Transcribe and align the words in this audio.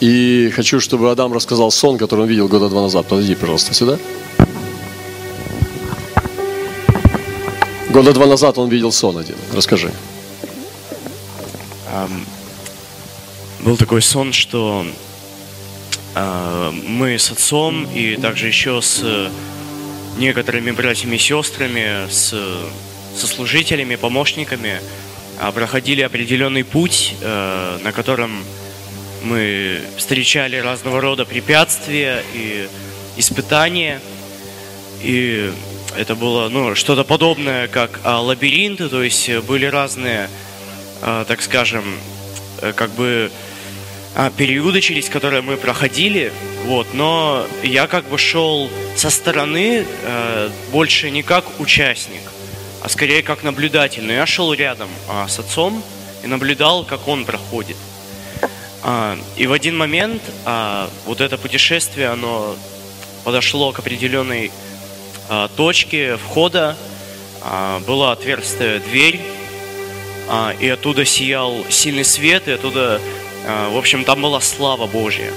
И 0.00 0.50
хочу, 0.54 0.80
чтобы 0.80 1.10
Адам 1.10 1.32
рассказал 1.32 1.70
сон, 1.70 1.98
который 1.98 2.22
он 2.22 2.28
видел 2.28 2.48
года 2.48 2.68
два 2.68 2.82
назад. 2.82 3.06
Подойди, 3.06 3.34
пожалуйста, 3.34 3.74
сюда. 3.74 3.98
Года 7.90 8.12
два 8.12 8.26
назад 8.26 8.56
он 8.56 8.70
видел 8.70 8.92
сон 8.92 9.18
один. 9.18 9.36
Расскажи. 9.52 9.92
Ам, 11.92 12.24
был 13.60 13.76
такой 13.76 14.00
сон, 14.00 14.32
что 14.32 14.86
а, 16.14 16.70
мы 16.70 17.18
с 17.18 17.30
отцом 17.30 17.84
и 17.92 18.16
также 18.16 18.46
еще 18.46 18.80
с 18.80 19.04
некоторыми 20.16 20.70
братьями 20.70 21.16
и 21.16 21.18
сестрами, 21.18 22.08
с 22.10 22.34
сослужителями, 23.16 23.96
помощниками 23.96 24.80
а, 25.40 25.52
проходили 25.52 26.02
определенный 26.02 26.64
путь, 26.64 27.14
э, 27.20 27.78
на 27.82 27.92
котором 27.92 28.30
мы 29.22 29.80
встречали 29.96 30.56
разного 30.56 31.00
рода 31.00 31.24
препятствия 31.24 32.22
и 32.34 32.68
испытания. 33.16 34.00
И 35.02 35.52
это 35.96 36.14
было 36.14 36.48
ну, 36.48 36.74
что-то 36.74 37.04
подобное, 37.04 37.68
как 37.68 38.00
а, 38.04 38.20
лабиринты, 38.20 38.88
то 38.88 39.02
есть 39.02 39.30
были 39.40 39.66
разные, 39.66 40.28
а, 41.02 41.24
так 41.24 41.42
скажем, 41.42 41.84
э, 42.60 42.72
как 42.72 42.90
бы 42.90 43.30
а, 44.14 44.30
периоды, 44.30 44.80
через 44.80 45.08
которые 45.08 45.42
мы 45.42 45.56
проходили, 45.56 46.32
вот, 46.64 46.94
но 46.94 47.46
я 47.62 47.86
как 47.86 48.04
бы 48.08 48.18
шел 48.18 48.70
со 48.96 49.08
стороны 49.08 49.86
э, 50.02 50.50
больше 50.72 51.10
не 51.10 51.22
как 51.22 51.60
участник, 51.60 52.22
а 52.82 52.88
скорее 52.88 53.22
как 53.22 53.42
наблюдатель. 53.42 54.04
Но 54.04 54.12
я 54.12 54.26
шел 54.26 54.52
рядом 54.52 54.88
а, 55.08 55.28
с 55.28 55.38
отцом 55.38 55.82
и 56.22 56.26
наблюдал, 56.26 56.84
как 56.84 57.08
он 57.08 57.24
проходит. 57.24 57.76
А, 58.82 59.18
и 59.36 59.46
в 59.46 59.52
один 59.52 59.76
момент 59.76 60.22
а, 60.44 60.88
вот 61.06 61.20
это 61.20 61.36
путешествие, 61.36 62.08
оно 62.08 62.56
подошло 63.24 63.72
к 63.72 63.78
определенной 63.78 64.50
а, 65.28 65.48
точке 65.48 66.16
входа, 66.16 66.76
а, 67.42 67.80
была 67.80 68.12
отверстая 68.12 68.80
дверь, 68.80 69.20
а, 70.28 70.54
и 70.58 70.68
оттуда 70.68 71.04
сиял 71.04 71.64
сильный 71.68 72.04
свет, 72.04 72.48
и 72.48 72.52
оттуда 72.52 73.00
а, 73.46 73.70
в 73.70 73.76
общем, 73.76 74.04
там 74.04 74.20
была 74.22 74.40
слава 74.40 74.86
Божья, 74.86 75.32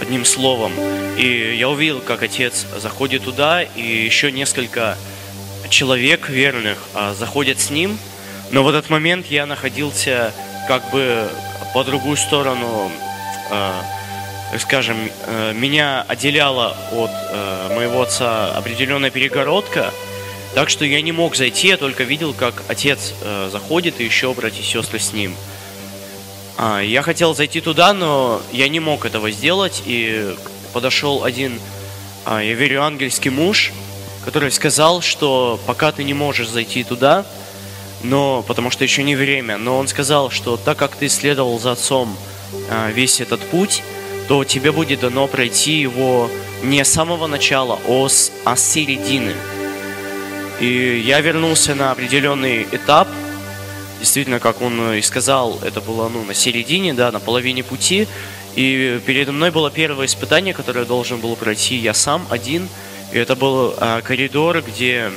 одним 0.00 0.24
словом. 0.24 0.72
И 1.18 1.56
я 1.58 1.68
увидел, 1.68 2.00
как 2.00 2.22
отец 2.22 2.66
заходит 2.78 3.24
туда, 3.24 3.62
и 3.62 3.82
еще 3.82 4.32
несколько 4.32 4.96
человек 5.68 6.28
верных 6.28 6.78
а, 6.94 7.14
заходят 7.14 7.60
с 7.60 7.70
ним. 7.70 7.98
Но 8.52 8.62
в 8.62 8.68
этот 8.68 8.90
момент 8.90 9.26
я 9.26 9.44
находился 9.46 10.32
как 10.66 10.90
бы 10.90 11.28
по 11.76 11.84
другую 11.84 12.16
сторону, 12.16 12.90
а, 13.50 13.84
скажем, 14.58 14.96
меня 15.52 16.04
отделяла 16.08 16.74
от 16.90 17.10
моего 17.74 18.00
отца 18.00 18.56
определенная 18.56 19.10
перегородка, 19.10 19.92
так 20.54 20.70
что 20.70 20.86
я 20.86 21.02
не 21.02 21.12
мог 21.12 21.36
зайти, 21.36 21.68
я 21.68 21.76
только 21.76 22.04
видел, 22.04 22.32
как 22.32 22.62
отец 22.68 23.12
заходит, 23.52 24.00
и 24.00 24.04
еще 24.04 24.32
братья 24.32 24.62
и 24.62 24.64
сестры 24.64 24.98
с 24.98 25.12
ним– 25.12 25.36
а, 26.58 26.80
я 26.80 27.02
хотел 27.02 27.34
зайти 27.34 27.60
туда, 27.60 27.92
но 27.92 28.40
я 28.50 28.68
не 28.68 28.80
мог 28.80 29.04
этого 29.04 29.30
сделать, 29.30 29.82
и 29.84 30.34
подошел 30.72 31.24
один, 31.24 31.60
а, 32.24 32.42
я 32.42 32.54
верю, 32.54 32.82
ангельский 32.82 33.30
муж, 33.30 33.72
который 34.24 34.50
сказал, 34.50 35.02
что 35.02 35.60
пока 35.66 35.92
ты 35.92 36.02
не 36.02 36.14
можешь 36.14 36.48
зайти 36.48 36.82
туда, 36.82 37.26
но 38.02 38.44
потому 38.46 38.70
что 38.70 38.84
еще 38.84 39.02
не 39.02 39.16
время, 39.16 39.56
но 39.58 39.78
он 39.78 39.88
сказал, 39.88 40.30
что 40.30 40.56
так 40.56 40.78
как 40.78 40.96
ты 40.96 41.08
следовал 41.08 41.58
за 41.58 41.72
отцом 41.72 42.16
а, 42.70 42.90
весь 42.90 43.20
этот 43.20 43.40
путь, 43.40 43.82
то 44.28 44.44
тебе 44.44 44.72
будет 44.72 45.00
дано 45.00 45.26
пройти 45.26 45.80
его 45.80 46.28
не 46.62 46.84
с 46.84 46.92
самого 46.92 47.26
начала, 47.26 47.78
а 47.86 48.08
с, 48.08 48.32
а 48.44 48.56
с 48.56 48.64
середины. 48.64 49.34
И 50.60 51.02
я 51.04 51.20
вернулся 51.20 51.74
на 51.74 51.90
определенный 51.92 52.66
этап– 52.72 53.08
действительно, 54.00 54.40
как 54.40 54.62
он 54.62 54.94
и 54.94 55.02
сказал, 55.02 55.58
это 55.62 55.80
было 55.80 56.08
ну, 56.08 56.24
на 56.24 56.34
середине, 56.34 56.94
да, 56.94 57.10
на 57.10 57.20
половине 57.20 57.62
пути. 57.62 58.06
И 58.54 59.00
передо 59.04 59.32
мной 59.32 59.50
было 59.50 59.70
первое 59.70 60.06
испытание, 60.06 60.54
которое 60.54 60.84
должен 60.84 61.20
был 61.20 61.36
пройти 61.36 61.76
я 61.76 61.94
сам 61.94 62.26
один. 62.30 62.68
И 63.12 63.18
это 63.18 63.36
был 63.36 63.74
а, 63.78 64.00
коридор, 64.02 64.62
где 64.62 65.10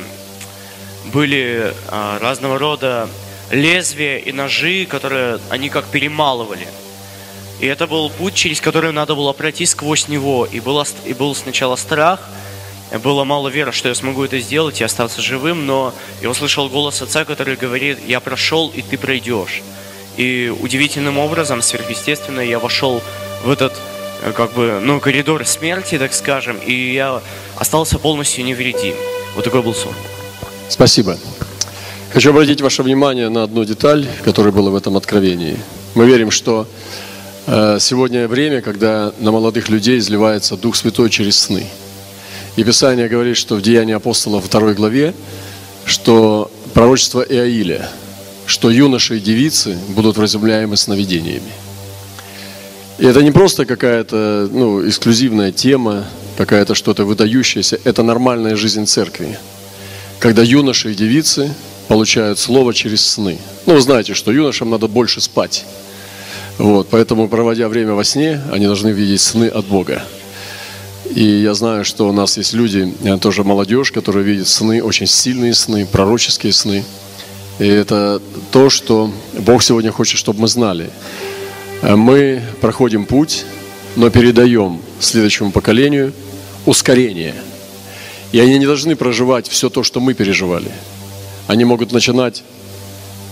были 1.10 1.74
а, 1.88 2.20
разного 2.20 2.58
рода 2.58 3.10
лезвия 3.52 4.18
и 4.18 4.32
ножи, 4.32 4.86
которые 4.86 5.40
они 5.50 5.70
как 5.70 5.86
перемалывали. 5.86 6.68
И 7.60 7.66
это 7.66 7.88
был 7.88 8.10
путь, 8.10 8.36
через 8.36 8.62
который 8.62 8.92
надо 8.92 9.16
было 9.16 9.34
пройти 9.34 9.66
сквозь 9.66 10.08
него. 10.08 10.46
И, 10.46 10.60
было, 10.60 10.86
и 11.06 11.14
был 11.14 11.36
сначала 11.36 11.76
страх– 11.76 12.22
было 12.98 13.24
мало 13.24 13.50
веры, 13.50 13.72
что 13.72 13.88
я 13.88 13.96
смогу 13.96 14.24
это 14.24 14.40
сделать 14.40 14.82
и 14.82 14.84
остаться 14.84 15.22
живым, 15.22 15.68
но 15.68 15.94
я 16.22 16.30
услышал 16.30 16.70
голос 16.70 17.02
отца, 17.02 17.24
который 17.24 17.56
говорит, 17.56 18.00
я 18.08 18.20
прошел, 18.20 18.72
и 18.74 18.82
ты 18.82 18.98
пройдешь. 18.98 19.62
И 20.18 20.52
удивительным 20.60 21.20
образом, 21.20 21.62
сверхъестественно, 21.62 22.42
я 22.42 22.58
вошел 22.58 23.02
в 23.44 23.52
этот 23.52 23.74
э, 24.24 24.32
как 24.36 24.54
бы, 24.54 24.80
ну, 24.82 25.00
коридор 25.00 25.46
смерти, 25.46 26.00
так 26.00 26.14
скажем, 26.14 26.58
и 26.58 26.74
я 26.74 27.22
остался 27.58 28.00
полностью 28.00 28.44
невредим. 28.44 28.96
Вот 29.36 29.46
такой 29.46 29.62
был 29.62 29.76
сон. 29.76 29.94
Спасибо. 30.70 31.18
Хочу 32.14 32.30
обратить 32.30 32.62
ваше 32.62 32.84
внимание 32.84 33.30
на 33.30 33.44
одну 33.44 33.66
деталь, 33.66 34.08
которая 34.24 34.54
была 34.54 34.72
в 34.72 34.76
этом 34.76 34.96
откровении. 34.96 35.58
Мы 35.96 36.08
верим, 36.08 36.32
что 36.32 36.68
э, 37.48 37.78
сегодня 37.80 38.28
время, 38.28 38.62
когда 38.62 39.12
на 39.20 39.32
молодых 39.32 39.70
людей 39.70 40.00
изливается 40.00 40.56
Дух 40.56 40.76
Святой 40.76 41.10
через 41.10 41.38
сны– 41.38 41.66
и 42.60 42.64
Писание 42.66 43.08
говорит, 43.08 43.38
что 43.38 43.56
в 43.56 43.62
Деянии 43.62 43.94
апостола 43.94 44.42
второй 44.42 44.74
главе, 44.74 45.14
что 45.86 46.52
пророчество 46.74 47.22
Иаиля, 47.22 47.90
что 48.46 48.70
юноши 48.70 49.16
и 49.16 49.22
девицы 49.22 49.78
будут 49.88 50.18
вразумляемы 50.18 50.76
сновидениями. 50.76 51.54
И 52.98 53.06
это 53.06 53.24
не 53.24 53.32
просто 53.32 53.66
какая-то 53.66 54.50
ну, 54.52 54.86
эксклюзивная 54.86 55.54
тема, 55.54 56.06
какая-то 56.38 56.76
что-то 56.76 57.06
выдающееся, 57.06 57.80
это 57.86 58.04
нормальная 58.04 58.58
жизнь 58.58 58.86
церкви. 58.86 59.40
Когда 60.20 60.44
юноши 60.44 60.92
и 60.92 60.96
девицы 60.96 61.54
получают 61.88 62.40
слово 62.40 62.74
через 62.74 63.06
сны. 63.06 63.38
Ну, 63.66 63.74
вы 63.76 63.82
знаете, 63.82 64.14
что 64.14 64.32
юношам 64.32 64.70
надо 64.70 64.88
больше 64.88 65.22
спать. 65.22 65.66
Вот, 66.58 66.90
поэтому, 66.90 67.30
проводя 67.30 67.70
время 67.70 67.94
во 67.94 68.04
сне, 68.04 68.42
они 68.52 68.66
должны 68.66 68.90
видеть 68.90 69.22
сны 69.22 69.48
от 69.48 69.66
Бога. 69.66 70.04
И 71.16 71.24
я 71.24 71.54
знаю, 71.54 71.86
что 71.86 72.08
у 72.08 72.12
нас 72.12 72.38
есть 72.38 72.54
люди, 72.54 72.94
э, 73.04 73.18
тоже 73.18 73.44
молодежь, 73.46 73.92
которые 73.92 74.26
видят 74.26 74.48
сны, 74.48 74.84
очень 74.84 75.08
сильные 75.08 75.54
сны, 75.54 75.88
пророческие 75.88 76.52
сны. 76.52 76.84
И 77.58 77.66
это 77.66 78.22
то, 78.52 78.70
что 78.70 79.12
Бог 79.40 79.64
сегодня 79.64 79.92
хочет, 79.92 80.20
чтобы 80.20 80.42
мы 80.42 80.48
знали. 80.50 80.90
Э, 81.82 81.96
мы 81.96 82.44
проходим 82.60 83.06
путь, 83.06 83.46
но 83.96 84.10
передаем 84.10 84.82
следующему 85.00 85.52
поколению 85.52 86.14
ускорение. 86.66 87.36
И 88.32 88.40
они 88.40 88.60
не 88.60 88.66
должны 88.66 88.96
проживать 88.96 89.48
все 89.48 89.70
то, 89.70 89.84
что 89.84 90.00
мы 90.00 90.14
переживали. 90.14 90.72
Они 91.48 91.66
могут 91.66 91.92
начинать 91.92 92.44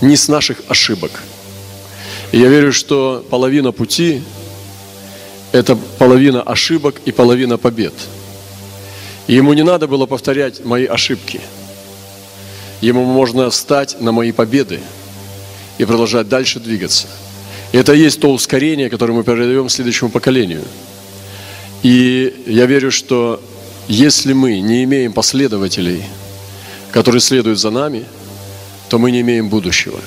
не 0.02 0.16
с 0.16 0.28
наших 0.28 0.62
ошибок. 0.68 1.12
И 2.32 2.40
я 2.40 2.48
верю, 2.48 2.74
что 2.74 3.26
половина 3.30 3.72
пути 3.72 4.22
это 5.52 5.78
половина 5.98 6.42
ошибок 6.42 7.02
и 7.06 7.12
половина 7.12 7.58
побед. 7.58 7.94
И 9.28 9.34
ему 9.34 9.54
не 9.54 9.64
надо 9.64 9.88
было 9.88 10.06
повторять 10.06 10.64
мои 10.66 10.86
ошибки. 10.86 11.42
Ему 12.82 13.06
можно 13.06 13.50
встать 13.50 14.00
на 14.00 14.12
мои 14.12 14.32
победы 14.32 14.80
и 15.78 15.86
продолжать 15.86 16.28
дальше 16.28 16.60
двигаться. 16.60 17.08
И 17.72 17.78
это 17.78 17.94
и 17.94 18.00
есть 18.00 18.20
то 18.20 18.32
ускорение, 18.32 18.90
которое 18.90 19.14
мы 19.14 19.24
передаем 19.24 19.70
следующему 19.70 20.10
поколению. 20.10 20.64
И 21.84 22.44
я 22.46 22.66
верю, 22.66 22.92
что 22.92 23.42
если 23.88 24.34
мы 24.34 24.60
не 24.60 24.84
имеем 24.84 25.14
последователей, 25.14 26.04
которые 26.92 27.22
следуют 27.22 27.60
за 27.60 27.70
нами, 27.70 28.06
то 28.90 29.00
мы 29.00 29.12
не 29.12 29.22
имеем 29.22 29.50
будущего. 29.50 30.00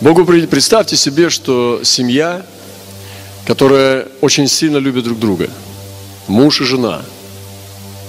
Богу 0.00 0.24
представьте 0.24 0.96
себе, 0.96 1.30
что 1.30 1.80
семья– 1.84 2.44
которые 3.50 4.06
очень 4.20 4.46
сильно 4.46 4.76
любят 4.76 5.04
друг 5.04 5.18
друга. 5.18 5.50
Муж 6.28 6.60
и 6.60 6.64
жена. 6.64 7.02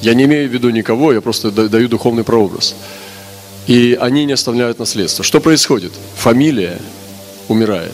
Я 0.02 0.14
не 0.14 0.26
имею 0.26 0.50
в 0.50 0.54
виду 0.54 0.70
никого, 0.70 1.14
я 1.14 1.22
просто 1.22 1.52
даю 1.52 1.88
духовный 1.88 2.24
прообраз. 2.24 2.76
И 3.68 3.98
они 4.00 4.26
не 4.26 4.34
оставляют 4.34 4.78
наследство. 4.80 5.24
Что 5.24 5.40
происходит? 5.40 5.94
Фамилия 6.16 6.80
умирает. 7.48 7.94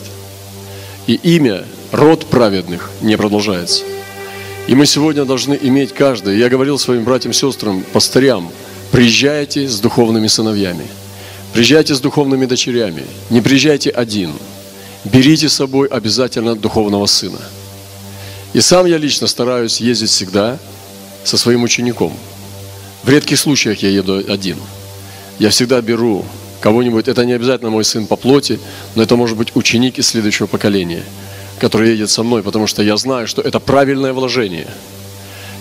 И 1.06 1.14
имя, 1.14 1.64
род 1.92 2.26
праведных 2.26 2.90
не 3.00 3.16
продолжается. 3.16 3.84
И 4.68 4.76
мы 4.76 4.86
сегодня 4.86 5.24
должны 5.24 5.58
иметь 5.60 5.92
каждый. 5.92 6.38
Я 6.38 6.48
говорил 6.48 6.78
своим 6.78 7.02
братьям, 7.02 7.32
сестрам, 7.32 7.82
пастырям, 7.92 8.48
приезжайте 8.92 9.68
с 9.68 9.80
духовными 9.80 10.28
сыновьями, 10.28 10.86
приезжайте 11.52 11.96
с 11.96 12.00
духовными 12.00 12.46
дочерями, 12.46 13.04
не 13.30 13.40
приезжайте 13.40 13.90
один– 13.90 14.30
берите 15.04 15.48
с 15.48 15.54
собой 15.54 15.88
обязательно 15.88 16.54
духовного 16.54 17.06
сына. 17.06 17.38
И 18.52 18.60
сам 18.60 18.86
я 18.86 18.98
лично 18.98 19.26
стараюсь 19.26 19.80
ездить 19.80 20.10
всегда 20.10 20.58
со 21.24 21.36
своим 21.36 21.62
учеником. 21.62 22.12
В 23.02 23.08
редких 23.08 23.38
случаях 23.38 23.82
я 23.82 23.90
еду 23.90 24.22
один. 24.28 24.56
Я 25.38 25.50
всегда 25.50 25.80
беру 25.80 26.24
кого-нибудь, 26.60 27.06
это 27.08 27.24
не 27.24 27.32
обязательно 27.32 27.70
мой 27.70 27.84
сын 27.84 28.06
по 28.06 28.16
плоти, 28.16 28.58
но 28.94 29.02
это 29.02 29.16
может 29.16 29.36
быть 29.36 29.54
ученик 29.54 29.98
из 29.98 30.08
следующего 30.08 30.46
поколения, 30.46 31.04
который 31.58 31.90
едет 31.90 32.10
со 32.10 32.22
мной, 32.22 32.42
потому 32.42 32.66
что 32.66 32.82
я 32.82 32.96
знаю, 32.96 33.26
что 33.26 33.42
это 33.42 33.60
правильное 33.60 34.12
вложение. 34.12 34.68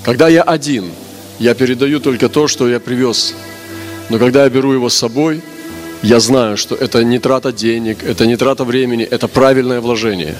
Когда 0.03 0.27
я 0.27 0.41
один, 0.41 0.91
я 1.39 1.53
передаю 1.53 1.99
только 1.99 2.29
то, 2.29 2.47
что 2.47 2.67
я 2.67 2.79
привез. 2.79 3.35
Но 4.09 4.19
когда 4.19 4.43
я 4.43 4.49
беру 4.49 4.73
его 4.73 4.89
с 4.89 4.95
собой, 4.95 5.41
я 6.01 6.19
знаю, 6.19 6.57
что 6.57 6.75
это 6.75 7.03
не 7.03 7.19
трата 7.19 7.51
денег, 7.51 8.03
это 8.03 8.25
не 8.25 8.37
трата 8.37 8.63
времени, 8.63 9.03
это 9.03 9.27
правильное 9.27 9.81
вложение. 9.81 10.35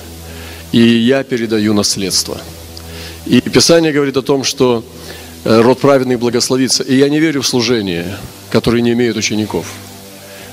И 0.72 0.80
я 0.80 1.24
передаю 1.24 1.74
наследство. 1.74 2.38
И 3.26 3.42
Писание 3.42 3.92
говорит 3.92 4.16
о 4.18 4.22
том, 4.22 4.44
что 4.44 4.84
э, 5.44 5.62
род 5.62 5.80
праведный 5.80 6.16
благословится. 6.16 6.84
И 6.84 6.96
я 6.96 7.10
не 7.10 7.20
верю 7.20 7.42
в 7.42 7.48
служение, 7.48 8.18
которые 8.52 8.82
не 8.82 8.94
имеют 8.94 9.18
учеников. 9.18 9.66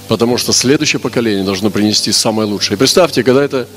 Потому 0.08 0.38
что 0.38 0.52
следующее 0.52 1.00
поколение 1.00 1.44
должно 1.44 1.70
принести 1.70 2.12
самое 2.12 2.48
лучшее. 2.48 2.76
И 2.76 2.78
представьте, 2.78 3.22
когда 3.22 3.44
это 3.44 3.68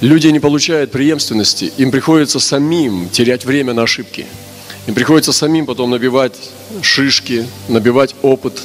люди 0.00 0.28
не 0.28 0.40
получают 0.40 0.90
преемственности, 0.90 1.72
им 1.76 1.90
приходится 1.90 2.38
самим 2.40 3.08
терять 3.08 3.44
время 3.44 3.72
на 3.72 3.82
ошибки. 3.82 4.26
Им 4.86 4.94
приходится 4.94 5.32
самим 5.32 5.66
потом 5.66 5.90
набивать 5.90 6.34
шишки, 6.82 7.46
набивать 7.68 8.14
опыт. 8.22 8.62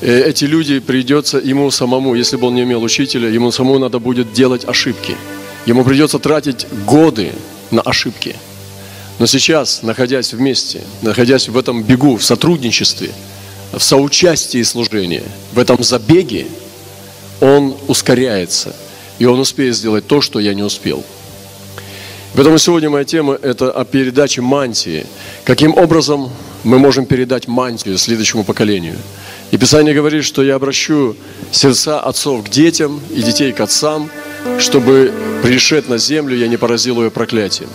Э, 0.00 0.22
эти 0.28 0.44
люди 0.44 0.78
придется 0.78 1.38
ему 1.38 1.70
самому, 1.70 2.14
если 2.14 2.36
бы 2.36 2.48
он 2.48 2.54
не 2.54 2.62
имел 2.62 2.82
учителя, 2.82 3.28
ему 3.28 3.50
самому 3.50 3.78
надо 3.78 3.98
будет 3.98 4.32
делать 4.32 4.66
ошибки. 4.66 5.16
Ему 5.66 5.84
придется 5.84 6.18
тратить 6.18 6.66
годы 6.86 7.32
на 7.70 7.80
ошибки. 7.80 8.36
Но 9.18 9.26
сейчас, 9.26 9.82
находясь 9.82 10.32
вместе, 10.32 10.82
находясь 11.02 11.48
в 11.48 11.56
этом 11.58 11.82
бегу, 11.82 12.16
в 12.16 12.24
сотрудничестве, 12.24 13.10
в 13.72 13.80
соучастии 13.80 14.62
служения, 14.62 15.24
в 15.52 15.58
этом 15.58 15.82
забеге, 15.82 16.46
он 17.40 17.76
ускоряется, 17.88 18.74
и 19.18 19.24
он 19.26 19.40
успеет 19.40 19.76
сделать 19.76 20.06
то, 20.06 20.20
что 20.20 20.40
я 20.40 20.54
не 20.54 20.62
успел– 20.62 21.04
Поэтому 22.38 22.58
сегодня 22.58 22.88
моя 22.88 23.04
тема– 23.04 23.36
это 23.42 23.70
о 23.70 23.84
передаче 23.84 24.42
мантии. 24.42 25.06
Каким 25.44 25.76
образом 25.76 26.30
мы 26.62 26.78
можем 26.78 27.04
передать 27.04 27.48
мантию 27.48 27.98
следующему 27.98 28.44
поколению? 28.44 28.94
И 29.50 29.56
Писание 29.56 29.92
говорит, 29.92 30.24
что 30.24 30.44
я 30.44 30.54
обращу 30.54 31.16
сердца 31.50 31.98
отцов 31.98 32.44
к 32.44 32.48
детям 32.48 33.00
и 33.10 33.22
детей 33.22 33.52
к 33.52 33.60
отцам, 33.60 34.08
чтобы, 34.60 35.12
пришед 35.42 35.88
на 35.88 35.98
землю, 35.98 36.36
я 36.36 36.46
не 36.46 36.56
поразил 36.56 37.02
ее 37.02 37.10
проклятием. 37.10 37.70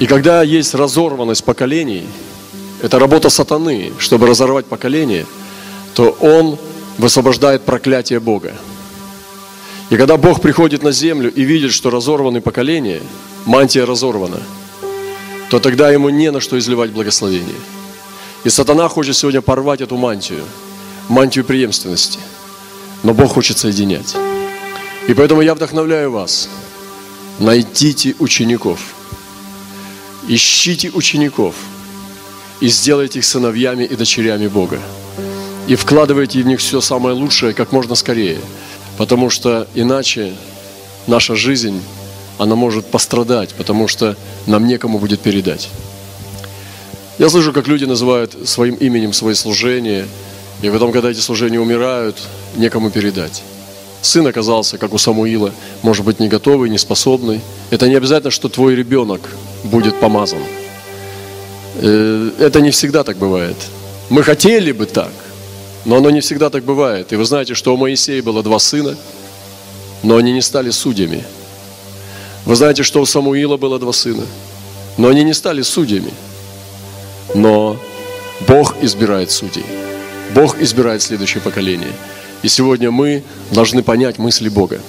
И 0.00 0.06
когда 0.06 0.42
есть 0.42 0.74
разорванность 0.74 1.44
поколений, 1.44 2.06
это 2.82 2.98
работа 2.98 3.30
сатаны, 3.30 3.92
чтобы 3.98 4.26
разорвать 4.26 4.66
поколение, 4.66 5.26
то 5.94 6.10
он 6.20 6.58
высвобождает 6.98 7.62
проклятие 7.62 8.18
Бога. 8.18 8.52
И 9.92 9.96
когда 9.98 10.16
Бог 10.16 10.40
приходит 10.40 10.82
на 10.82 10.90
землю 10.90 11.30
и 11.30 11.42
видит, 11.42 11.70
что 11.70 11.90
разорваны 11.90 12.40
поколения, 12.40 13.02
мантия 13.44 13.84
разорвана, 13.84 14.40
то 15.50 15.60
тогда 15.60 15.90
ему 15.90 16.08
не 16.08 16.30
на 16.30 16.40
что 16.40 16.58
изливать 16.58 16.92
благословение. 16.92 17.60
И 18.42 18.48
сатана 18.48 18.88
хочет 18.88 19.16
сегодня 19.16 19.42
порвать 19.42 19.82
эту 19.82 19.98
мантию, 19.98 20.44
мантию 21.10 21.44
преемственности. 21.44 22.18
Но 23.02 23.12
Бог 23.12 23.34
хочет 23.34 23.58
соединять. 23.58 24.16
И 25.08 25.12
поэтому 25.12 25.42
я 25.42 25.54
вдохновляю 25.54 26.10
вас. 26.10 26.48
Найдите 27.38 28.14
учеников. 28.18 28.80
Ищите 30.26 30.90
учеников. 30.94 31.54
И 32.60 32.68
сделайте 32.68 33.18
их 33.18 33.26
сыновьями 33.26 33.84
и 33.84 33.94
дочерями 33.94 34.46
Бога. 34.46 34.80
И 35.66 35.76
вкладывайте 35.76 36.42
в 36.42 36.46
них 36.46 36.60
все 36.60 36.80
самое 36.80 37.14
лучшее 37.14 37.52
как 37.52 37.72
можно 37.72 37.94
скорее– 37.94 38.40
Потому 39.02 39.30
что 39.30 39.66
иначе 39.74 40.32
наша 41.08 41.34
жизнь, 41.34 41.82
она 42.38 42.54
может 42.54 42.86
пострадать, 42.86 43.52
потому 43.54 43.88
что 43.88 44.16
нам 44.46 44.68
некому 44.68 45.00
будет 45.00 45.18
передать. 45.18 45.70
Я 47.18 47.28
слышу, 47.28 47.52
как 47.52 47.66
люди 47.66 47.84
называют 47.84 48.36
своим 48.48 48.76
именем 48.76 49.12
свои 49.12 49.34
служения, 49.34 50.06
и 50.62 50.70
потом, 50.70 50.92
когда 50.92 51.10
эти 51.10 51.18
служения 51.18 51.58
умирают, 51.58 52.16
некому 52.54 52.92
передать. 52.92 53.42
Сын 54.02 54.24
оказался, 54.24 54.78
как 54.78 54.94
у 54.94 54.98
Самуила, 54.98 55.50
может 55.82 56.04
быть, 56.04 56.20
не 56.20 56.28
готовый, 56.28 56.70
не 56.70 56.78
способный. 56.78 57.40
Это 57.70 57.88
не 57.88 57.96
обязательно, 57.96 58.30
что 58.30 58.48
твой 58.48 58.76
ребенок 58.76 59.20
будет 59.64 59.98
помазан. 59.98 60.42
Э, 61.80 62.30
это 62.38 62.60
не 62.60 62.70
всегда 62.70 63.02
так 63.02 63.16
бывает. 63.16 63.56
Мы 64.10 64.22
хотели 64.22 64.70
бы 64.70 64.86
так, 64.86 65.10
но 65.84 65.96
оно 65.96 66.10
не 66.10 66.20
всегда 66.20 66.50
так 66.50 66.64
бывает. 66.64 67.12
И 67.12 67.16
вы 67.16 67.24
знаете, 67.24 67.54
что 67.54 67.74
у 67.74 67.76
Моисея 67.76 68.22
было 68.22 68.42
два 68.42 68.58
сына, 68.58 68.96
но 70.02 70.16
они 70.16 70.32
не 70.32 70.42
стали 70.42 70.70
судьями. 70.70 71.24
Вы 72.44 72.56
знаете, 72.56 72.82
что 72.82 73.00
у 73.00 73.06
Самуила 73.06 73.56
было 73.56 73.78
два 73.78 73.92
сына, 73.92 74.24
но 74.96 75.08
они 75.08 75.24
не 75.24 75.34
стали 75.34 75.62
судьями. 75.62 76.12
Но 77.34 77.76
Бог 78.46 78.76
избирает 78.82 79.30
судей. 79.30 79.64
Бог 80.34 80.60
избирает 80.60 81.02
следующее 81.02 81.40
поколение. 81.40 81.92
И 82.42 82.48
сегодня 82.48 82.90
мы 82.90 83.22
должны 83.52 83.82
понять 83.82 84.18
мысли 84.18 84.48
Бога. 84.48 84.80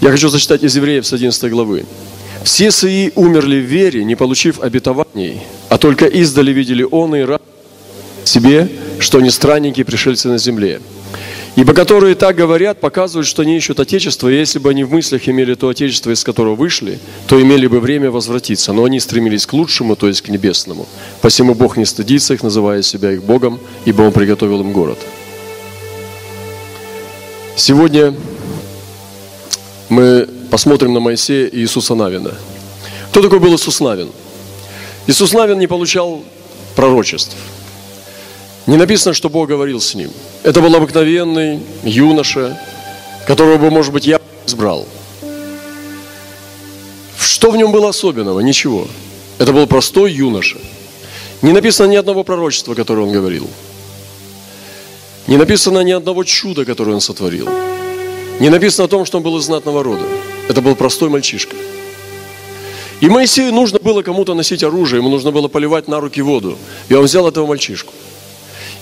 Я 0.00 0.10
хочу 0.10 0.28
зачитать 0.28 0.62
из 0.62 0.74
Евреев 0.74 1.06
с 1.06 1.12
11 1.12 1.50
главы. 1.50 1.84
Все 2.44 2.70
сии 2.70 3.12
умерли 3.16 3.60
в 3.60 3.64
вере, 3.64 4.04
не 4.04 4.16
получив 4.16 4.60
обетований, 4.60 5.40
а 5.68 5.78
только 5.78 6.06
издали 6.06 6.52
видели 6.52 6.86
он 6.90 7.14
и 7.14 7.22
рад 7.22 7.42
себе, 8.24 8.68
что 8.98 9.18
они 9.18 9.30
странники, 9.30 9.82
пришельцы 9.82 10.28
на 10.28 10.38
земле. 10.38 10.80
Ибо 11.56 11.74
которые 11.74 12.14
так 12.14 12.36
говорят, 12.36 12.80
показывают, 12.80 13.26
что 13.26 13.42
они 13.42 13.56
ищут 13.56 13.80
Отечество, 13.80 14.28
и 14.28 14.36
если 14.36 14.58
бы 14.58 14.70
они 14.70 14.84
в 14.84 14.92
мыслях 14.92 15.28
имели 15.28 15.54
то 15.54 15.68
Отечество, 15.68 16.12
из 16.12 16.22
которого 16.22 16.54
вышли, 16.54 16.98
то 17.26 17.42
имели 17.42 17.66
бы 17.66 17.80
время 17.80 18.10
возвратиться. 18.10 18.72
Но 18.72 18.84
они 18.84 19.00
стремились 19.00 19.46
к 19.46 19.52
лучшему, 19.52 19.96
то 19.96 20.06
есть 20.06 20.22
к 20.22 20.28
небесному. 20.28 20.86
Посему 21.20 21.54
Бог 21.54 21.76
не 21.76 21.84
стыдится 21.84 22.34
их, 22.34 22.42
называя 22.42 22.82
себя 22.82 23.12
их 23.12 23.24
Богом, 23.24 23.58
ибо 23.84 24.02
Он 24.02 24.12
приготовил 24.12 24.60
им 24.60 24.72
город. 24.72 24.98
Сегодня 27.56 28.14
мы 29.88 30.28
посмотрим 30.50 30.92
на 30.92 31.00
Моисея 31.00 31.46
и 31.46 31.60
Иисуса 31.60 31.94
Навина. 31.94 32.34
Кто 33.10 33.22
такой 33.22 33.38
был 33.38 33.54
Иисус 33.54 33.80
Навин? 33.80 34.10
Иисус 35.06 35.32
Навин 35.32 35.58
не 35.58 35.66
получал 35.66 36.22
пророчеств. 36.76 37.36
Не 38.66 38.76
написано, 38.76 39.14
что 39.14 39.28
Бог 39.28 39.48
говорил 39.48 39.80
с 39.80 39.94
ним. 39.94 40.10
Это 40.42 40.60
был 40.60 40.74
обыкновенный 40.74 41.60
юноша, 41.82 42.60
которого 43.26 43.56
бы, 43.58 43.70
может 43.70 43.92
быть, 43.92 44.06
я 44.06 44.20
избрал. 44.46 44.86
Что 47.18 47.50
в 47.50 47.56
нем 47.56 47.72
было 47.72 47.88
особенного? 47.88 48.40
Ничего. 48.40 48.86
Это 49.38 49.52
был 49.52 49.66
простой 49.66 50.12
юноша. 50.12 50.58
Не 51.42 51.52
написано 51.52 51.88
ни 51.90 51.96
одного 51.96 52.22
пророчества, 52.22 52.74
которое 52.74 53.02
он 53.02 53.12
говорил. 53.12 53.48
Не 55.26 55.36
написано 55.36 55.80
ни 55.80 55.92
одного 55.92 56.24
чуда, 56.24 56.64
которое 56.64 56.92
он 56.92 57.00
сотворил. 57.00 57.48
Не 58.40 58.48
написано 58.48 58.86
о 58.86 58.88
том, 58.88 59.04
что 59.04 59.18
он 59.18 59.22
был 59.22 59.36
из 59.36 59.44
знатного 59.44 59.84
рода. 59.84 60.04
Это 60.48 60.62
был 60.62 60.74
простой 60.74 61.10
мальчишка. 61.10 61.54
И 63.00 63.08
Моисею 63.08 63.52
нужно 63.52 63.78
было 63.78 64.02
кому-то 64.02 64.34
носить 64.34 64.64
оружие, 64.64 65.00
ему 65.00 65.10
нужно 65.10 65.30
было 65.30 65.48
поливать 65.48 65.88
на 65.88 66.00
руки 66.00 66.22
воду. 66.22 66.56
И 66.88 66.94
он 66.94 67.04
взял 67.04 67.28
этого 67.28 67.46
мальчишку. 67.46 67.92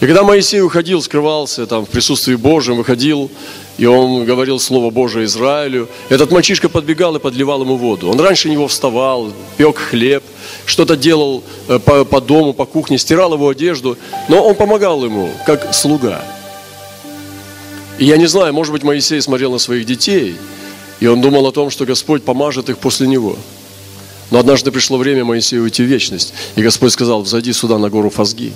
И 0.00 0.06
когда 0.06 0.22
Моисей 0.22 0.60
уходил, 0.60 1.02
скрывался 1.02 1.66
там 1.66 1.84
в 1.84 1.88
присутствии 1.88 2.36
Божьем, 2.36 2.76
выходил, 2.76 3.32
и 3.78 3.86
он 3.86 4.24
говорил 4.24 4.60
Слово 4.60 4.90
Божие 4.90 5.24
Израилю, 5.24 5.88
этот 6.08 6.30
мальчишка 6.30 6.68
подбегал 6.68 7.16
и 7.16 7.18
подливал 7.18 7.62
ему 7.62 7.76
воду. 7.76 8.08
Он 8.08 8.20
раньше 8.20 8.48
него 8.48 8.68
вставал, 8.68 9.32
пек 9.56 9.76
хлеб, 9.76 10.22
что-то 10.66 10.96
делал 10.96 11.42
э, 11.66 11.80
по, 11.80 12.04
по 12.04 12.20
дому, 12.20 12.52
по 12.52 12.64
кухне, 12.64 12.96
стирал 12.96 13.34
его 13.34 13.48
одежду, 13.48 13.98
но 14.28 14.44
он 14.44 14.54
помогал 14.54 15.04
ему, 15.04 15.30
как 15.46 15.74
слуга. 15.74 16.22
И 17.98 18.04
я 18.04 18.16
не 18.16 18.26
знаю, 18.26 18.54
может 18.54 18.72
быть, 18.72 18.84
Моисей 18.84 19.20
смотрел 19.20 19.50
на 19.50 19.58
своих 19.58 19.84
детей, 19.84 20.36
и 21.00 21.06
он 21.08 21.20
думал 21.20 21.46
о 21.46 21.52
том, 21.52 21.68
что 21.68 21.84
Господь 21.84 22.22
помажет 22.22 22.70
их 22.70 22.78
после 22.78 23.08
него. 23.08 23.36
Но 24.30 24.38
однажды 24.38 24.70
пришло 24.70 24.98
время 24.98 25.24
Моисею 25.24 25.64
уйти 25.64 25.82
в 25.82 25.86
вечность, 25.86 26.32
и 26.54 26.62
Господь 26.62 26.92
сказал, 26.92 27.22
взойди 27.22 27.52
сюда 27.52 27.76
на 27.78 27.90
гору 27.90 28.08
Фазги. 28.10 28.52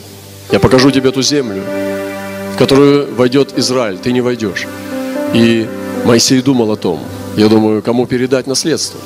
Я 0.52 0.61
покажу 0.61 0.92
тебе 0.92 1.11
ту 1.11 1.22
землю, 1.22 1.62
в 2.54 2.56
которую 2.56 3.12
войдет 3.14 3.58
Израиль, 3.58 3.99
ты 3.99 4.12
не 4.12 4.20
войдешь. 4.20 4.66
И 5.34 5.66
Моисей 6.04 6.40
думал 6.40 6.70
о 6.70 6.76
том, 6.76 7.00
я 7.37 7.49
думаю, 7.49 7.82
кому 7.82 8.06
передать 8.06 8.46
наследство. 8.46 9.00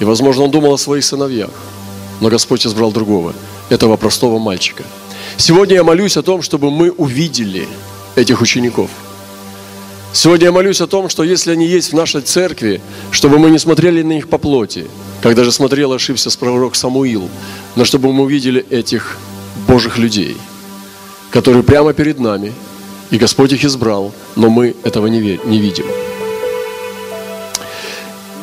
И, 0.00 0.04
возможно, 0.04 0.44
он 0.44 0.50
думал 0.50 0.74
о 0.74 0.78
своих 0.78 1.04
сыновьях. 1.04 1.50
Но 2.20 2.30
Господь 2.30 2.66
избрал 2.66 2.90
другого, 2.90 3.34
этого 3.68 3.96
простого 3.96 4.38
мальчика. 4.38 4.84
Сегодня 5.36 5.74
я 5.74 5.84
молюсь 5.84 6.16
о 6.16 6.22
том, 6.22 6.40
чтобы 6.40 6.70
мы 6.70 6.90
увидели 6.90 7.68
этих 8.16 8.40
учеников– 8.40 8.88
Сегодня 10.12 10.46
я 10.46 10.52
молюсь 10.52 10.80
о 10.80 10.86
том, 10.86 11.08
что 11.08 11.22
если 11.22 11.52
они 11.52 11.66
есть 11.66 11.92
в 11.92 11.96
нашей 11.96 12.22
церкви, 12.22 12.80
чтобы 13.10 13.38
мы 13.38 13.50
не 13.50 13.58
смотрели 13.58 14.02
на 14.02 14.12
них 14.12 14.28
по 14.28 14.38
плоти, 14.38 14.86
как 15.22 15.34
даже 15.34 15.52
смотрел 15.52 15.92
ошибся 15.92 16.30
с 16.30 16.36
пророк 16.36 16.76
Самуил, 16.76 17.28
но 17.76 17.84
чтобы 17.84 18.12
мы 18.12 18.24
увидели 18.24 18.64
этих 18.70 19.18
Божьих 19.66 19.98
людей, 19.98 20.36
которые 21.30 21.62
прямо 21.62 21.92
перед 21.92 22.18
нами, 22.18 22.52
и 23.10 23.18
Господь 23.18 23.52
их 23.52 23.64
избрал, 23.64 24.12
но 24.34 24.48
мы 24.48 24.74
этого 24.82 25.06
не, 25.08 25.40
не 25.44 25.58
видим. 25.58 25.86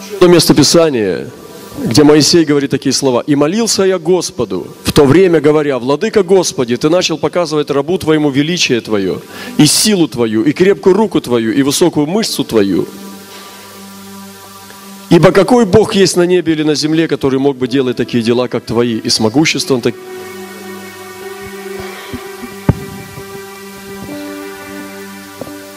Еще 0.06 0.16
одно 0.16 0.28
место 0.28 0.54
Писания, 0.54 1.30
где 1.84 2.04
Моисей 2.04 2.46
говорит 2.46 2.72
такие 2.72 2.94
слова. 2.94 3.24
«И 3.26 3.36
молился 3.36 3.84
я 3.84 4.00
Господу, 4.00 4.68
то 4.96 5.04
время 5.04 5.42
говоря, 5.42 5.78
Владыка 5.78 6.24
Господи, 6.24 6.78
Ты 6.78 6.90
начал 6.90 7.18
показывать 7.18 7.70
рабу 7.70 7.98
Твоему 7.98 8.30
величие 8.30 8.80
Твое, 8.80 9.20
и 9.58 9.66
силу 9.66 10.08
Твою, 10.08 10.44
и 10.44 10.54
крепкую 10.54 10.96
руку 10.96 11.20
Твою, 11.20 11.52
и 11.52 11.64
высокую 11.64 12.08
мышцу 12.08 12.46
Твою. 12.46 12.88
Ибо 15.10 15.32
какой 15.32 15.66
Бог 15.66 15.96
есть 15.96 16.16
на 16.16 16.26
небе 16.26 16.54
или 16.54 16.64
на 16.64 16.76
земле, 16.76 17.10
который 17.10 17.40
мог 17.40 17.58
бы 17.58 17.68
делать 17.68 17.98
такие 17.98 18.24
дела, 18.24 18.48
как 18.48 18.64
Твои, 18.64 18.98
и 18.98 19.10
с 19.10 19.20
могуществом 19.20 19.82
так... 19.82 19.94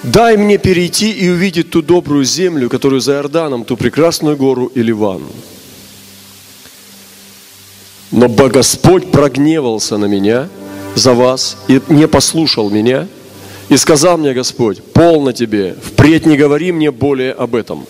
Дай 0.05 0.37
мне 0.37 0.59
перейти 0.59 1.11
и 1.11 1.29
увидеть 1.29 1.71
ту 1.71 1.83
добрую 1.83 2.25
землю, 2.25 2.69
которую 2.71 3.01
за 3.01 3.15
Иорданом, 3.15 3.65
ту 3.65 3.77
прекрасную 3.77 4.37
гору 4.37 4.71
и 4.77 4.81
Ливан. 4.81 5.23
Но 8.11 8.29
Господь 8.29 9.11
прогневался 9.11 9.99
на 9.99 10.07
меня 10.07 10.49
за 10.95 11.13
вас 11.13 11.57
и 11.69 11.81
не 11.89 12.09
послушал 12.09 12.71
меня. 12.71 13.07
И 13.69 13.77
сказал 13.77 14.17
мне 14.17 14.33
Господь, 14.33 14.83
полно 14.83 15.33
тебе, 15.33 15.77
впредь 15.83 16.25
не 16.25 16.39
говори 16.39 16.73
мне 16.73 16.91
более 16.91 17.33
об 17.33 17.55
этом. 17.55 17.85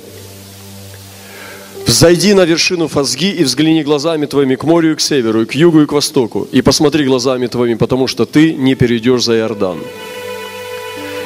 Взойди 1.86 2.34
на 2.34 2.44
вершину 2.44 2.88
Фазги 2.88 3.30
и 3.30 3.44
взгляни 3.44 3.82
глазами 3.82 4.26
твоими 4.26 4.56
к 4.56 4.64
морю 4.64 4.92
и 4.92 4.94
к 4.94 5.00
северу, 5.00 5.42
и 5.42 5.46
к 5.46 5.54
югу 5.54 5.82
и 5.82 5.86
к 5.86 5.92
востоку, 5.92 6.46
и 6.52 6.62
посмотри 6.62 7.04
глазами 7.04 7.46
твоими, 7.46 7.76
потому 7.76 8.08
что 8.08 8.26
ты 8.26 8.54
не 8.54 8.74
перейдешь 8.74 9.24
за 9.24 9.38
Иордан. 9.38 9.78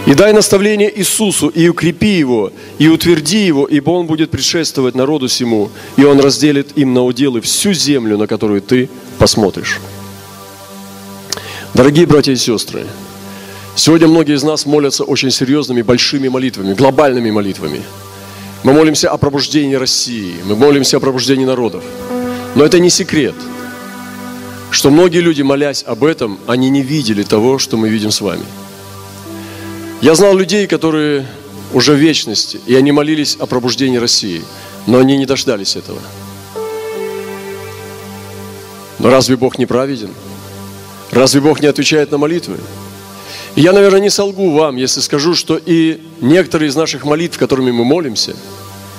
И 0.04 0.14
дай 0.14 0.32
наставление 0.32 0.92
Иисусу, 0.98 1.48
и 1.48 1.68
укрепи 1.68 2.18
его, 2.18 2.52
и 2.78 2.88
утверди 2.88 3.46
его, 3.46 3.66
ибо 3.66 3.90
он 3.90 4.06
будет 4.06 4.30
предшествовать 4.30 4.96
народу 4.96 5.28
сему, 5.28 5.70
и 5.96 6.02
он 6.02 6.18
разделит 6.18 6.76
им 6.76 6.92
на 6.92 7.04
уделы 7.04 7.40
всю 7.40 7.72
землю, 7.72 8.18
на 8.18 8.26
которую 8.26 8.62
ты 8.62 8.88
посмотришь. 9.18 9.78
Дорогие 11.72 12.06
братья 12.06 12.32
и 12.32 12.36
сестры, 12.36 12.84
сегодня 13.76 14.08
многие 14.08 14.34
из 14.34 14.42
нас 14.42 14.66
молятся 14.66 15.04
очень 15.04 15.30
серьезными, 15.30 15.82
большими 15.82 16.26
молитвами, 16.26 16.74
глобальными 16.74 17.30
молитвами. 17.30 17.80
Мы 18.64 18.72
молимся 18.72 19.08
о 19.08 19.16
пробуждении 19.18 19.76
России, 19.76 20.34
мы 20.44 20.56
молимся 20.56 20.96
о 20.96 21.00
пробуждении 21.00 21.44
народов. 21.44 21.84
Но 22.56 22.64
это 22.64 22.80
не 22.80 22.90
секрет, 22.90 23.36
что 24.70 24.90
многие 24.90 25.20
люди, 25.20 25.42
молясь 25.42 25.84
об 25.86 26.02
этом, 26.02 26.40
они 26.48 26.70
не 26.70 26.82
видели 26.82 27.22
того, 27.22 27.60
что 27.60 27.76
мы 27.76 27.88
видим 27.88 28.10
с 28.10 28.20
вами– 28.20 28.44
я 30.02 30.16
знал 30.16 30.36
людей, 30.36 30.66
которые 30.66 31.24
уже 31.72 31.92
в 31.92 31.96
вечности, 31.96 32.60
и 32.66 32.74
они 32.74 32.90
молились 32.90 33.36
о 33.38 33.46
пробуждении 33.46 33.98
России, 33.98 34.42
но 34.88 34.98
они 34.98 35.16
не 35.16 35.26
дождались 35.26 35.76
этого. 35.76 36.00
Но 38.98 39.10
разве 39.10 39.36
Бог 39.36 39.58
не 39.58 39.66
праведен? 39.66 40.10
Разве 41.12 41.40
Бог 41.40 41.60
не 41.60 41.68
отвечает 41.68 42.10
на 42.10 42.18
молитвы? 42.18 42.58
И 43.54 43.60
я, 43.60 43.72
наверное, 43.72 44.00
не 44.00 44.10
солгу 44.10 44.50
вам, 44.50 44.76
если 44.76 45.00
скажу, 45.00 45.36
что 45.36 45.56
и 45.56 46.00
некоторые 46.20 46.68
из 46.68 46.74
наших 46.74 47.04
молитв, 47.04 47.38
которыми 47.38 47.70
мы 47.70 47.84
молимся, 47.84 48.34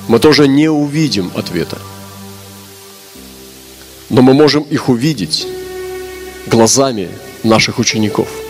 мы 0.07 0.19
тоже 0.19 0.47
не 0.47 0.69
увидим 0.69 1.31
ответа. 1.35 1.79
Но 4.09 4.21
мы 4.21 4.33
можем 4.33 4.63
их 4.63 4.87
увидеть 4.87 5.47
глазами 6.47 7.09
наших 7.43 7.77
учеников– 7.77 8.29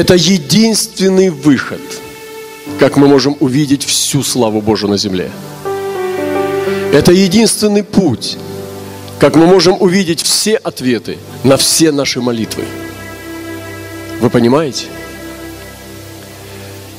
Это 0.00 0.14
единственный 0.14 1.28
выход, 1.28 1.82
как 2.78 2.96
мы 2.96 3.06
можем 3.06 3.36
увидеть 3.38 3.84
всю 3.84 4.22
славу 4.22 4.62
Божию 4.62 4.88
на 4.88 4.96
земле. 4.96 5.30
Это 6.90 7.12
единственный 7.12 7.84
путь, 7.84 8.38
как 9.18 9.36
мы 9.36 9.44
можем 9.44 9.76
увидеть 9.78 10.22
все 10.22 10.56
ответы 10.56 11.18
на 11.44 11.58
все 11.58 11.92
наши 11.92 12.22
молитвы. 12.22 12.64
Вы 14.22 14.30
понимаете? 14.30 14.86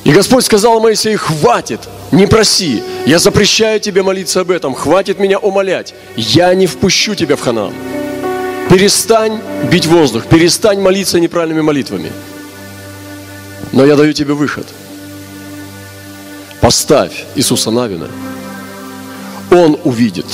И 0.04 0.12
Господь 0.12 0.44
сказал 0.44 0.78
Моисею, 0.78 1.18
хватит, 1.18 1.80
не 2.12 2.28
проси, 2.28 2.84
я 3.04 3.18
запрещаю 3.18 3.80
тебе 3.80 4.04
молиться 4.04 4.42
об 4.42 4.52
этом, 4.52 4.74
хватит 4.74 5.18
меня 5.18 5.40
умолять, 5.40 5.92
я 6.14 6.54
не 6.54 6.68
впущу 6.68 7.16
тебя 7.16 7.34
в 7.34 7.40
Ханаан. 7.40 7.74
Перестань 8.70 9.40
бить 9.72 9.86
воздух, 9.86 10.26
перестань 10.26 10.80
молиться 10.80 11.18
неправильными 11.18 11.62
молитвами– 11.62 12.12
но 13.72 13.84
я 13.84 13.96
даю 13.96 14.12
тебе 14.12 14.34
выход. 14.34 14.66
Поставь 16.60 17.24
Иисуса 17.34 17.70
Навина. 17.70 18.08
Он 19.50 19.78
увидит 19.84 20.26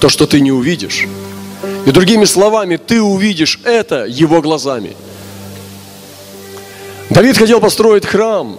то, 0.00 0.08
что 0.08 0.26
ты 0.26 0.40
не 0.40 0.50
увидишь. 0.50 1.06
И 1.86 1.90
другими 1.90 2.24
словами, 2.24 2.76
ты 2.76 3.00
увидишь 3.00 3.60
это 3.64 4.04
его 4.04 4.42
глазами. 4.42 4.96
Давид 7.10 7.38
хотел 7.38 7.60
построить 7.60 8.04
храм, 8.04 8.58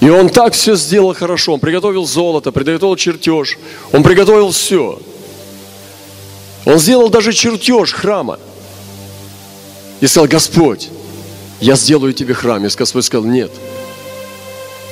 и 0.00 0.08
он 0.08 0.28
так 0.28 0.54
все 0.54 0.74
сделал 0.74 1.14
хорошо. 1.14 1.54
Он 1.54 1.60
приготовил 1.60 2.04
золото, 2.04 2.52
приготовил 2.52 2.96
чертеж, 2.96 3.58
он 3.92 4.02
приготовил 4.02 4.50
все. 4.50 4.98
Он 6.64 6.78
сделал 6.78 7.08
даже 7.08 7.32
чертеж 7.32 7.92
храма. 7.92 8.38
И 10.00 10.06
сказал, 10.06 10.28
Господь, 10.28 10.90
я 11.64 11.76
сделаю 11.76 12.12
тебе 12.12 12.34
храм. 12.34 12.62
И 12.66 12.68
Господь 12.68 13.06
сказал, 13.06 13.24
нет. 13.24 13.50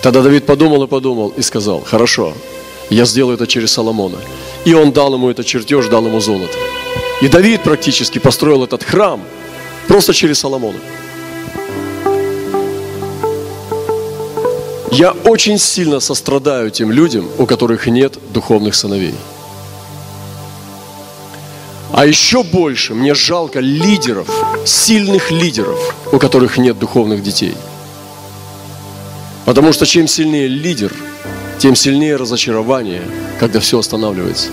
Тогда 0.02 0.22
Давид 0.22 0.46
подумал 0.46 0.82
и 0.84 0.86
подумал 0.86 1.28
и 1.36 1.42
сказал, 1.42 1.82
хорошо, 1.82 2.32
я 2.88 3.04
сделаю 3.04 3.34
это 3.34 3.46
через 3.46 3.72
Соломона. 3.72 4.16
И 4.64 4.72
он 4.72 4.90
дал 4.90 5.12
ему 5.12 5.28
этот 5.28 5.44
чертеж, 5.44 5.88
дал 5.88 6.06
ему 6.06 6.20
золото. 6.20 6.56
И 7.20 7.28
Давид 7.28 7.62
практически 7.62 8.18
построил 8.18 8.64
этот 8.64 8.84
храм 8.84 9.22
просто 9.86 10.14
через 10.14 10.38
Соломона. 10.38 10.78
Я 14.92 15.10
очень 15.24 15.58
сильно 15.58 16.00
сострадаю 16.00 16.70
тем 16.70 16.90
людям, 16.90 17.28
у 17.36 17.44
которых 17.44 17.86
нет 17.86 18.18
духовных 18.32 18.74
сыновей. 18.74 19.14
А 21.92 22.06
еще 22.06 22.42
больше 22.42 22.94
мне 22.94 23.14
жалко 23.14 23.60
лидеров, 23.60 24.26
сильных 24.64 25.30
лидеров, 25.30 25.94
у 26.10 26.18
которых 26.18 26.56
нет 26.56 26.78
духовных 26.78 27.22
детей. 27.22 27.54
Потому 29.44 29.74
что 29.74 29.84
чем 29.84 30.08
сильнее 30.08 30.48
лидер, 30.48 30.94
тем 31.58 31.74
сильнее 31.74 32.16
разочарование, 32.16 33.02
когда 33.38 33.60
все 33.60 33.78
останавливается. 33.78 34.48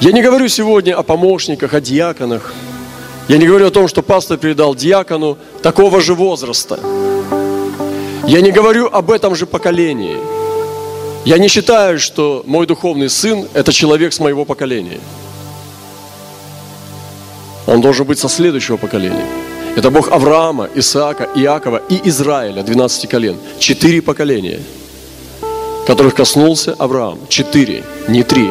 Я 0.00 0.12
не 0.12 0.22
говорю 0.22 0.46
сегодня 0.46 0.94
о 0.96 1.02
помощниках, 1.02 1.74
о 1.74 1.80
диаконах. 1.80 2.54
Я 3.26 3.38
не 3.38 3.46
говорю 3.46 3.66
о 3.66 3.70
том, 3.72 3.88
что 3.88 4.02
пастор 4.02 4.38
передал 4.38 4.76
диакону 4.76 5.38
такого 5.60 6.00
же 6.00 6.14
возраста. 6.14 6.78
Я 8.28 8.42
не 8.42 8.52
говорю 8.52 8.86
об 8.86 9.10
этом 9.10 9.34
же 9.34 9.46
поколении. 9.46 10.18
Я 11.24 11.38
не 11.38 11.48
считаю, 11.48 11.98
что 11.98 12.44
мой 12.46 12.68
духовный 12.68 13.10
сын– 13.10 13.48
это 13.54 13.72
человек 13.72 14.12
с 14.12 14.20
моего 14.20 14.44
поколения– 14.44 15.00
он 17.66 17.80
должен 17.80 18.06
быть 18.06 18.18
со 18.18 18.28
следующего 18.28 18.76
поколения. 18.76 19.26
Это 19.76 19.90
Бог 19.90 20.10
Авраама, 20.10 20.70
Исаака, 20.74 21.28
Иакова 21.34 21.82
и 21.90 22.00
Израиля, 22.08 22.62
12 22.62 23.08
колен. 23.08 23.36
Четыре 23.58 24.00
поколения, 24.00 24.60
которых 25.86 26.14
коснулся 26.14 26.74
Авраам. 26.78 27.18
Четыре, 27.28 27.82
не 28.08 28.22
три. 28.22 28.50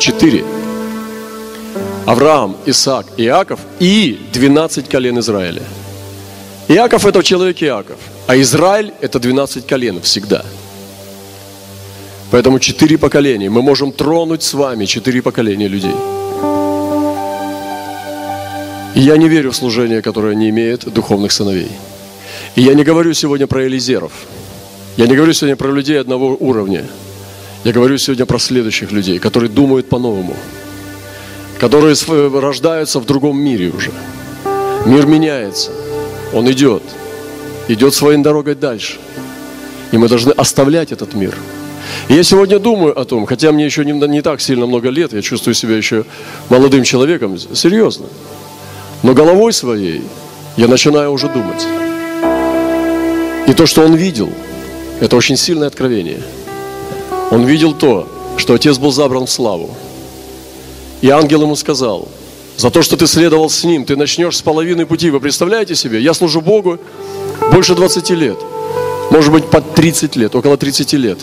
Четыре. 0.00 0.44
Авраам, 2.06 2.56
Исаак, 2.66 3.06
Иаков 3.16 3.60
и 3.78 4.18
12 4.32 4.88
колен 4.88 5.18
Израиля. 5.20 5.62
Иаков– 6.68 7.06
это 7.06 7.22
человек 7.22 7.62
Иаков, 7.62 7.96
а 8.26 8.36
Израиль– 8.36 8.92
это 9.00 9.20
12 9.20 9.66
колен 9.66 10.00
всегда. 10.00 10.44
Поэтому 12.30 12.58
четыре 12.58 12.98
поколения. 12.98 13.48
Мы 13.48 13.62
можем 13.62 13.92
тронуть 13.92 14.42
с 14.42 14.54
вами 14.54 14.86
четыре 14.86 15.22
поколения 15.22 15.68
людей– 15.68 15.94
я 19.00 19.16
не 19.16 19.28
верю 19.28 19.50
в 19.50 19.56
служение, 19.56 20.02
которое 20.02 20.34
не 20.34 20.50
имеет 20.50 20.84
духовных 20.92 21.32
сыновей. 21.32 21.70
И 22.54 22.62
я 22.62 22.74
не 22.74 22.84
говорю 22.84 23.12
сегодня 23.14 23.46
про 23.46 23.66
элизеров. 23.66 24.12
Я 24.96 25.06
не 25.06 25.16
говорю 25.16 25.32
сегодня 25.32 25.56
про 25.56 25.70
людей 25.72 26.00
одного 26.00 26.36
уровня. 26.38 26.84
Я 27.64 27.72
говорю 27.72 27.98
сегодня 27.98 28.26
про 28.26 28.38
следующих 28.38 28.92
людей, 28.92 29.18
которые 29.18 29.50
думают 29.50 29.88
по-новому. 29.88 30.36
Которые 31.58 31.96
рождаются 32.40 33.00
в 33.00 33.06
другом 33.06 33.38
мире 33.38 33.70
уже. 33.70 33.90
Мир 34.86 35.06
меняется. 35.06 35.72
Он 36.32 36.50
идет. 36.50 36.82
идет 37.68 37.94
своей 37.94 38.22
дорогой 38.22 38.54
дальше. 38.54 38.98
И 39.90 39.98
мы 39.98 40.08
должны 40.08 40.32
оставлять 40.32 40.92
этот 40.92 41.14
мир. 41.14 41.34
И 42.08 42.14
я 42.14 42.22
сегодня 42.22 42.58
думаю 42.58 42.98
о 42.98 43.04
том, 43.04 43.26
хотя 43.26 43.52
мне 43.52 43.64
еще 43.64 43.84
не, 43.84 43.92
не 43.92 44.22
так 44.22 44.40
сильно 44.40 44.66
много 44.66 44.88
лет, 44.90 45.12
я 45.12 45.22
чувствую 45.22 45.54
себя 45.54 45.76
еще 45.76 46.04
молодым 46.48 46.84
человеком, 46.84 47.38
серьезно. 47.38 48.06
Но 49.04 49.12
головой 49.12 49.52
своей 49.52 50.02
я 50.56 50.66
начинаю 50.66 51.12
уже 51.12 51.28
думать. 51.28 51.66
И 53.46 53.52
то, 53.52 53.66
что 53.66 53.82
он 53.82 53.94
видел, 53.96 54.30
это 54.98 55.14
очень 55.16 55.36
сильное 55.36 55.68
откровение. 55.68 56.22
Он 57.30 57.44
видел 57.44 57.74
то, 57.74 58.08
что 58.38 58.54
отец 58.54 58.78
был 58.78 58.92
забран 58.92 59.26
в 59.26 59.30
славу. 59.30 59.76
И 61.02 61.10
ангел 61.10 61.42
ему 61.42 61.54
сказал, 61.54 62.08
за 62.56 62.70
то, 62.70 62.80
что 62.80 62.96
ты 62.96 63.06
следовал 63.06 63.50
с 63.50 63.62
ним, 63.62 63.84
ты 63.84 63.94
начнешь 63.94 64.38
с 64.38 64.42
половины 64.42 64.86
пути. 64.86 65.10
Вы 65.10 65.20
представляете 65.20 65.74
себе? 65.74 66.00
Я 66.00 66.14
служу 66.14 66.40
Богу 66.40 66.78
больше 67.52 67.74
20 67.74 68.08
лет. 68.10 68.38
Может 69.10 69.30
быть, 69.30 69.44
под 69.50 69.74
30 69.74 70.16
лет, 70.16 70.34
около 70.34 70.56
30 70.56 70.94
лет. 70.94 71.18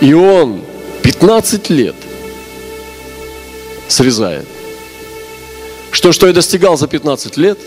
И 0.00 0.14
он 0.14 0.60
15 1.02 1.70
лет 1.70 1.96
срезает. 3.88 4.46
Что, 5.92 6.10
что 6.10 6.26
я 6.26 6.32
достигал 6.32 6.76
за 6.76 6.88
15 6.88 7.36
лет, 7.36 7.58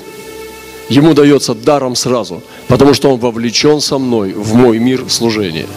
ему 0.89 1.13
дается 1.13 1.53
даром 1.53 1.95
сразу, 1.95 2.43
потому 2.67 2.93
что 2.93 3.13
он 3.13 3.19
вовлечен 3.19 3.79
со 3.79 3.97
мной 3.97 4.33
в 4.33 4.55
мой 4.55 4.79
мир 4.79 5.05
служения. 5.09 5.67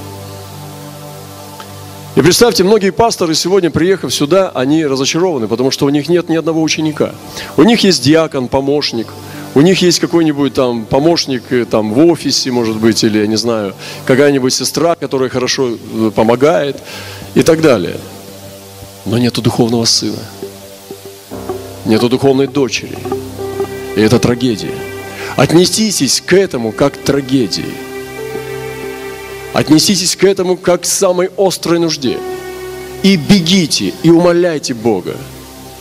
И 2.16 2.20
представьте, 2.20 2.64
многие 2.64 2.90
пасторы 2.90 3.34
сегодня, 3.34 3.70
приехав 3.70 4.12
сюда, 4.12 4.50
они 4.52 4.84
разочарованы, 4.84 5.46
потому 5.46 5.70
что 5.70 5.86
у 5.86 5.88
них 5.90 6.08
нет 6.08 6.28
ни 6.28 6.34
одного 6.34 6.62
ученика. 6.62 7.14
У 7.56 7.62
них 7.62 7.84
есть 7.84 8.02
диакон, 8.02 8.48
помощник, 8.48 9.06
у 9.54 9.60
них 9.60 9.82
есть 9.82 10.00
какой-нибудь 10.00 10.54
там 10.54 10.84
помощник 10.84 11.44
э, 11.50 11.64
там 11.64 11.92
в 11.92 11.98
офисе, 12.06 12.50
может 12.50 12.76
быть, 12.76 13.04
или, 13.04 13.18
я 13.18 13.26
не 13.26 13.36
знаю, 13.36 13.74
какая-нибудь 14.04 14.52
сестра, 14.52 14.96
которая 14.96 15.28
хорошо 15.28 15.70
э, 15.70 16.10
помогает 16.14 16.76
и 17.34 17.42
так 17.42 17.60
далее. 17.60 17.98
Но 19.04 19.18
нету 19.18 19.40
духовного 19.40 19.84
сына, 19.84 20.18
нету 21.88 22.08
духовной 22.08 22.46
дочери. 22.46 22.96
И 23.96 24.00
это 24.00 24.20
трагедия. 24.20 24.74
Отнеситесь 25.36 26.20
к 26.20 26.32
этому 26.32 26.70
как 26.70 26.94
к 26.94 26.98
трагедии– 26.98 27.64
Отнеситесь 29.58 30.14
к 30.14 30.22
этому 30.22 30.56
как 30.56 30.82
к 30.82 30.84
самой 30.84 31.30
острой 31.36 31.80
нужде. 31.80 32.16
И 33.02 33.16
бегите, 33.16 33.92
и 34.04 34.10
умоляйте 34.10 34.72
Бога, 34.72 35.16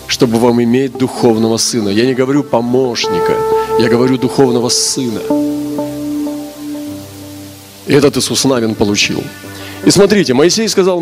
чтобы 0.07 0.39
вам 0.39 0.63
иметь 0.63 0.97
духовного 0.97 1.57
сына. 1.57 1.89
Я 1.89 2.07
не 2.07 2.15
говорю 2.15 2.43
помощника, 2.43 3.33
я 3.79 3.87
говорю 3.87 4.17
духовного 4.17 4.69
сына. 4.69 5.21
И 7.85 7.93
этот 7.93 8.17
Иисус 8.17 8.45
Навин 8.45 8.73
получил. 8.73 9.23
И 9.85 9.91
смотрите, 9.91 10.33
Моисей 10.33 10.67
сказал, 10.69 10.99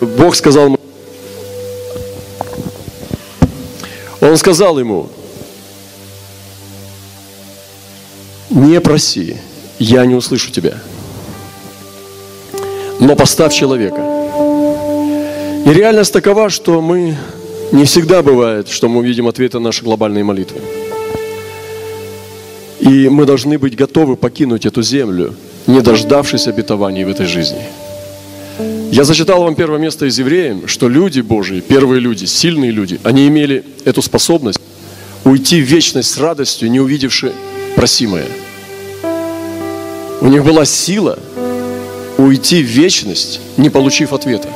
Бог 0.00 0.36
сказал, 0.36 0.76
Он 4.24 4.36
сказал 4.36 4.78
ему, 4.78 5.08
не 8.50 8.80
проси, 8.80 9.36
я 9.78 10.04
не 10.06 10.14
услышу 10.16 10.50
тебя 10.50 10.74
но 13.00 13.16
поставь 13.16 13.52
человека. 13.52 14.00
И 15.66 15.70
реальность 15.72 16.12
такова, 16.12 16.50
что 16.50 16.80
мы 16.80 17.16
не 17.72 17.84
всегда 17.84 18.22
бывает, 18.22 18.68
что 18.68 18.88
мы 18.88 19.00
увидим 19.00 19.26
ответы 19.28 19.58
на 19.58 19.64
наши 19.64 19.84
глобальные 19.84 20.24
молитвы. 20.24 20.60
И 22.80 23.08
мы 23.08 23.24
должны 23.24 23.58
быть 23.58 23.76
готовы 23.76 24.16
покинуть 24.16 24.66
эту 24.66 24.82
землю, 24.82 25.34
не 25.66 25.80
дождавшись 25.80 26.46
обетований 26.46 27.04
в 27.04 27.08
этой 27.08 27.26
жизни. 27.26 27.62
Я 28.94 29.02
зачитал 29.02 29.42
вам 29.42 29.56
первое 29.56 29.80
место 29.80 30.06
из 30.06 30.16
Евреям, 30.20 30.68
что 30.68 30.88
люди 30.88 31.20
Божьи, 31.20 31.58
первые 31.58 31.98
люди, 31.98 32.26
сильные 32.26 32.70
люди, 32.70 33.00
они 33.02 33.26
имели 33.26 33.64
эту 33.84 34.02
способность 34.02 34.60
уйти 35.24 35.60
в 35.60 35.64
вечность 35.64 36.12
с 36.12 36.18
радостью, 36.18 36.70
не 36.70 36.78
увидевши 36.78 37.32
просимое. 37.74 38.28
У 40.20 40.28
них 40.28 40.44
была 40.44 40.64
сила– 40.64 41.18
уйти 42.18 42.62
в 42.62 42.66
вечность, 42.66 43.40
не 43.56 43.68
получив 43.68 44.12
ответа. 44.12 44.48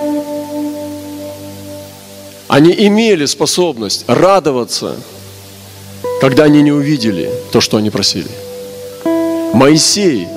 Они 2.47 2.73
имели 2.73 3.27
способность 3.27 4.05
радоваться, 4.07 4.95
когда 6.21 6.45
они 6.45 6.63
не 6.63 6.71
увидели 6.71 7.29
то, 7.51 7.61
что 7.61 7.77
они 7.77 7.91
просили. 7.91 8.31
Моисей 9.53 10.29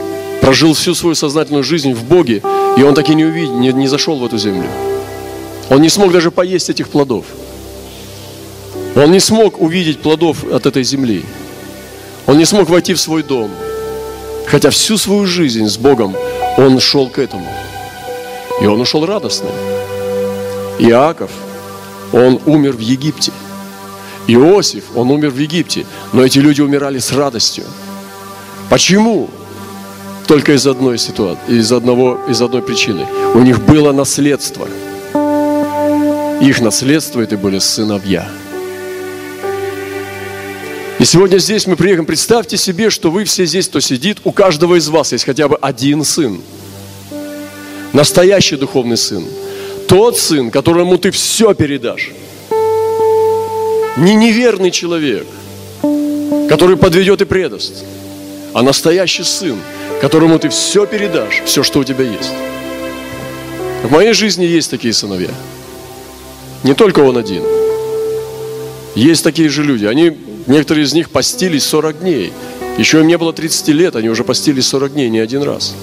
прожил 0.42 0.74
всю 0.74 0.96
свою 0.96 1.14
сознательную 1.14 1.64
жизнь 1.64 1.94
в 1.94 2.04
Боге, 2.04 2.42
и 2.78 2.84
он 2.84 2.94
так 2.94 3.10
и 3.10 3.16
не 3.16 3.26
увидел, 3.26 3.58
не, 3.58 3.72
не 3.74 3.88
зашел 3.88 4.18
в 4.18 4.26
эту 4.26 4.38
землю. 4.38 4.70
Он 5.70 5.82
не 5.82 5.90
смог 5.90 6.12
даже 6.12 6.32
поесть 6.32 6.70
этих 6.70 6.90
плодов. 6.90 7.26
Он 8.96 9.12
не 9.12 9.20
смог 9.20 9.62
увидеть 9.62 10.02
плодов 10.02 10.44
от 10.44 10.66
этой 10.66 10.84
земли. 10.84 11.24
Он 12.28 12.38
не 12.38 12.46
смог 12.46 12.70
войти 12.70 12.94
в 12.94 13.00
свой 13.00 13.24
дом. 13.24 13.50
Хотя 14.48 14.70
всю 14.70 14.98
свою 14.98 15.26
жизнь 15.26 15.68
с 15.68 15.78
Богом 15.78 16.16
он 16.58 16.80
шел 16.80 17.08
к 17.08 17.20
этому. 17.20 17.48
И 18.62 18.66
он 18.66 18.82
ушел 18.82 19.06
радостным. 19.06 19.54
Иаков, 20.80 21.32
он 22.12 22.40
умер 22.46 22.74
в 22.74 22.80
Египте. 22.80 23.32
Иосиф, 24.28 24.84
он 24.96 25.10
умер 25.10 25.30
в 25.30 25.38
Египте. 25.38 25.86
Но 26.12 26.24
эти 26.24 26.40
люди 26.40 26.62
умирали 26.62 27.00
с 27.00 27.12
радостью. 27.12 27.64
Почему? 28.70 29.30
Только 30.32 30.54
из 30.54 30.66
одной 30.66 30.98
ситуации, 30.98 31.58
из, 31.58 31.74
одного, 31.74 32.18
из 32.30 32.42
одной 32.42 32.62
причины. 32.62 33.06
У 33.34 33.40
них 33.40 33.62
было 33.66 33.92
наследство. 33.92 34.66
Их 36.42 36.62
наследство 36.62 37.20
это 37.20 37.36
были 37.36 37.60
сыновья. 37.60 38.32
И 41.00 41.04
сегодня 41.04 41.38
здесь 41.38 41.68
мы 41.68 41.76
приехали. 41.76 42.06
Представьте 42.06 42.56
себе, 42.56 42.90
что 42.90 43.12
вы 43.12 43.26
все 43.26 43.44
здесь, 43.44 43.68
кто 43.68 43.82
сидит, 43.82 44.20
у 44.24 44.32
каждого 44.32 44.76
из 44.76 44.88
вас 44.88 45.12
есть 45.12 45.26
хотя 45.26 45.50
бы 45.50 45.58
один 45.58 46.06
сын. 46.06 46.40
Настоящий 47.92 48.56
духовный 48.56 48.96
сын. 48.96 49.26
Тот 49.90 50.18
сын, 50.18 50.50
которому 50.50 50.98
ты 50.98 51.12
все 51.12 51.54
передашь. 51.54 52.14
Не 53.98 54.16
неверный 54.16 54.72
человек, 54.72 55.28
который 56.48 56.78
подведет 56.78 57.22
и 57.22 57.26
предаст, 57.26 57.84
а 58.54 58.62
настоящий 58.62 59.24
сын, 59.24 59.58
которому 60.02 60.40
ты 60.40 60.50
все 60.50 60.86
передашь, 60.86 61.42
все, 61.46 61.64
что 61.64 61.80
у 61.80 61.84
тебя 61.84 62.06
есть. 62.06 62.32
В 63.84 63.92
моей 63.92 64.14
жизни 64.14 64.46
есть 64.46 64.70
такие 64.70 64.94
сыновья. 64.94 65.32
Не 66.64 66.74
только 66.74 67.00
он 67.00 67.18
один. 67.18 67.44
Есть 68.96 69.24
такие 69.24 69.50
же 69.50 69.64
люди. 69.64 69.86
Они 69.86 70.16
Некоторые 70.48 70.86
из 70.86 70.94
них 70.94 71.10
постились 71.10 71.64
40 71.66 72.00
дней. 72.00 72.34
Еще 72.78 73.00
им 73.00 73.08
не 73.08 73.18
было 73.18 73.34
30 73.34 73.68
лет, 73.70 73.96
они 73.96 74.10
уже 74.10 74.24
постились 74.24 74.68
40 74.68 74.94
дней, 74.94 75.10
не 75.10 75.20
один 75.20 75.44
раз. 75.44 75.76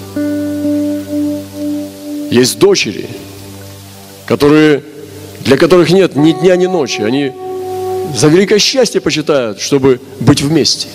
Есть 2.29 2.59
дочери, 2.59 3.07
которые, 4.25 4.83
для 5.41 5.57
которых 5.57 5.91
нет 5.91 6.15
ни 6.15 6.33
дня, 6.33 6.55
ни 6.55 6.65
ночи. 6.65 7.01
Они 7.01 7.31
за 8.15 8.27
великое 8.27 8.59
счастье 8.59 9.01
почитают, 9.01 9.59
чтобы 9.59 10.01
быть 10.19 10.41
вместе. 10.41 10.87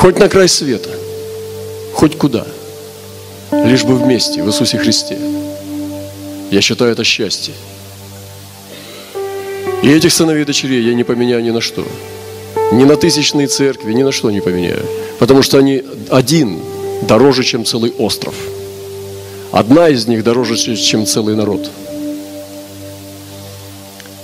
Хоть 0.00 0.18
на 0.18 0.30
край 0.30 0.48
света, 0.48 0.88
хоть 1.92 2.16
куда. 2.16 2.46
Лишь 3.52 3.84
бы 3.84 3.96
вместе 3.96 4.42
в 4.42 4.48
Иисусе 4.48 4.78
Христе. 4.78 5.18
Я 6.50 6.62
считаю 6.62 6.92
это 6.92 7.04
счастье. 7.04 7.52
И 9.82 9.90
этих 9.90 10.10
сыновей 10.10 10.44
и 10.44 10.46
дочерей 10.46 10.82
я 10.82 10.94
не 10.94 11.04
поменяю 11.04 11.42
ни 11.42 11.50
на 11.50 11.60
что. 11.60 11.86
Ни 12.72 12.84
на 12.84 12.96
тысячные 12.96 13.46
церкви, 13.46 13.92
ни 13.92 14.02
на 14.02 14.10
что 14.10 14.30
не 14.30 14.40
поменяю. 14.40 14.86
Потому 15.18 15.42
что 15.42 15.58
они 15.58 15.84
один 16.08 16.62
дороже, 17.02 17.44
чем 17.44 17.66
целый 17.66 17.92
остров. 17.98 18.34
Одна 19.52 19.90
из 19.90 20.06
них 20.06 20.24
дороже, 20.24 20.56
чем 20.76 21.04
целый 21.04 21.36
народ. 21.36 21.70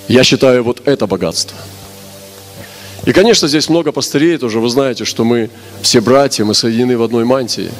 Я 0.08 0.24
считаю 0.24 0.64
вот 0.64 0.80
это 0.86 1.06
богатство. 1.06 1.58
И, 3.06 3.12
конечно, 3.12 3.48
здесь 3.48 3.68
много 3.68 3.92
пастырей 3.92 4.36
тоже. 4.36 4.60
Вы 4.60 4.68
знаете, 4.68 5.04
что 5.04 5.24
мы 5.24 5.48
все 5.80 6.00
братья, 6.00 6.44
мы 6.44 6.54
соединены 6.54 6.98
в 6.98 7.02
одной 7.02 7.24
мантии. 7.24 7.70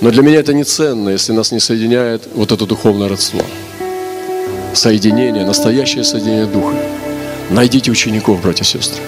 Но 0.00 0.10
для 0.10 0.22
меня 0.22 0.40
это 0.40 0.52
не 0.52 0.64
ценно, 0.64 1.10
если 1.10 1.32
нас 1.32 1.52
не 1.52 1.60
соединяет 1.60 2.22
вот 2.34 2.50
это 2.50 2.66
духовное 2.66 3.08
родство 3.08 3.42
соединение, 4.76 5.44
настоящее 5.44 6.04
соединение 6.04 6.46
Духа. 6.46 6.76
Найдите 7.50 7.90
учеников, 7.90 8.42
братья 8.42 8.64
и 8.64 8.66
сестры. 8.66 9.02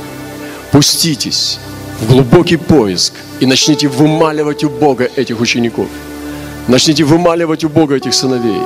Пуститесь 0.73 1.59
в 2.01 2.09
глубокий 2.09 2.57
поиск 2.57 3.13
и 3.41 3.47
начните 3.47 3.89
вымаливать 3.89 4.65
у 4.65 4.71
Бога 4.71 5.11
этих 5.17 5.41
учеников. 5.41 5.89
Начните 6.69 7.05
вымаливать 7.05 7.65
у 7.65 7.69
Бога 7.69 7.97
этих 7.97 8.15
сыновей. 8.15 8.61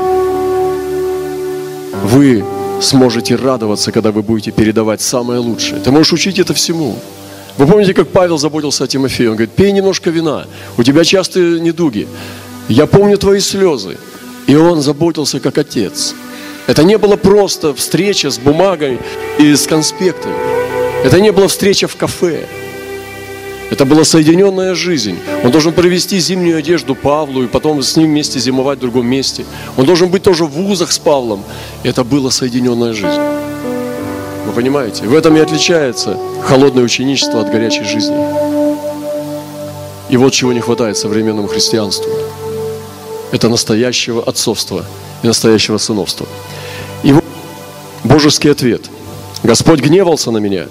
Вы 2.05 2.45
сможете 2.83 3.37
радоваться, 3.37 3.93
когда 3.93 4.13
вы 4.13 4.23
будете 4.23 4.51
передавать 4.51 5.01
самое 5.01 5.41
лучшее. 5.41 5.81
Ты 5.81 5.91
можешь 5.91 6.13
учить 6.13 6.39
это 6.39 6.55
всему. 6.55 6.99
Вы 7.59 7.67
помните, 7.67 7.95
как 7.95 8.09
Павел 8.09 8.39
заботился 8.39 8.85
о 8.85 8.87
Тимофее? 8.87 9.31
Он 9.31 9.37
говорит, 9.37 9.55
пей 9.55 9.73
немножко 9.73 10.11
вина, 10.11 10.47
у 10.77 10.83
тебя 10.83 11.05
частые 11.05 11.61
недуги. 11.61 12.09
Я 12.69 12.87
помню 12.87 13.19
твои 13.19 13.41
слезы. 13.41 13.99
И 14.47 14.57
он 14.57 14.83
заботился 14.83 15.39
как 15.39 15.59
отец. 15.59 16.15
Это 16.67 16.85
не 16.85 16.99
было 16.99 17.17
просто 17.17 17.75
встреча 17.75 18.31
с 18.31 18.39
бумагой 18.39 18.99
и 19.39 19.55
с 19.55 19.67
конспектами. 19.67 20.35
Это 21.05 21.21
не 21.21 21.33
была 21.33 21.49
встреча 21.49 21.89
в 21.89 21.97
кафе. 21.97 22.47
Это 23.73 23.87
была 23.87 24.05
соединенная 24.05 24.75
жизнь. 24.75 25.19
Он 25.43 25.51
должен 25.51 25.73
привезти 25.73 26.19
зимнюю 26.21 26.59
одежду 26.59 26.95
Павлу 26.95 27.45
и 27.45 27.47
потом 27.47 27.83
с 27.83 27.97
ним 27.97 28.09
вместе 28.09 28.39
зимовать 28.39 28.77
в 28.77 28.81
другом 28.83 29.07
месте. 29.07 29.47
Он 29.79 29.87
должен 29.87 30.11
быть 30.11 30.23
тоже 30.23 30.45
в 30.45 30.51
вузах 30.51 30.93
с 30.93 30.99
Павлом. 30.99 31.43
Это 31.83 32.05
была 32.05 32.31
соединенная 32.31 32.93
жизнь. 32.93 33.23
Вы 34.45 34.53
понимаете? 34.55 35.05
В 35.05 35.15
этом 35.15 35.39
и 35.39 35.41
отличается 35.41 36.19
холодное 36.43 36.85
ученичество 36.85 37.41
от 37.41 37.51
горячей 37.51 37.85
жизни. 37.85 38.15
И 40.11 40.19
вот 40.19 40.35
чего 40.35 40.53
не 40.53 40.61
хватает 40.61 40.99
современному 40.99 41.49
христианству. 41.49 42.13
Это 43.31 43.49
настоящего 43.49 44.23
отцовства 44.23 44.85
и 45.23 45.27
настоящего 45.27 45.79
сыновства. 45.79 46.27
И 47.03 47.13
вот 47.15 47.25
божеский 48.05 48.51
ответ. 48.51 48.83
Господь 49.43 49.81
гневался 49.81 50.31
на 50.31 50.37
меня 50.37 50.67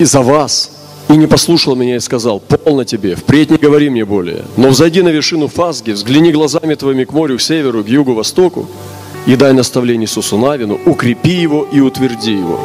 из-за 0.00 0.22
вас 0.22 0.70
и 1.08 1.16
не 1.16 1.26
послушал 1.26 1.76
меня 1.76 1.96
и 1.96 2.00
сказал, 2.00 2.40
полно 2.40 2.84
тебе, 2.84 3.14
впредь 3.14 3.50
не 3.50 3.58
говори 3.58 3.90
мне 3.90 4.04
более, 4.04 4.44
но 4.56 4.68
взойди 4.68 5.02
на 5.02 5.08
вершину 5.08 5.48
Фазги, 5.48 5.90
взгляни 5.90 6.32
глазами 6.32 6.74
твоими 6.74 7.04
к 7.04 7.12
морю, 7.12 7.36
к 7.36 7.42
северу, 7.42 7.84
к 7.84 7.88
югу, 7.88 8.14
востоку, 8.14 8.66
и 9.26 9.36
дай 9.36 9.52
наставление 9.52 10.06
Иисусу 10.06 10.38
Навину, 10.38 10.80
укрепи 10.86 11.30
его 11.30 11.66
и 11.70 11.80
утверди 11.80 12.32
его. 12.32 12.58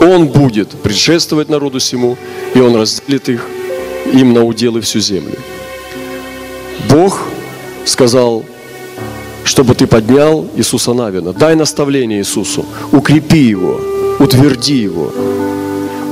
Он 0.00 0.28
будет 0.28 0.70
предшествовать 0.70 1.50
народу 1.50 1.78
всему, 1.78 2.16
и 2.54 2.60
он 2.60 2.74
разделит 2.76 3.28
их 3.28 3.46
им 4.12 4.32
на 4.32 4.44
уделы 4.44 4.80
всю 4.80 5.00
землю. 5.00 5.36
Бог 6.88 7.20
сказал, 7.84 8.44
чтобы 9.44 9.74
ты 9.74 9.86
поднял 9.86 10.46
Иисуса 10.56 10.94
Навина. 10.94 11.32
Дай 11.32 11.54
наставление 11.54 12.20
Иисусу, 12.20 12.64
укрепи 12.92 13.38
его, 13.38 13.80
утверди 14.18 14.76
его. 14.76 15.12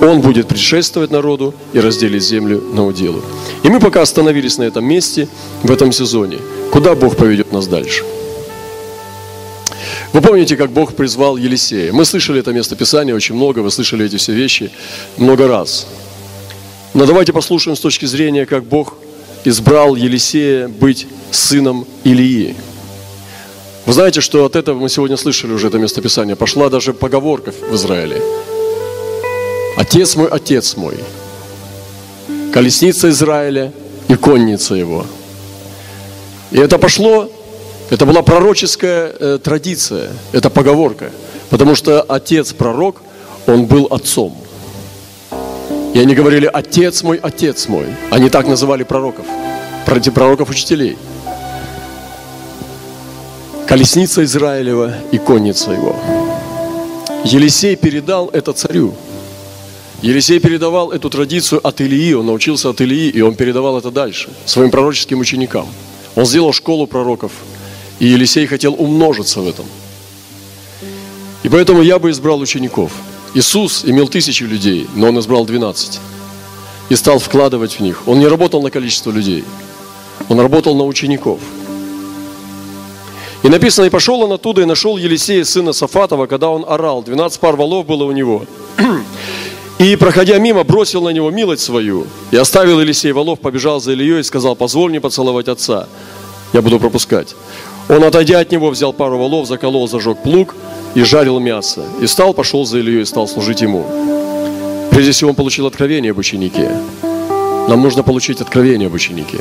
Он 0.03 0.21
будет 0.21 0.49
предшествовать 0.49 1.11
народу 1.11 1.55
и 1.73 1.81
разделить 1.81 2.23
землю 2.23 2.61
на 2.73 2.85
уделы. 2.85 3.23
И 3.63 3.69
мы 3.69 3.81
пока 3.81 4.03
остановились 4.03 4.59
на 4.59 4.65
этом 4.65 4.85
месте 4.85 5.29
в 5.63 5.71
этом 5.71 5.93
сезоне. 5.93 6.39
Куда 6.71 6.95
Бог 6.95 7.17
поведет 7.17 7.53
нас 7.53 7.67
дальше? 7.67 8.05
Вы 10.13 10.21
помните, 10.21 10.57
как 10.57 10.71
Бог 10.71 10.95
призвал 10.95 11.37
Елисея? 11.37 11.93
Мы 11.93 12.05
слышали 12.05 12.41
это 12.41 12.53
место 12.53 12.77
Писания 12.77 13.15
очень 13.15 13.35
много, 13.35 13.61
вы 13.61 13.71
слышали 13.71 14.07
эти 14.07 14.17
все 14.17 14.33
вещи 14.33 14.71
много 15.17 15.49
раз. 15.49 15.87
Но 16.95 17.07
давайте 17.07 17.33
послушаем 17.33 17.77
с 17.77 17.81
точки 17.81 18.05
зрения, 18.05 18.47
как 18.47 18.65
Бог 18.65 18.95
избрал 19.45 19.97
Елисея 19.97 20.69
быть 20.69 21.09
сыном 21.33 21.87
Илии. 22.05 22.55
Вы 23.87 23.93
знаете, 23.93 24.21
что 24.21 24.45
от 24.45 24.57
этого 24.57 24.79
мы 24.79 24.89
сегодня 24.89 25.17
слышали 25.17 25.53
уже 25.53 25.67
это 25.67 25.79
местописание. 25.79 26.37
Пошла 26.37 26.71
даже 26.71 26.95
поговорка 26.95 27.53
в 27.53 27.75
Израиле. 27.75 28.23
Отец 29.77 30.17
мой, 30.17 30.29
отец 30.29 30.77
мой. 30.77 30.95
Колесница 32.53 33.09
Израиля 33.09 33.73
и 34.09 34.15
конница 34.15 34.75
его. 34.75 35.05
И 36.53 36.59
это 36.59 36.79
пошло, 36.79 37.29
это 37.91 38.07
была 38.07 38.23
пророческая 38.23 39.13
э, 39.19 39.39
традиция, 39.43 40.11
это 40.33 40.51
поговорка. 40.51 41.11
Потому 41.51 41.75
что 41.75 42.03
отец 42.03 42.53
пророк, 42.53 43.03
он 43.47 43.67
был 43.67 43.87
отцом. 43.91 44.37
И 45.95 45.99
они 45.99 46.15
говорили, 46.15 46.49
отец 46.53 47.03
мой, 47.03 47.19
отец 47.23 47.69
мой. 47.69 47.87
Они 48.11 48.29
так 48.29 48.47
называли 48.47 48.85
пророков, 48.85 49.27
пророков 50.15 50.51
учителей. 50.51 50.97
Колесница 53.67 54.23
Израилева 54.23 54.95
и 55.11 55.19
конница 55.19 55.73
его. 55.73 55.97
Елисей 57.25 57.77
передал 57.77 58.29
это 58.29 58.53
царю. 58.53 58.95
Елисей 60.07 60.39
передавал 60.39 60.93
эту 60.93 61.11
традицию 61.11 61.67
от 61.67 61.81
Илии, 61.81 62.13
он 62.13 62.27
научился 62.27 62.69
от 62.69 62.81
Илии, 62.81 63.09
и 63.09 63.21
он 63.21 63.35
передавал 63.35 63.79
это 63.79 63.91
дальше, 63.91 64.29
своим 64.45 64.71
пророческим 64.71 65.21
ученикам. 65.21 65.67
Он 66.15 66.27
сделал 66.27 66.53
школу 66.53 66.87
пророков, 66.87 67.33
и 67.99 68.07
Елисей 68.07 68.47
хотел 68.47 68.75
умножиться 68.75 69.41
в 69.41 69.49
этом. 69.49 69.65
И 71.43 71.49
поэтому 71.49 71.83
я 71.83 71.99
бы 71.99 72.11
избрал 72.11 72.41
учеников– 72.41 72.93
Иисус 73.35 73.85
имел 73.85 74.07
тысячи 74.07 74.45
людей, 74.45 74.87
но 74.95 75.09
Он 75.09 75.19
избрал 75.19 75.45
12 75.45 75.99
и 76.89 76.95
стал 76.95 77.19
вкладывать 77.19 77.75
в 77.75 77.81
них. 77.81 78.07
Он 78.07 78.21
не 78.21 78.29
работал 78.29 78.63
на 78.63 78.71
количество 78.71 79.11
людей, 79.11 79.45
Он 80.29 80.39
работал 80.39 80.77
на 80.77 80.85
учеников. 80.85 81.41
И 83.43 83.49
написано, 83.49 83.87
и 83.87 83.91
пошел 83.91 84.23
он 84.23 84.33
оттуда 84.33 84.63
и 84.63 84.65
нашел 84.65 84.97
Елисея, 84.97 85.45
сына 85.45 85.73
Сафатова, 85.75 86.27
когда 86.27 86.49
он 86.49 86.65
орал. 86.67 87.03
12 87.03 87.41
пар 87.41 87.57
волов 87.57 87.85
было 87.85 88.05
у 88.05 88.13
него. 88.13 88.47
И, 89.79 89.97
проходя 89.97 90.39
мимо, 90.39 90.63
бросил 90.63 91.03
на 91.03 91.09
него 91.11 91.31
милость 91.31 91.63
свою. 91.63 92.07
И 92.31 92.37
оставил 92.37 92.81
Елисей 92.81 93.13
волов, 93.13 93.41
побежал 93.41 93.81
за 93.81 93.93
Ильей 93.93 94.21
и 94.21 94.23
сказал, 94.23 94.55
позволь 94.55 94.91
мне 94.91 95.01
поцеловать 95.01 95.49
отца. 95.49 95.89
Я 96.53 96.63
буду 96.63 96.79
пропускать. 96.79 97.35
Он, 97.89 98.05
отойдя 98.05 98.39
от 98.39 98.53
него, 98.53 98.71
взял 98.71 98.93
пару 98.93 99.19
волов, 99.19 99.49
заколол, 99.49 99.89
зажег 99.89 100.23
плуг 100.23 100.55
и 100.95 101.03
жарил 101.03 101.41
мясо. 101.41 101.85
И 102.01 102.07
стал, 102.07 102.33
пошел 102.33 102.65
за 102.65 102.79
Ильей 102.79 103.03
и 103.03 103.05
стал 103.05 103.27
служить 103.27 103.61
ему. 103.63 103.85
Прежде 104.91 105.11
всего, 105.11 105.31
он 105.31 105.37
получил 105.37 105.67
откровение 105.67 106.13
об 106.13 106.19
ученике. 106.19 106.71
Нам 107.69 107.83
нужно 107.83 108.03
получить 108.03 108.41
откровение 108.41 108.87
об 108.87 108.95
ученике. 108.95 109.39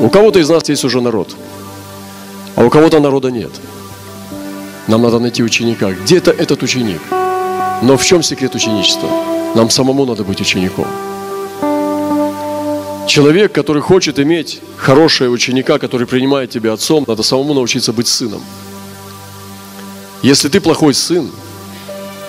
У 0.00 0.08
кого-то 0.08 0.38
из 0.38 0.48
нас 0.48 0.68
есть 0.68 0.84
уже 0.84 1.00
народ, 1.00 1.34
а 2.54 2.64
у 2.64 2.70
кого-то 2.70 3.00
народа 3.00 3.30
нет. 3.30 3.50
Нам 4.86 5.02
надо 5.02 5.18
найти 5.18 5.42
ученика. 5.42 5.90
Где-то 5.90 6.30
этот 6.30 6.62
ученик. 6.62 7.00
Но 7.82 7.96
в 7.96 8.04
чем 8.04 8.22
секрет 8.22 8.54
ученичества? 8.54 9.08
Нам 9.54 9.70
самому 9.70 10.06
надо 10.06 10.24
быть 10.24 10.40
учеником. 10.40 10.86
Человек, 13.06 13.52
который 13.52 13.82
хочет 13.82 14.18
иметь 14.18 14.60
хорошего 14.76 15.30
ученика, 15.30 15.78
который 15.78 16.06
принимает 16.06 16.50
тебя 16.50 16.72
отцом, 16.72 17.04
надо 17.06 17.22
самому 17.22 17.52
научиться 17.52 17.92
быть 17.92 18.08
сыном. 18.08 18.42
Если 20.22 20.48
ты 20.48 20.60
плохой 20.60 20.94
сын, 20.94 21.30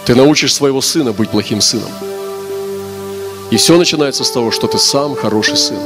ты 0.05 0.15
научишь 0.15 0.53
своего 0.53 0.81
сына 0.81 1.13
быть 1.13 1.29
плохим 1.29 1.61
сыном. 1.61 1.89
И 3.51 3.55
все 3.55 3.77
начинается 3.77 4.23
с 4.23 4.31
того, 4.31 4.51
что 4.51 4.67
ты 4.67 4.77
сам 4.77 5.15
хороший 5.15 5.55
сын. 5.55 5.77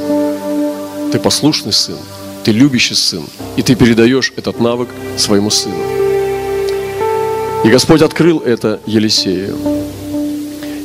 Ты 1.11 1.19
послушный 1.19 1.73
сын, 1.73 1.97
ты 2.43 2.51
любящий 2.51 2.95
сын, 2.95 3.23
и 3.57 3.61
ты 3.61 3.75
передаешь 3.75 4.33
этот 4.35 4.59
навык 4.59 4.89
своему 5.17 5.49
сыну. 5.49 5.75
И 7.63 7.69
Господь 7.69 8.01
открыл 8.01 8.39
это 8.39 8.79
Елисею. 8.85 9.57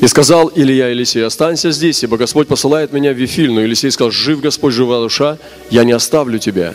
И 0.03 0.09
сказал 0.09 0.51
Илья 0.53 0.89
Елисею, 0.89 1.29
останься 1.29 1.71
здесь, 1.71 2.03
ибо 2.03 2.17
Господь 2.17 2.49
посылает 2.49 2.93
меня 2.93 3.13
в 3.13 3.17
Вифиль. 3.17 3.53
Но 3.53 3.61
Елисей 3.61 3.93
сказал, 3.93 4.11
жив 4.11 4.41
Господь, 4.41 4.75
жива 4.75 4.99
душа, 4.99 5.39
я 5.71 5.85
не 5.85 5.93
оставлю 5.93 6.41
тебя. 6.41 6.75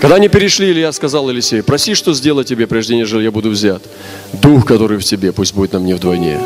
Когда 0.00 0.16
они 0.16 0.30
перешли, 0.30 0.70
Илья 0.70 0.92
сказал 0.92 1.28
Елисею, 1.28 1.62
проси, 1.62 1.92
что 1.94 2.14
сделать 2.14 2.48
тебе, 2.48 2.66
прежде 2.66 2.96
нежели 2.96 3.24
я 3.24 3.30
буду 3.30 3.50
взят. 3.50 3.82
Дух, 4.32 4.64
который 4.64 4.96
в 4.96 5.04
тебе, 5.04 5.30
пусть 5.32 5.52
будет 5.52 5.74
на 5.74 5.78
мне 5.78 5.94
вдвойне. 5.94 6.40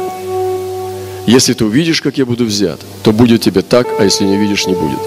Если 1.25 1.53
ты 1.53 1.65
увидишь, 1.65 2.03
как 2.03 2.19
я 2.19 2.27
буду 2.27 2.45
взят, 2.47 2.81
то 3.05 3.13
будет 3.13 3.43
тебе 3.43 3.63
так, 3.63 3.87
а 4.01 4.03
если 4.03 4.25
не 4.25 4.37
видишь, 4.37 4.67
не 4.67 4.75
будет. 4.75 4.99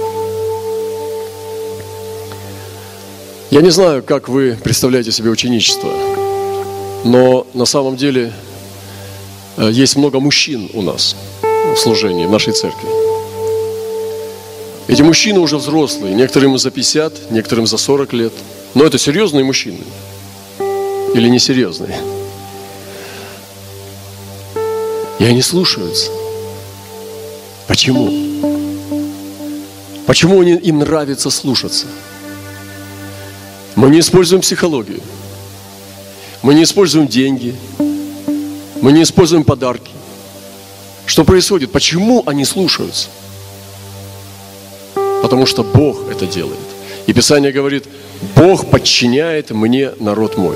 Я 3.51 3.59
не 3.59 3.69
знаю, 3.69 4.01
как 4.01 4.29
вы 4.29 4.57
представляете 4.63 5.11
себе 5.11 5.29
ученичество, 5.29 5.91
но 7.03 7.45
на 7.53 7.65
самом 7.65 7.97
деле 7.97 8.31
есть 9.57 9.95
много 9.95 10.19
мужчин 10.19 10.69
у 10.73 10.81
нас 10.81 11.15
в 11.41 11.75
служении, 11.77 12.25
в 12.25 12.31
нашей 12.31 12.53
церкви. 12.53 12.87
Эти 14.87 15.01
мужчины 15.01 15.39
уже 15.39 15.57
взрослые, 15.57 16.15
некоторым 16.15 16.57
за 16.57 16.71
50, 16.71 17.31
некоторым 17.31 17.67
за 17.67 17.77
40 17.77 18.13
лет. 18.13 18.33
Но 18.73 18.85
это 18.85 18.97
серьезные 18.97 19.43
мужчины 19.43 19.79
или 21.13 21.27
несерьезные? 21.27 21.97
И 25.19 25.25
они 25.25 25.41
слушаются. 25.41 26.11
Почему? 27.67 28.07
Почему 30.05 30.41
им 30.41 30.79
нравится 30.79 31.29
слушаться? 31.29 31.87
Мы 33.75 33.89
не 33.89 33.99
используем 33.99 34.41
психологию. 34.41 35.01
Мы 36.43 36.53
не 36.53 36.63
используем 36.63 37.07
деньги. 37.07 37.55
Мы 38.81 38.91
не 38.91 39.03
используем 39.03 39.43
подарки. 39.43 39.91
Что 41.05 41.23
происходит? 41.23 41.71
Почему 41.71 42.23
они 42.25 42.45
слушаются? 42.45 43.07
Потому 45.21 45.45
что 45.45 45.63
Бог 45.63 46.09
это 46.11 46.27
делает. 46.27 46.59
И 47.07 47.13
Писание 47.13 47.51
говорит, 47.51 47.85
Бог 48.35 48.69
подчиняет 48.69 49.51
мне 49.51 49.91
народ 49.99 50.37
мой. 50.37 50.55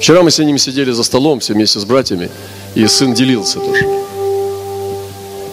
Вчера 0.00 0.22
мы 0.22 0.30
с 0.30 0.38
ними 0.38 0.56
сидели 0.58 0.90
за 0.90 1.04
столом, 1.04 1.40
все 1.40 1.54
вместе 1.54 1.78
с 1.78 1.84
братьями, 1.84 2.28
и 2.74 2.86
сын 2.88 3.14
делился 3.14 3.60
тоже. 3.60 3.86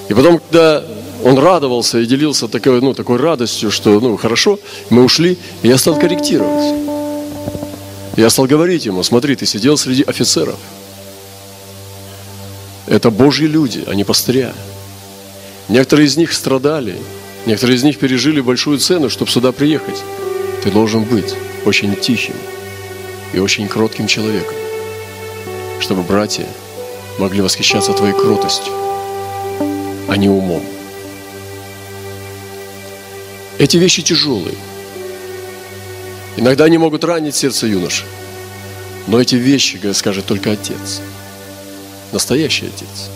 И 0.10 0.14
потом, 0.14 0.40
когда 0.40 0.84
он 1.24 1.38
радовался 1.38 2.00
и 2.00 2.06
делился 2.06 2.48
такой, 2.48 2.82
ну, 2.82 2.94
такой 2.94 3.18
радостью, 3.18 3.70
что, 3.70 4.00
ну, 4.00 4.18
хорошо, 4.18 4.60
мы 4.90 5.04
ушли, 5.04 5.38
и 5.62 5.68
я 5.68 5.78
стал 5.78 6.00
корректировать. 6.00 6.74
Я 8.18 8.30
стал 8.30 8.48
говорить 8.48 8.86
ему, 8.86 9.04
смотри, 9.04 9.36
ты 9.36 9.46
сидел 9.46 9.78
среди 9.78 10.04
офицеров. 10.04 10.58
Это 12.90 13.12
Божьи 13.12 13.46
люди, 13.46 13.84
а 13.86 13.94
не 13.94 14.04
пастыря. 14.04 14.52
Некоторые 15.68 16.08
из 16.08 16.18
них 16.18 16.34
страдали, 16.34 16.96
некоторые 17.46 17.78
из 17.78 17.84
них 17.84 18.00
пережили 18.00 18.42
большую 18.42 18.80
цену, 18.80 19.12
чтобы 19.12 19.30
сюда 19.30 19.52
приехать. 19.52 20.04
Ты 20.64 20.72
должен 20.72 21.04
быть 21.04 21.36
очень 21.66 21.96
тихим 21.96 22.34
и 23.32 23.38
очень 23.38 23.68
кротким 23.68 24.08
человеком, 24.08 24.56
чтобы 25.80 26.02
братья 26.02 26.48
могли 27.20 27.42
восхищаться 27.42 27.94
твоей 27.94 28.14
кротостью, 28.14 28.74
а 30.08 30.18
не 30.18 30.28
умом. 30.28 30.64
Эти 33.60 33.78
вещи 33.78 34.02
тяжелые. 34.02 34.56
Иногда 36.38 36.64
они 36.64 36.80
могут 36.80 37.04
ранить 37.04 37.36
сердце 37.36 37.68
юноши. 37.68 38.06
Но 39.06 39.22
эти 39.22 39.36
вещи, 39.36 39.80
скажет 39.94 40.26
только 40.26 40.52
Отец. 40.54 41.02
Настоящий 42.12 42.68
Отец. 42.68 43.10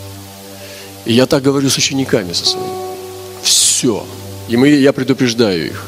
И 1.04 1.12
я 1.12 1.26
так 1.26 1.42
говорю 1.42 1.68
с 1.68 1.76
учениками 1.76 2.32
со 2.32 2.46
своими. 2.46 2.70
Все. 3.42 4.06
И 4.48 4.56
мы, 4.56 4.68
я 4.68 4.92
предупреждаю 4.92 5.66
их. 5.66 5.86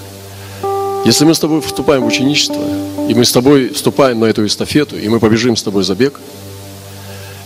Если 1.05 1.25
мы 1.25 1.35
с 1.35 1.39
тобой 1.39 1.61
вступаем 1.61 2.03
в 2.03 2.07
ученичество, 2.07 2.63
и 3.09 3.15
мы 3.15 3.25
с 3.25 3.33
тобой 3.33 3.69
вступаем 3.69 4.21
на 4.21 4.25
эту 4.25 4.45
эстафету, 4.45 4.99
и 4.99 5.09
мы 5.09 5.21
побежим 5.21 5.57
с 5.57 5.63
тобой 5.63 5.85
забег, 5.85 6.21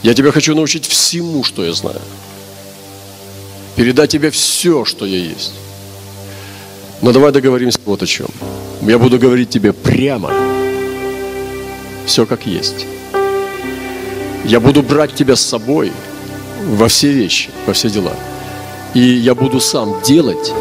я 0.02 0.14
тебя 0.14 0.32
хочу 0.32 0.54
научить 0.54 0.86
всему, 0.86 1.44
что 1.44 1.64
я 1.64 1.74
знаю. 1.74 2.00
Передать 3.76 4.10
тебе 4.10 4.30
все, 4.30 4.84
что 4.84 5.04
я 5.04 5.18
есть. 5.18 5.52
Но 7.02 7.12
давай 7.12 7.32
договоримся 7.32 7.78
вот 7.84 8.02
о 8.02 8.06
чем. 8.06 8.28
Я 8.80 8.98
буду 8.98 9.18
говорить 9.18 9.50
тебе 9.50 9.72
прямо, 9.72 10.32
все 12.06 12.24
как 12.24 12.46
есть. 12.46 12.86
Я 14.44 14.60
буду 14.60 14.82
брать 14.82 15.14
тебя 15.14 15.36
с 15.36 15.42
собой 15.42 15.92
во 16.66 16.88
все 16.88 17.12
вещи, 17.12 17.50
во 17.66 17.72
все 17.72 17.90
дела. 17.90 18.14
И 18.94 19.00
я 19.00 19.34
буду 19.34 19.60
сам 19.60 20.00
делать 20.02 20.52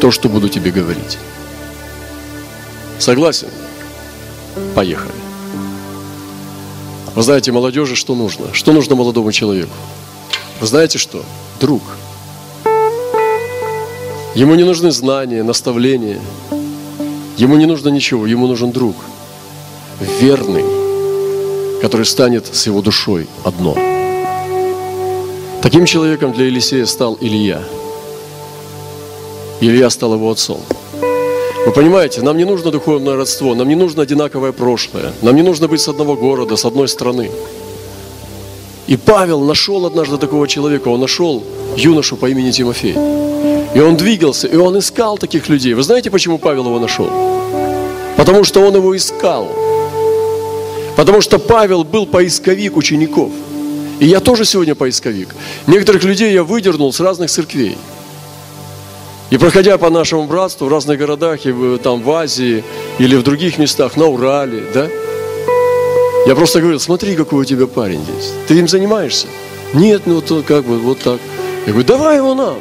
то, 0.00 0.10
что 0.10 0.28
буду 0.28 0.48
тебе 0.48 0.70
говорить. 0.70 1.18
Согласен? 2.98 3.48
Поехали. 4.74 5.12
Вы 7.14 7.22
знаете, 7.22 7.52
молодежи 7.52 7.96
что 7.96 8.14
нужно? 8.14 8.52
Что 8.52 8.72
нужно 8.72 8.94
молодому 8.94 9.32
человеку? 9.32 9.74
Вы 10.60 10.66
знаете 10.66 10.98
что? 10.98 11.24
Друг– 11.60 11.82
Ему 14.34 14.54
не 14.54 14.64
нужны 14.64 14.90
знания, 14.92 15.42
наставления. 15.42 16.18
Ему 17.36 17.56
не 17.56 17.66
нужно 17.66 17.90
ничего, 17.90 18.26
ему 18.26 18.46
нужен 18.46 18.72
друг. 18.72 18.96
Верный, 20.20 20.64
который 21.82 22.06
станет 22.06 22.46
с 22.46 22.66
его 22.66 22.80
душой 22.80 23.26
одно. 23.42 23.74
Таким 25.60 25.84
человеком 25.84 26.32
для 26.32 26.46
Елисея 26.46 26.86
стал 26.86 27.18
Илья. 27.20 27.60
Илья 29.60 29.90
стал 29.90 30.14
его 30.14 30.30
отцом. 30.30 30.60
Вы 31.66 31.72
понимаете, 31.72 32.22
нам 32.22 32.36
не 32.36 32.44
нужно 32.44 32.70
духовное 32.70 33.16
родство, 33.16 33.54
нам 33.56 33.68
не 33.68 33.74
нужно 33.74 34.02
одинаковое 34.02 34.52
прошлое, 34.52 35.12
нам 35.22 35.34
не 35.34 35.42
нужно 35.42 35.66
быть 35.66 35.80
с 35.80 35.88
одного 35.88 36.14
города, 36.14 36.56
с 36.56 36.64
одной 36.64 36.86
страны. 36.86 37.30
И 38.86 38.96
Павел 38.96 39.40
нашел 39.40 39.84
однажды 39.84 40.18
такого 40.18 40.46
человека, 40.46 40.88
он 40.88 41.00
нашел 41.00 41.42
юношу 41.76 42.16
по 42.16 42.26
имени 42.30 42.52
Тимофей. 42.52 42.94
И 43.74 43.80
он 43.80 43.96
двигался, 43.96 44.46
и 44.46 44.56
он 44.56 44.78
искал 44.78 45.18
таких 45.18 45.48
людей. 45.48 45.74
Вы 45.74 45.82
знаете, 45.82 46.10
почему 46.10 46.38
Павел 46.38 46.66
его 46.66 46.78
нашел? 46.78 47.10
Потому 48.16 48.44
что 48.44 48.60
он 48.60 48.76
его 48.76 48.96
искал. 48.96 49.48
Потому 51.02 51.20
что 51.20 51.40
Павел 51.40 51.82
был 51.82 52.06
поисковик 52.06 52.76
учеников. 52.76 53.32
И 53.98 54.06
я 54.06 54.20
тоже 54.20 54.44
сегодня 54.44 54.76
поисковик. 54.76 55.34
Некоторых 55.66 56.04
людей 56.04 56.32
я 56.32 56.44
выдернул 56.44 56.92
с 56.92 57.00
разных 57.00 57.28
церквей. 57.28 57.76
И 59.30 59.36
проходя 59.36 59.78
по 59.78 59.90
нашему 59.90 60.28
братству 60.28 60.66
в 60.66 60.68
разных 60.70 61.00
городах, 61.00 61.44
и 61.44 61.78
там 61.82 62.02
в 62.02 62.10
Азии 62.12 62.62
или 63.00 63.16
в 63.16 63.24
других 63.24 63.58
местах, 63.58 63.96
на 63.96 64.06
Урале, 64.06 64.62
да, 64.72 64.88
я 66.28 66.36
просто 66.36 66.60
говорил, 66.60 66.78
смотри, 66.78 67.16
какой 67.16 67.40
у 67.40 67.44
тебя 67.44 67.66
парень 67.66 68.04
здесь. 68.04 68.32
Ты 68.46 68.60
им 68.60 68.68
занимаешься? 68.68 69.26
Нет, 69.74 70.02
ну 70.06 70.22
вот 70.24 70.44
как 70.46 70.64
бы 70.64 70.78
вот 70.78 71.00
так. 71.00 71.18
Я 71.66 71.72
говорю, 71.72 71.88
давай 71.88 72.18
его 72.18 72.36
нам. 72.36 72.58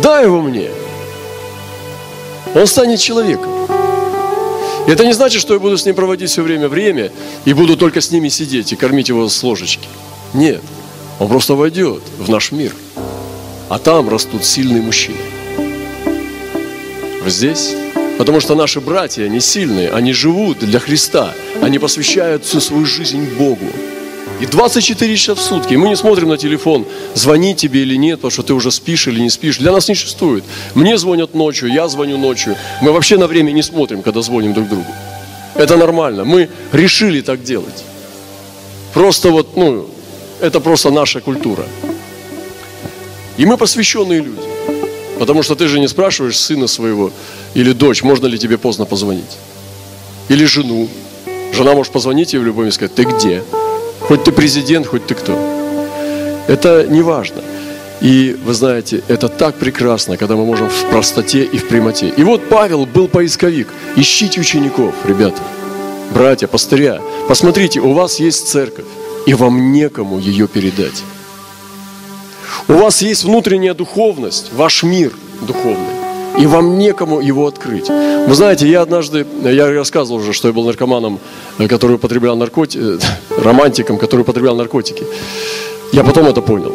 Дай 0.00 0.26
его 0.26 0.42
мне. 0.42 0.70
Он 2.54 2.68
станет 2.68 3.00
человеком. 3.00 3.61
Это 4.86 5.06
не 5.06 5.12
значит, 5.12 5.40
что 5.40 5.54
я 5.54 5.60
буду 5.60 5.78
с 5.78 5.86
ним 5.86 5.94
проводить 5.94 6.30
все 6.30 6.42
время 6.42 6.68
время 6.68 7.12
и 7.44 7.52
буду 7.52 7.76
только 7.76 8.00
с 8.00 8.10
ними 8.10 8.28
сидеть 8.28 8.72
и 8.72 8.76
кормить 8.76 9.08
его 9.08 9.28
с 9.28 9.42
ложечки. 9.42 9.88
Нет. 10.34 10.60
Он 11.18 11.28
просто 11.28 11.54
войдет 11.54 12.02
в 12.18 12.28
наш 12.28 12.52
мир. 12.52 12.74
А 13.68 13.78
там 13.78 14.08
растут 14.08 14.44
сильные 14.44 14.82
мужчины. 14.82 15.16
Здесь. 17.26 17.74
Потому 18.18 18.40
что 18.40 18.54
наши 18.54 18.80
братья, 18.80 19.24
они 19.24 19.40
сильные, 19.40 19.90
они 19.90 20.12
живут 20.12 20.58
для 20.58 20.80
Христа. 20.80 21.32
Они 21.60 21.78
посвящают 21.78 22.44
всю 22.44 22.60
свою 22.60 22.84
жизнь 22.84 23.24
Богу. 23.38 23.66
И 24.42 24.46
24 24.46 25.16
часа 25.16 25.34
в 25.36 25.40
сутки. 25.40 25.74
И 25.74 25.76
мы 25.76 25.88
не 25.88 25.94
смотрим 25.94 26.28
на 26.28 26.36
телефон, 26.36 26.84
звонить 27.14 27.58
тебе 27.58 27.82
или 27.82 27.94
нет, 27.94 28.18
потому 28.18 28.32
что 28.32 28.42
ты 28.42 28.54
уже 28.54 28.72
спишь 28.72 29.06
или 29.06 29.20
не 29.20 29.30
спишь. 29.30 29.58
Для 29.58 29.70
нас 29.70 29.88
не 29.88 29.94
существует. 29.94 30.42
Мне 30.74 30.98
звонят 30.98 31.32
ночью, 31.32 31.72
я 31.72 31.86
звоню 31.86 32.18
ночью. 32.18 32.56
Мы 32.80 32.90
вообще 32.90 33.18
на 33.18 33.28
время 33.28 33.52
не 33.52 33.62
смотрим, 33.62 34.02
когда 34.02 34.20
звоним 34.20 34.52
друг 34.52 34.68
другу. 34.68 34.92
Это 35.54 35.76
нормально. 35.76 36.24
Мы 36.24 36.48
решили 36.72 37.20
так 37.20 37.44
делать. 37.44 37.84
Просто 38.92 39.30
вот, 39.30 39.56
ну, 39.56 39.86
это 40.40 40.58
просто 40.58 40.90
наша 40.90 41.20
культура. 41.20 41.64
И 43.36 43.46
мы 43.46 43.56
посвященные 43.56 44.22
люди. 44.22 44.42
Потому 45.20 45.44
что 45.44 45.54
ты 45.54 45.68
же 45.68 45.78
не 45.78 45.86
спрашиваешь 45.86 46.36
сына 46.36 46.66
своего 46.66 47.12
или 47.54 47.72
дочь, 47.72 48.02
можно 48.02 48.26
ли 48.26 48.36
тебе 48.38 48.58
поздно 48.58 48.86
позвонить. 48.86 49.38
Или 50.28 50.46
жену. 50.46 50.88
Жена 51.52 51.74
может 51.74 51.92
позвонить 51.92 52.32
ей 52.32 52.40
в 52.40 52.44
любом 52.44 52.66
и 52.66 52.72
сказать, 52.72 52.92
ты 52.96 53.04
где? 53.04 53.44
Хоть 54.12 54.24
ты 54.24 54.30
президент, 54.30 54.86
хоть 54.86 55.06
ты 55.06 55.14
кто. 55.14 55.32
Это 56.46 56.86
не 56.86 57.00
важно. 57.00 57.40
И 58.02 58.36
вы 58.44 58.52
знаете, 58.52 59.02
это 59.08 59.30
так 59.30 59.54
прекрасно, 59.54 60.18
когда 60.18 60.36
мы 60.36 60.44
можем 60.44 60.68
в 60.68 60.84
простоте 60.90 61.44
и 61.44 61.56
в 61.56 61.66
прямоте. 61.66 62.08
И 62.14 62.22
вот 62.22 62.46
Павел 62.50 62.84
был 62.84 63.08
поисковик. 63.08 63.68
Ищите 63.96 64.38
учеников, 64.38 64.94
ребята, 65.06 65.40
братья, 66.12 66.46
пастыря. 66.46 67.00
Посмотрите, 67.26 67.80
у 67.80 67.94
вас 67.94 68.20
есть 68.20 68.48
церковь, 68.48 68.84
и 69.24 69.32
вам 69.32 69.72
некому 69.72 70.18
ее 70.18 70.46
передать. 70.46 71.02
У 72.68 72.74
вас 72.74 73.00
есть 73.00 73.24
внутренняя 73.24 73.72
духовность, 73.72 74.52
ваш 74.52 74.82
мир 74.82 75.12
духовный 75.40 76.01
и 76.38 76.46
вам 76.46 76.78
некому 76.78 77.20
его 77.20 77.46
открыть. 77.46 77.88
Вы 77.88 78.34
знаете, 78.34 78.68
я 78.68 78.82
однажды, 78.82 79.26
я 79.44 79.70
рассказывал 79.70 80.20
уже, 80.20 80.32
что 80.32 80.48
я 80.48 80.54
был 80.54 80.64
наркоманом, 80.64 81.18
э, 81.58 81.68
который 81.68 81.96
употреблял 81.96 82.36
наркотики, 82.36 82.78
э, 82.82 82.98
романтиком, 83.42 83.98
который 83.98 84.22
употреблял 84.22 84.56
наркотики. 84.56 85.04
Я 85.92 86.04
потом 86.04 86.26
это 86.26 86.40
понял. 86.40 86.72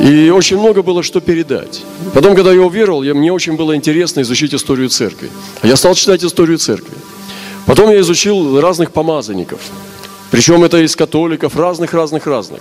И 0.00 0.30
очень 0.30 0.58
много 0.58 0.82
было 0.82 1.02
что 1.02 1.20
передать. 1.20 1.82
Потом, 2.14 2.34
когда 2.34 2.52
я 2.52 2.62
уверовал, 2.62 3.02
я, 3.02 3.12
мне 3.12 3.30
очень 3.32 3.56
было 3.56 3.76
интересно 3.76 4.22
изучить 4.22 4.54
историю 4.54 4.88
церкви. 4.88 5.28
Я 5.62 5.76
стал 5.76 5.94
читать 5.94 6.24
историю 6.24 6.56
церкви. 6.56 6.94
Потом 7.66 7.90
я 7.90 8.00
изучил 8.00 8.60
разных 8.60 8.92
помазанников. 8.92 9.60
Причем 10.30 10.64
это 10.64 10.78
из 10.78 10.96
католиков, 10.96 11.54
разных-разных-разных. 11.54 12.60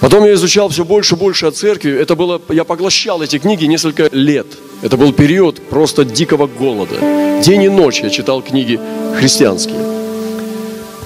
Потом 0.00 0.24
я 0.24 0.34
изучал 0.34 0.68
все 0.68 0.84
больше 0.84 1.14
и 1.14 1.18
больше 1.18 1.46
о 1.46 1.50
церкви. 1.50 1.92
Это 1.92 2.14
было, 2.16 2.40
я 2.50 2.64
поглощал 2.64 3.22
эти 3.22 3.38
книги 3.38 3.64
несколько 3.64 4.08
лет. 4.12 4.46
Это 4.82 4.96
был 4.96 5.12
период 5.12 5.60
просто 5.68 6.04
дикого 6.04 6.46
голода. 6.46 6.96
День 7.42 7.62
и 7.64 7.68
ночь 7.68 8.00
я 8.00 8.10
читал 8.10 8.42
книги 8.42 8.78
христианские. 9.16 9.76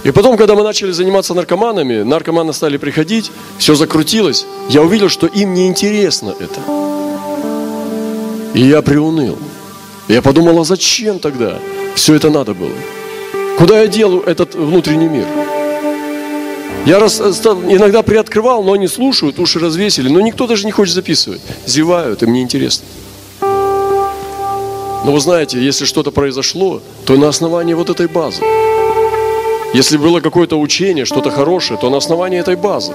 И 0.05 0.11
потом, 0.11 0.37
когда 0.37 0.55
мы 0.55 0.63
начали 0.63 0.93
заниматься 0.93 1.35
наркоманами, 1.35 2.03
наркоманы 2.03 2.53
стали 2.53 2.77
приходить, 2.77 3.31
все 3.59 3.75
закрутилось, 3.75 4.47
я 4.69 4.83
увидел, 4.83 5.09
что 5.09 5.27
им 5.27 5.55
не 5.55 5.67
интересно 5.67 6.35
это. 6.39 6.61
И 8.55 8.63
я 8.63 8.81
приуныл. 8.81 9.37
Я 10.07 10.23
подумал, 10.23 10.61
а 10.61 10.65
зачем 10.65 11.19
тогда 11.19 11.59
все 11.95 12.15
это 12.15 12.31
надо 12.31 12.55
было? 12.55 12.73
Куда 13.59 13.81
я 13.81 13.89
делаю 13.89 14.23
этот 14.23 14.55
внутренний 14.55 15.09
мир? 15.09 15.27
Я 16.87 16.99
раз, 16.99 17.21
иногда 17.21 18.03
приоткрывал, 18.03 18.63
но 18.63 18.73
они 18.73 18.89
слушают, 18.89 19.39
уши 19.39 19.59
развесили, 19.59 20.09
но 20.09 20.21
никто 20.21 20.47
даже 20.47 20.65
не 20.65 20.73
хочет 20.73 20.95
записывать. 20.95 21.41
Зевают, 21.67 22.23
им 22.23 22.33
неинтересно. 22.33 22.87
Но 23.41 25.13
вы 25.13 25.21
знаете, 25.21 25.63
если 25.63 25.85
что-то 25.85 26.11
произошло, 26.11 26.83
то 27.05 27.17
на 27.17 27.29
основании 27.29 27.75
вот 27.75 27.91
этой 27.91 28.09
базы. 28.09 28.43
Если 29.75 29.97
было 29.99 30.21
какое-то 30.21 30.59
учение, 30.59 31.05
что-то 31.05 31.31
хорошее, 31.31 31.79
то 31.79 31.91
на 31.91 31.99
основании 31.99 32.41
этой 32.41 32.57
базы. 32.57 32.93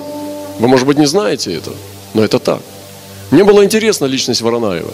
Вы, 0.59 0.67
может 0.67 0.87
быть, 0.87 0.97
не 0.97 1.05
знаете 1.05 1.53
это, 1.53 1.71
но 2.13 2.23
это 2.23 2.39
так. 2.39 2.61
Мне 3.31 3.43
было 3.43 3.63
интересна 3.63 4.05
личность 4.05 4.41
Воронаева. 4.41 4.91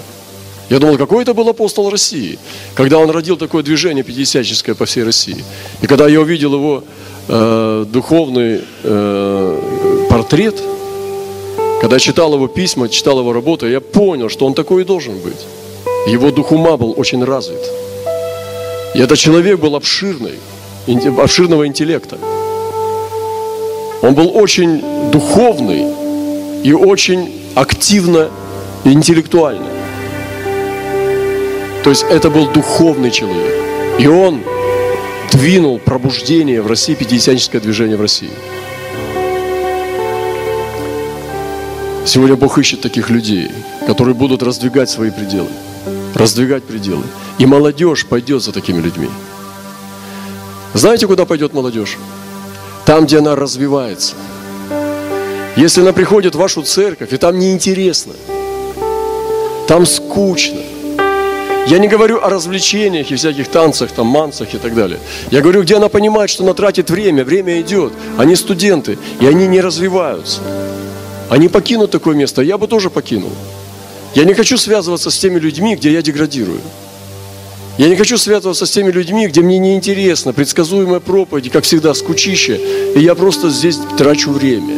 Я 0.69 0.79
думал, 0.79 0.97
какой 0.97 1.23
это 1.23 1.33
был 1.33 1.49
апостол 1.49 1.89
России, 1.89 2.37
когда 2.75 2.99
он 2.99 3.09
родил 3.09 3.37
такое 3.37 3.63
движение 3.63 4.03
пятидесяческое 4.03 4.75
по 4.75 4.85
всей 4.85 5.03
России. 5.03 5.43
И 5.81 5.87
когда 5.87 6.07
я 6.07 6.21
увидел 6.21 6.53
его 6.53 6.83
э, 7.29 7.85
духовный 7.87 8.61
э, 8.83 10.07
портрет, 10.09 10.55
когда 11.79 11.99
читал 11.99 12.33
его 12.33 12.47
письма, 12.47 12.89
читал 12.89 13.19
его 13.19 13.31
работу, 13.31 13.67
я 13.67 13.79
понял, 13.79 14.29
что 14.29 14.45
он 14.45 14.53
такой 14.53 14.81
и 14.81 14.85
должен 14.85 15.17
быть. 15.19 15.45
Его 16.07 16.31
дух 16.31 16.51
ума 16.51 16.75
был 16.75 16.93
очень 16.97 17.23
развит. 17.23 17.61
И 18.95 18.99
этот 18.99 19.17
человек 19.17 19.59
был 19.59 19.75
обширный, 19.75 20.39
обширного 21.17 21.67
интеллекта. 21.67 22.17
Он 24.01 24.15
был 24.15 24.35
очень 24.35 24.81
духовный 25.11 25.85
и 26.63 26.73
очень 26.73 27.31
активно 27.55 28.29
и 28.83 28.91
интеллектуально. 28.91 29.67
То 31.83 31.91
есть 31.91 32.05
это 32.09 32.29
был 32.29 32.47
духовный 32.47 33.11
человек. 33.11 33.53
И 33.99 34.07
он 34.07 34.41
двинул 35.39 35.79
пробуждение 35.79 36.61
в 36.61 36.67
России, 36.67 36.95
пятидесятническое 36.95 37.61
движение 37.61 37.95
в 37.95 38.01
России. 38.01 38.29
Сегодня 42.05 42.35
Бог 42.35 42.57
ищет 42.57 42.81
таких 42.81 43.09
людей, 43.09 43.49
которые 43.87 44.15
будут 44.15 44.43
раздвигать 44.43 44.89
свои 44.89 45.11
пределы. 45.11 45.47
Раздвигать 46.13 46.65
пределы. 46.65 47.03
И 47.37 47.45
молодежь 47.45 48.05
пойдет 48.05 48.43
за 48.43 48.51
такими 48.51 48.81
людьми. 48.81 49.07
Знаете, 50.73 51.07
куда 51.07 51.25
пойдет 51.25 51.53
молодежь? 51.53 51.97
Там, 52.85 53.05
где 53.05 53.19
она 53.19 53.37
развивается. 53.37 54.15
Если 55.55 55.79
она 55.79 55.93
приходит 55.93 56.35
в 56.35 56.37
вашу 56.37 56.63
церковь, 56.63 57.13
и 57.13 57.17
там 57.17 57.39
неинтересно, 57.39 58.13
там 59.67 59.85
скучно. 59.85 60.59
Я 61.69 61.77
не 61.77 61.87
говорю 61.87 62.19
о 62.19 62.29
развлечениях 62.29 63.11
и 63.11 63.15
всяких 63.15 63.47
танцах, 63.47 63.91
там, 63.91 64.07
мансах 64.07 64.55
и 64.55 64.57
так 64.57 64.73
далее. 64.73 64.99
Я 65.29 65.41
говорю, 65.41 65.61
где 65.61 65.75
она 65.75 65.87
понимает, 65.87 66.31
что 66.31 66.43
она 66.43 66.55
тратит 66.55 66.89
время, 66.89 67.23
время 67.23 67.61
идет. 67.61 67.93
Они 68.17 68.35
студенты, 68.35 68.97
и 69.21 69.27
они 69.27 69.45
не 69.47 69.61
развиваются. 69.61 70.41
Они 71.29 71.47
покинут 71.47 71.91
такое 71.91 72.15
место, 72.15 72.41
я 72.41 72.57
бы 72.57 72.67
тоже 72.67 72.89
покинул. 72.89 73.29
Я 74.15 74.23
не 74.23 74.33
хочу 74.33 74.57
связываться 74.57 75.11
с 75.11 75.19
теми 75.19 75.37
людьми, 75.37 75.75
где 75.75 75.91
я 75.91 76.01
деградирую. 76.01 76.59
Я 77.77 77.87
не 77.87 77.95
хочу 77.95 78.17
связываться 78.17 78.65
с 78.65 78.71
теми 78.71 78.89
людьми, 78.89 79.27
где 79.27 79.41
мне 79.41 79.59
неинтересно, 79.59 80.33
предсказуемая 80.33 80.99
проповедь, 80.99 81.51
как 81.51 81.65
всегда, 81.65 81.93
скучище, 81.93 82.59
и 82.95 82.99
я 82.99 83.13
просто 83.13 83.51
здесь 83.51 83.77
трачу 83.95 84.31
время. 84.31 84.73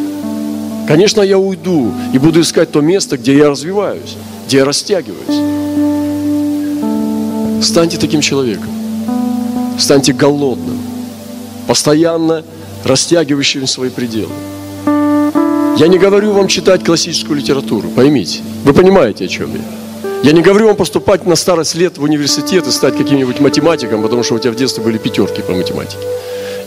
Конечно, 0.90 1.22
я 1.22 1.38
уйду 1.38 1.94
и 2.14 2.18
буду 2.18 2.42
искать 2.42 2.70
то 2.70 2.82
место, 2.82 3.18
где 3.18 3.38
я 3.38 3.50
развиваюсь, 3.50 4.18
где 4.46 4.58
я 4.58 4.66
растягиваюсь. 4.66 6.01
Станьте 7.62 7.98
таким 7.98 8.22
человеком. 8.22 8.70
Станьте 9.78 10.14
голодным, 10.14 10.80
постоянно 11.68 12.44
растягивающим 12.84 13.68
свои 13.68 13.90
пределы. 13.90 14.32
Я 15.78 15.88
не 15.88 15.98
говорю 15.98 16.34
вам 16.34 16.48
читать 16.48 16.84
классическую 16.84 17.38
литературу, 17.38 17.90
поймите. 17.96 18.40
Вы 18.64 18.74
понимаете, 18.74 19.26
о 19.26 19.28
чем 19.28 19.54
я. 19.54 19.62
Я 20.24 20.32
не 20.34 20.42
говорю 20.42 20.68
вам 20.68 20.76
поступать 20.76 21.26
на 21.26 21.36
старость 21.36 21.76
лет 21.76 21.98
в 21.98 22.04
университет 22.04 22.68
и 22.68 22.72
стать 22.72 22.98
каким-нибудь 22.98 23.40
математиком, 23.40 24.02
потому 24.02 24.24
что 24.24 24.36
у 24.36 24.40
тебя 24.40 24.52
в 24.52 24.56
детстве 24.56 24.84
были 24.84 24.98
пятерки 24.98 25.42
по 25.42 25.54
математике. 25.54 26.04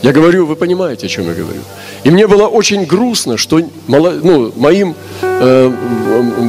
Я 0.01 0.11
говорю, 0.11 0.45
вы 0.45 0.55
понимаете, 0.55 1.07
о 1.07 1.09
чем 1.09 1.27
я 1.27 1.33
говорю. 1.33 1.61
И 2.03 2.09
мне 2.09 2.27
было 2.27 2.47
очень 2.47 2.85
грустно, 2.85 3.37
что 3.37 3.61
ну, 3.87 4.51
моим 4.55 4.95
э, 5.21 5.71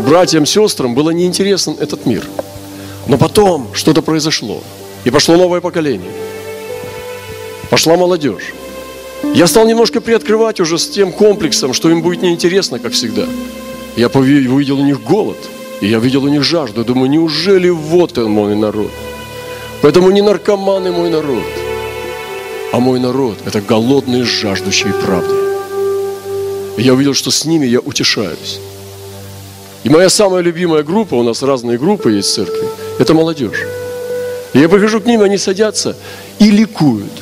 братьям, 0.07 0.47
сестрам 0.47 0.95
было 0.95 1.11
неинтересен 1.11 1.77
этот 1.79 2.07
мир. 2.07 2.25
Но 3.07 3.19
потом 3.19 3.69
что-то 3.73 4.03
произошло. 4.03 4.63
И 5.05 5.11
пошло 5.11 5.37
новое 5.37 5.61
поколение. 5.61 6.11
Пошла 7.71 7.97
молодежь. 7.97 8.55
Я 9.35 9.47
стал 9.47 9.67
немножко 9.67 10.01
приоткрывать 10.01 10.61
уже 10.61 10.79
с 10.79 10.89
тем 10.89 11.13
комплексом, 11.13 11.73
что 11.73 11.91
им 11.91 12.03
будет 12.03 12.23
неинтересно, 12.23 12.79
как 12.79 12.93
всегда. 12.93 13.27
Я 13.97 14.09
увидел 14.09 14.79
у 14.79 14.85
них 14.85 15.03
голод– 15.03 15.39
и 15.81 15.89
я 15.89 15.99
видел 15.99 16.25
у 16.25 16.29
них 16.29 16.43
жажду. 16.43 16.85
Думаю, 16.85 17.11
неужели 17.11 17.69
вот 17.69 18.17
он 18.19 18.31
мой 18.31 18.57
народ? 18.57 18.91
Поэтому 19.83 20.11
не 20.11 20.23
наркоманы 20.23 20.91
мой 20.91 21.11
народ, 21.11 21.45
а 22.73 22.81
мой 22.81 22.99
народ– 22.99 23.39
это 23.45 23.61
голодные, 23.61 24.25
жаждущие 24.25 24.93
правды. 24.93 25.35
И 26.79 26.83
я 26.83 26.95
увидел, 26.95 27.15
что 27.15 27.31
с 27.31 27.45
ними 27.45 27.67
я 27.67 27.81
утешаюсь. 27.81 28.59
И 29.85 29.91
моя 29.91 30.09
самая 30.09 30.43
любимая 30.43 30.83
группа, 30.83 31.15
у 31.15 31.23
нас 31.23 31.43
разные 31.43 31.79
группы 31.79 32.13
есть 32.13 32.31
в 32.31 32.35
церкви, 32.35 32.67
это 32.99 33.15
молодежь. 33.15 33.65
И 34.53 34.59
я 34.59 34.69
прихожу 34.69 35.01
к 35.01 35.07
ним, 35.07 35.23
они 35.23 35.39
садятся 35.39 35.97
и 36.39 36.51
ликуют. 36.51 37.13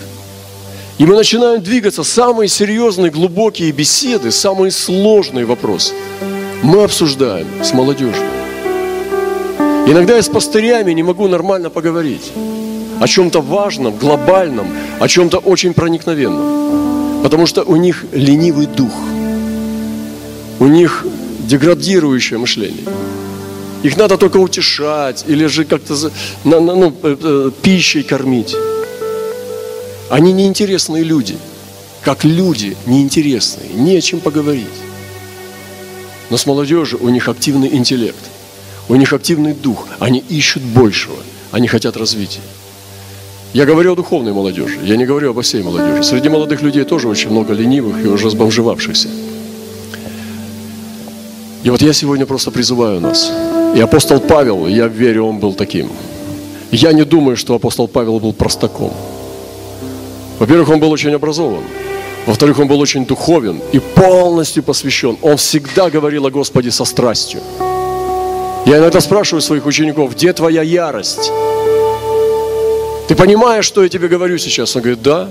И 0.98 1.04
мы 1.04 1.16
начинаем 1.16 1.60
двигаться, 1.60 2.04
самые 2.04 2.48
серьезные, 2.48 3.10
глубокие 3.10 3.72
беседы, 3.72 4.30
самые 4.30 4.70
сложные 4.70 5.44
вопросы. 5.44 5.92
Мы 6.62 6.84
обсуждаем 6.84 7.48
с 7.64 7.72
молодежью. 7.72 8.24
Иногда 9.86 10.16
я 10.16 10.22
с 10.22 10.28
пастырями 10.28 10.92
не 10.92 11.02
могу 11.02 11.26
нормально 11.28 11.68
поговорить 11.68 12.32
о 13.00 13.08
чем-то 13.08 13.40
важном, 13.40 13.96
глобальном, 13.96 14.68
о 15.00 15.08
чем-то 15.08 15.38
очень 15.38 15.74
проникновенном. 15.74 17.22
Потому 17.22 17.46
что 17.46 17.64
у 17.64 17.76
них 17.76 18.04
ленивый 18.12 18.66
дух, 18.66 18.92
у 20.60 20.66
них 20.66 21.04
деградирующее 21.40 22.38
мышление. 22.38 22.84
Их 23.84 23.98
надо 23.98 24.16
только 24.16 24.38
утешать 24.38 25.24
или 25.28 25.44
же 25.44 25.66
как-то 25.66 25.94
ну, 26.44 26.96
э, 27.02 27.16
э, 27.22 27.50
пищей 27.62 28.02
кормить. 28.02 28.56
Они 30.08 30.32
неинтересные 30.32 31.04
люди. 31.04 31.36
Как 32.02 32.24
люди 32.24 32.78
неинтересные, 32.86 33.68
не 33.74 33.96
о 33.96 34.00
чем 34.00 34.20
поговорить. 34.20 34.64
Но 36.30 36.38
с 36.38 36.46
молодежью 36.46 36.98
у 37.02 37.10
них 37.10 37.28
активный 37.28 37.74
интеллект. 37.74 38.24
У 38.88 38.94
них 38.94 39.12
активный 39.12 39.52
дух. 39.52 39.86
Они 39.98 40.24
ищут 40.30 40.62
большего. 40.62 41.16
Они 41.52 41.68
хотят 41.68 41.98
развития. 41.98 42.40
Я 43.52 43.66
говорю 43.66 43.92
о 43.92 43.96
духовной 43.96 44.32
молодежи. 44.32 44.80
Я 44.82 44.96
не 44.96 45.04
говорю 45.04 45.30
обо 45.30 45.42
всей 45.42 45.62
молодежи. 45.62 46.02
Среди 46.02 46.30
молодых 46.30 46.62
людей 46.62 46.84
тоже 46.84 47.08
очень 47.08 47.30
много 47.30 47.52
ленивых 47.52 48.02
и 48.02 48.08
уже 48.08 48.30
сбомжевавшихся. 48.30 49.08
И 51.64 51.70
вот 51.70 51.82
я 51.82 51.92
сегодня 51.92 52.24
просто 52.24 52.50
призываю 52.50 53.00
нас. 53.00 53.30
И 53.74 53.80
апостол 53.80 54.20
Павел, 54.20 54.66
я 54.68 54.86
верю, 54.86 55.24
он 55.26 55.38
был 55.38 55.54
таким. 55.54 55.90
Я 56.70 56.92
не 56.92 57.04
думаю, 57.04 57.36
что 57.36 57.54
апостол 57.54 57.88
Павел 57.88 58.20
был 58.20 58.32
простаком. 58.32 58.92
Во-первых, 60.38 60.68
он 60.68 60.80
был 60.80 60.90
очень 60.90 61.14
образован. 61.14 61.64
Во-вторых, 62.26 62.58
он 62.58 62.68
был 62.68 62.80
очень 62.80 63.04
духовен 63.04 63.60
и 63.72 63.80
полностью 63.80 64.62
посвящен. 64.62 65.16
Он 65.22 65.36
всегда 65.36 65.90
говорил 65.90 66.26
о 66.26 66.30
Господе 66.30 66.70
со 66.70 66.84
страстью. 66.84 67.40
Я 68.64 68.78
иногда 68.78 69.00
спрашиваю 69.00 69.42
своих 69.42 69.66
учеников, 69.66 70.14
где 70.14 70.32
твоя 70.32 70.62
ярость? 70.62 71.30
Ты 73.08 73.14
понимаешь, 73.14 73.66
что 73.66 73.82
я 73.82 73.88
тебе 73.88 74.08
говорю 74.08 74.38
сейчас? 74.38 74.74
Он 74.76 74.82
говорит, 74.82 75.02
да. 75.02 75.28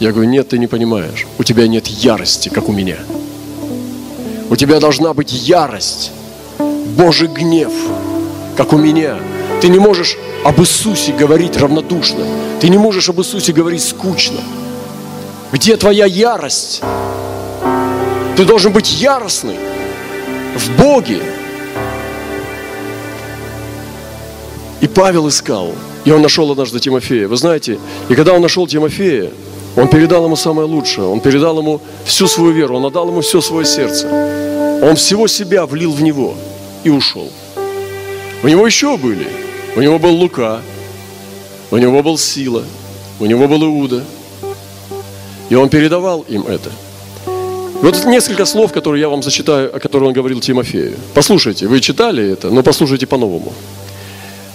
Я 0.00 0.12
говорю, 0.12 0.28
нет, 0.28 0.48
ты 0.48 0.58
не 0.58 0.66
понимаешь. 0.66 1.26
У 1.38 1.44
тебя 1.44 1.68
нет 1.68 1.86
ярости, 1.86 2.48
как 2.48 2.68
у 2.68 2.72
меня. 2.72 2.96
У 4.50 4.56
тебя 4.56 4.80
должна 4.80 5.14
быть 5.14 5.32
ярость, 5.32 6.10
Божий 6.58 7.28
гнев, 7.28 7.72
как 8.56 8.72
у 8.72 8.78
меня. 8.78 9.18
Ты 9.60 9.68
не 9.68 9.78
можешь 9.78 10.16
об 10.44 10.60
Иисусе 10.60 11.12
говорить 11.12 11.56
равнодушно. 11.56 12.24
Ты 12.60 12.68
не 12.68 12.78
можешь 12.78 13.08
об 13.08 13.20
Иисусе 13.20 13.52
говорить 13.52 13.84
скучно. 13.84 14.40
Где 15.52 15.76
твоя 15.76 16.06
ярость? 16.06 16.82
Ты 18.36 18.44
должен 18.44 18.72
быть 18.72 19.00
яростный 19.00 19.56
в 20.56 20.76
Боге, 20.76 21.22
И 24.80 24.86
Павел 24.86 25.28
искал, 25.28 25.72
и 26.04 26.12
он 26.12 26.22
нашел 26.22 26.50
однажды 26.52 26.78
Тимофея. 26.78 27.26
Вы 27.26 27.36
знаете, 27.36 27.78
и 28.08 28.14
когда 28.14 28.32
он 28.32 28.42
нашел 28.42 28.66
Тимофея, 28.66 29.32
он 29.76 29.88
передал 29.88 30.24
ему 30.24 30.36
самое 30.36 30.68
лучшее, 30.68 31.08
он 31.08 31.20
передал 31.20 31.58
ему 31.58 31.80
всю 32.04 32.28
свою 32.28 32.52
веру, 32.52 32.76
он 32.76 32.84
отдал 32.84 33.08
ему 33.08 33.20
все 33.20 33.40
свое 33.40 33.66
сердце. 33.66 34.06
Он 34.80 34.94
всего 34.94 35.26
себя 35.26 35.66
влил 35.66 35.90
в 35.90 36.00
него 36.02 36.34
и 36.84 36.90
ушел. 36.90 37.30
У 38.42 38.48
него 38.48 38.66
еще 38.66 38.96
были. 38.96 39.26
У 39.76 39.80
него 39.80 39.98
был 39.98 40.14
Лука, 40.16 40.60
у 41.70 41.76
него 41.76 42.02
был 42.02 42.18
Сила, 42.18 42.64
у 43.20 43.26
него 43.26 43.46
был 43.46 43.64
Иуда. 43.64 44.02
И 45.50 45.54
он 45.54 45.68
передавал 45.68 46.24
им 46.28 46.42
это. 46.48 46.70
Вот 47.80 48.04
несколько 48.04 48.44
слов, 48.44 48.72
которые 48.72 49.02
я 49.02 49.08
вам 49.08 49.22
зачитаю, 49.22 49.74
о 49.74 49.78
которых 49.78 50.08
он 50.08 50.14
говорил 50.14 50.40
Тимофею. 50.40 50.96
Послушайте, 51.14 51.68
вы 51.68 51.80
читали 51.80 52.32
это, 52.32 52.50
но 52.50 52.62
послушайте 52.62 53.06
по-новому. 53.06 53.52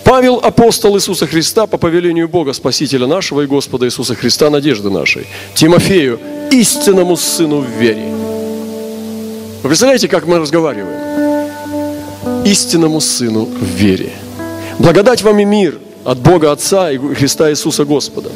Павел, 0.04 0.42
апостол 0.44 0.98
Иисуса 0.98 1.26
Христа, 1.26 1.66
по 1.66 1.78
повелению 1.78 2.28
Бога, 2.28 2.52
Спасителя 2.52 3.08
нашего 3.08 3.42
и 3.42 3.46
Господа 3.46 3.86
Иисуса 3.86 4.16
Христа, 4.16 4.50
надежды 4.50 4.90
нашей, 4.90 5.26
Тимофею, 5.56 6.20
истинному 6.52 7.16
сыну 7.16 7.60
в 7.60 7.70
вере. 7.80 8.14
Вы 9.64 9.70
представляете, 9.70 10.10
как 10.10 10.28
мы 10.28 10.40
разговариваем? 10.40 11.33
Истинному 12.46 13.00
сыну 13.00 13.46
в 13.46 13.64
вере. 13.64 14.12
Благодать 14.78 15.22
вам 15.22 15.40
и 15.40 15.46
мир 15.46 15.80
от 16.04 16.20
Бога 16.20 16.52
Отца 16.52 16.92
и 16.92 16.98
Христа 16.98 17.50
Иисуса 17.50 17.86
Господа. 17.86 18.30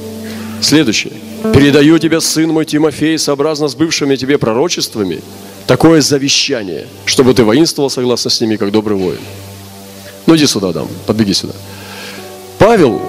Следующее. 0.62 1.14
Передаю 1.54 2.00
тебе, 2.00 2.22
сын 2.22 2.50
мой 2.50 2.64
Тимофей, 2.66 3.18
сообразно 3.18 3.68
с 3.68 3.76
бывшими 3.76 4.16
тебе 4.16 4.38
пророчествами, 4.38 5.22
такое 5.68 6.00
завещание, 6.00 6.88
чтобы 7.06 7.34
ты 7.34 7.44
воинствовал 7.44 7.90
согласно 7.90 8.30
с 8.30 8.40
ними, 8.40 8.56
как 8.56 8.72
добрый 8.72 8.98
воин. 8.98 9.20
Ну 10.26 10.36
иди 10.38 10.48
сюда, 10.48 10.70
Адам, 10.70 10.88
подбеги 11.06 11.34
сюда. 11.34 11.54
Павел 12.60 13.02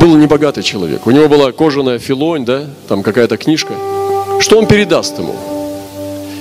был 0.00 0.16
небогатый 0.16 0.64
человек. 0.64 1.06
У 1.06 1.12
него 1.12 1.28
была 1.28 1.52
кожаная 1.52 2.00
филонь, 2.00 2.44
да, 2.44 2.66
там 2.88 3.04
какая-то 3.04 3.36
книжка. 3.36 3.74
Что 4.40 4.58
он 4.58 4.66
передаст 4.66 5.16
ему? 5.18 5.34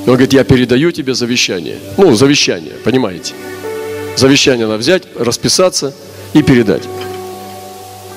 И 0.05 0.09
он 0.09 0.15
говорит, 0.15 0.33
я 0.33 0.43
передаю 0.43 0.91
тебе 0.91 1.13
завещание. 1.13 1.77
Ну, 1.97 2.15
завещание, 2.15 2.73
понимаете? 2.83 3.33
Завещание 4.19 4.67
надо 4.67 4.79
взять, 4.79 5.03
расписаться 5.17 5.93
и 6.33 6.43
передать. 6.43 6.83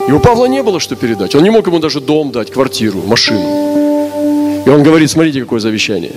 И 0.09 0.11
у 0.11 0.19
Павла 0.19 0.47
не 0.47 0.61
было 0.63 0.81
что 0.81 0.97
передать. 0.97 1.37
Он 1.37 1.45
не 1.45 1.51
мог 1.51 1.65
ему 1.67 1.79
даже 1.79 2.01
дом 2.01 2.33
дать, 2.33 2.51
квартиру, 2.51 3.03
машину. 3.07 4.63
И 4.67 4.69
он 4.69 4.83
говорит, 4.83 5.11
смотрите, 5.11 5.41
какое 5.41 5.61
завещание. 5.61 6.13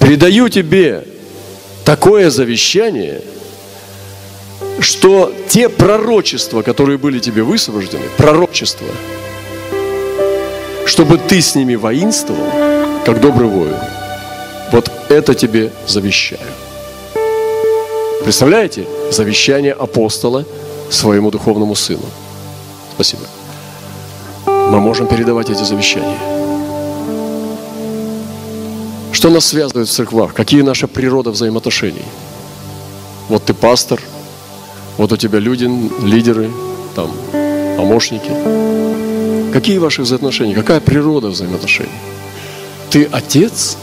Передаю 0.00 0.48
тебе 0.48 1.04
такое 1.84 2.30
завещание– 2.30 3.22
что 4.80 5.32
те 5.48 5.68
пророчества, 5.68 6.62
которые 6.62 6.98
были 6.98 7.18
тебе 7.18 7.42
высвобождены, 7.42 8.04
пророчества, 8.16 8.88
чтобы 10.86 11.18
ты 11.18 11.40
с 11.40 11.54
ними 11.54 11.74
воинствовал, 11.74 12.50
как 13.04 13.20
добрый 13.20 13.48
воин, 13.48 13.76
вот 14.72 14.90
это 15.08 15.34
тебе 15.34 15.70
завещаю. 15.86 16.40
Представляете? 18.22 18.86
Завещание 19.10 19.72
апостола 19.72 20.44
своему 20.90 21.30
духовному 21.30 21.74
сыну. 21.74 22.04
Спасибо. 22.94 23.22
Мы 24.46 24.80
можем 24.80 25.06
передавать 25.06 25.50
эти 25.50 25.64
завещания. 25.64 26.18
Что 29.12 29.30
нас 29.30 29.46
связывает 29.46 29.88
в 29.88 29.92
церквах? 29.92 30.34
Какие 30.34 30.62
наша 30.62 30.86
природа 30.86 31.30
взаимоотношений? 31.30 32.04
Вот 33.28 33.44
ты 33.44 33.54
пастор– 33.54 34.00
вот 35.00 35.12
у 35.12 35.16
тебя 35.16 35.38
люди, 35.38 35.64
лидеры, 36.04 36.50
там, 36.94 37.10
помощники. 37.78 38.30
Какие 39.50 39.78
ваши 39.78 40.02
взаимоотношения? 40.02 40.54
Какая 40.54 40.78
природа 40.80 41.28
взаимоотношений? 41.28 41.88
Ты 42.90 43.08
отец? 43.10 43.78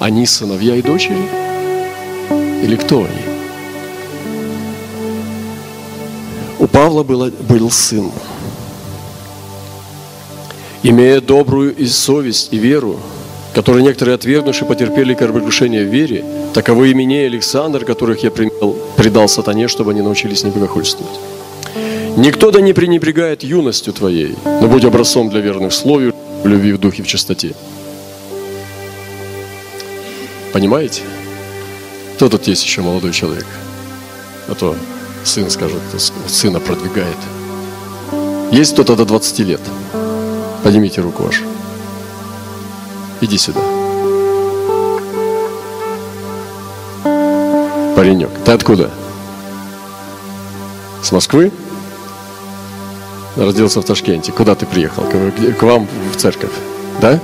Они 0.00 0.26
сыновья 0.26 0.74
и 0.74 0.82
дочери? 0.82 1.47
Или 2.62 2.76
кто 2.76 2.98
они? 2.98 3.22
У 6.58 6.66
Павла 6.66 7.04
было, 7.04 7.30
был 7.30 7.70
сын. 7.70 8.10
Имея 10.82 11.20
добрую 11.20 11.74
и 11.76 11.86
совесть 11.86 12.52
и 12.52 12.58
веру, 12.58 12.98
которые 13.54 13.84
некоторые 13.84 14.16
отвергнувши 14.16 14.64
потерпели 14.64 15.14
кораблекрушение 15.14 15.84
в 15.84 15.92
вере, 15.92 16.24
таковы 16.54 16.90
имени 16.90 17.16
Александр, 17.16 17.84
которых 17.84 18.22
я 18.22 18.30
предал, 18.30 18.76
предал 18.96 19.28
сатане, 19.28 19.68
чтобы 19.68 19.92
они 19.92 20.02
научились 20.02 20.44
не 20.44 20.50
богохульствовать. 20.50 21.18
Никто 22.16 22.50
да 22.50 22.60
не 22.60 22.72
пренебрегает 22.72 23.44
юностью 23.44 23.92
твоей, 23.92 24.34
но 24.44 24.66
будь 24.66 24.84
образцом 24.84 25.30
для 25.30 25.40
верных 25.40 25.72
слове, 25.72 26.12
в 26.42 26.46
любви, 26.46 26.72
в 26.72 26.78
духе, 26.78 27.02
в 27.02 27.06
чистоте. 27.06 27.54
Понимаете? 30.52 31.02
Кто 32.18 32.28
тут 32.28 32.48
есть 32.48 32.64
еще 32.64 32.82
молодой 32.82 33.12
человек? 33.12 33.46
А 34.48 34.54
то 34.56 34.74
сын 35.22 35.48
скажет, 35.50 35.80
сына 36.26 36.58
продвигает. 36.58 37.16
Есть 38.50 38.72
кто-то 38.72 38.96
до 38.96 39.04
20 39.04 39.38
лет? 39.38 39.60
Поднимите 40.64 41.00
руку 41.00 41.22
вашу. 41.22 41.44
Иди 43.20 43.38
сюда. 43.38 43.60
Паренек, 47.94 48.30
ты 48.44 48.50
откуда? 48.50 48.90
С 51.04 51.12
Москвы? 51.12 51.52
Родился 53.36 53.80
в 53.80 53.84
Ташкенте. 53.84 54.32
Куда 54.32 54.56
ты 54.56 54.66
приехал? 54.66 55.04
К 55.04 55.62
вам 55.62 55.86
в 56.12 56.16
церковь. 56.16 56.50
Да? 57.00 57.20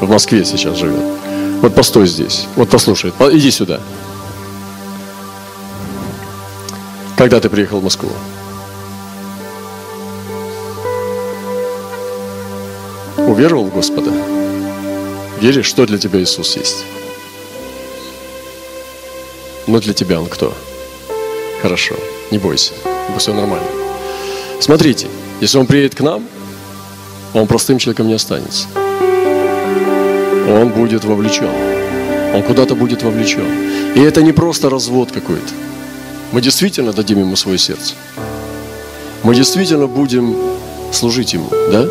В 0.00 0.10
Москве 0.10 0.44
сейчас 0.44 0.78
живет. 0.78 1.04
Вот 1.60 1.76
постой 1.76 2.08
здесь. 2.08 2.48
Вот 2.56 2.70
послушай. 2.70 3.12
Иди 3.30 3.52
сюда. 3.52 3.78
Когда 7.22 7.38
ты 7.38 7.48
приехал 7.48 7.78
в 7.78 7.84
Москву? 7.84 8.10
Уверовал 13.16 13.66
в 13.66 13.72
Господа? 13.72 14.10
Веришь, 15.40 15.66
что 15.66 15.86
для 15.86 15.98
тебя 15.98 16.20
Иисус 16.20 16.56
есть? 16.56 16.84
Но 19.68 19.78
для 19.78 19.94
тебя 19.94 20.20
Он 20.20 20.26
кто? 20.26 20.52
Хорошо, 21.62 21.94
не 22.32 22.38
бойся, 22.38 22.72
все 23.18 23.32
нормально. 23.32 23.68
Смотрите, 24.58 25.06
если 25.40 25.58
Он 25.58 25.66
приедет 25.66 25.94
к 25.94 26.00
нам, 26.00 26.26
Он 27.34 27.46
простым 27.46 27.78
человеком 27.78 28.08
не 28.08 28.14
останется. 28.14 28.66
Он 30.48 30.70
будет 30.70 31.04
вовлечен. 31.04 31.54
Он 32.34 32.42
куда-то 32.42 32.74
будет 32.74 33.04
вовлечен. 33.04 33.46
И 33.94 34.00
это 34.00 34.24
не 34.24 34.32
просто 34.32 34.68
развод 34.68 35.12
какой-то. 35.12 35.52
Мы 36.32 36.40
действительно 36.40 36.92
дадим 36.94 37.18
Ему 37.18 37.36
свое 37.36 37.58
сердце. 37.58 37.94
Мы 39.22 39.34
действительно 39.34 39.86
будем 39.86 40.34
служить 40.90 41.34
Ему, 41.34 41.50
да? 41.70 41.86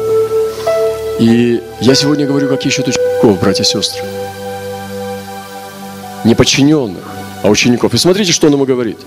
И 1.19 1.61
я 1.79 1.93
сегодня 1.93 2.25
говорю, 2.25 2.49
как 2.49 2.65
ищут 2.65 2.87
учеников, 2.87 3.39
братья 3.39 3.63
и 3.63 3.67
сестры. 3.67 4.03
Не 6.25 6.33
подчиненных, 6.33 7.03
а 7.43 7.49
учеников. 7.49 7.93
И 7.93 7.97
смотрите, 7.97 8.31
что 8.31 8.47
он 8.47 8.53
ему 8.53 8.65
говорит. 8.65 8.97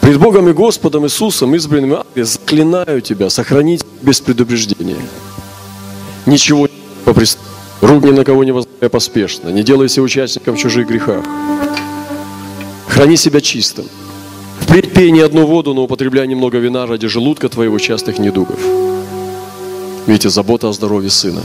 Пред 0.00 0.18
Богом 0.18 0.48
и 0.48 0.52
Господом 0.52 1.04
Иисусом, 1.04 1.56
избранным 1.56 2.04
заклинаю 2.14 3.00
тебя 3.00 3.28
сохранить 3.30 3.84
без 4.02 4.20
предупреждения. 4.20 4.96
Ничего 6.24 6.68
по 7.04 7.12
рук 7.80 8.04
ни 8.04 8.10
на 8.12 8.24
кого 8.24 8.44
не 8.44 8.52
возлагая 8.52 8.90
поспешно, 8.90 9.48
не 9.48 9.64
делайся 9.64 10.02
участником 10.02 10.56
в 10.56 10.58
чужих 10.58 10.86
грехах. 10.86 11.24
Храни 12.86 13.16
себя 13.16 13.40
чистым. 13.40 13.86
Впредь 14.66 14.92
пей 14.92 15.12
не 15.12 15.20
одну 15.20 15.46
воду, 15.46 15.74
но 15.74 15.84
употребляй 15.84 16.26
немного 16.26 16.58
вина 16.58 16.86
ради 16.86 17.06
желудка 17.06 17.48
твоего 17.48 17.78
частых 17.78 18.18
недугов. 18.18 18.58
Видите, 20.08 20.28
забота 20.28 20.68
о 20.68 20.72
здоровье 20.72 21.08
сына. 21.08 21.40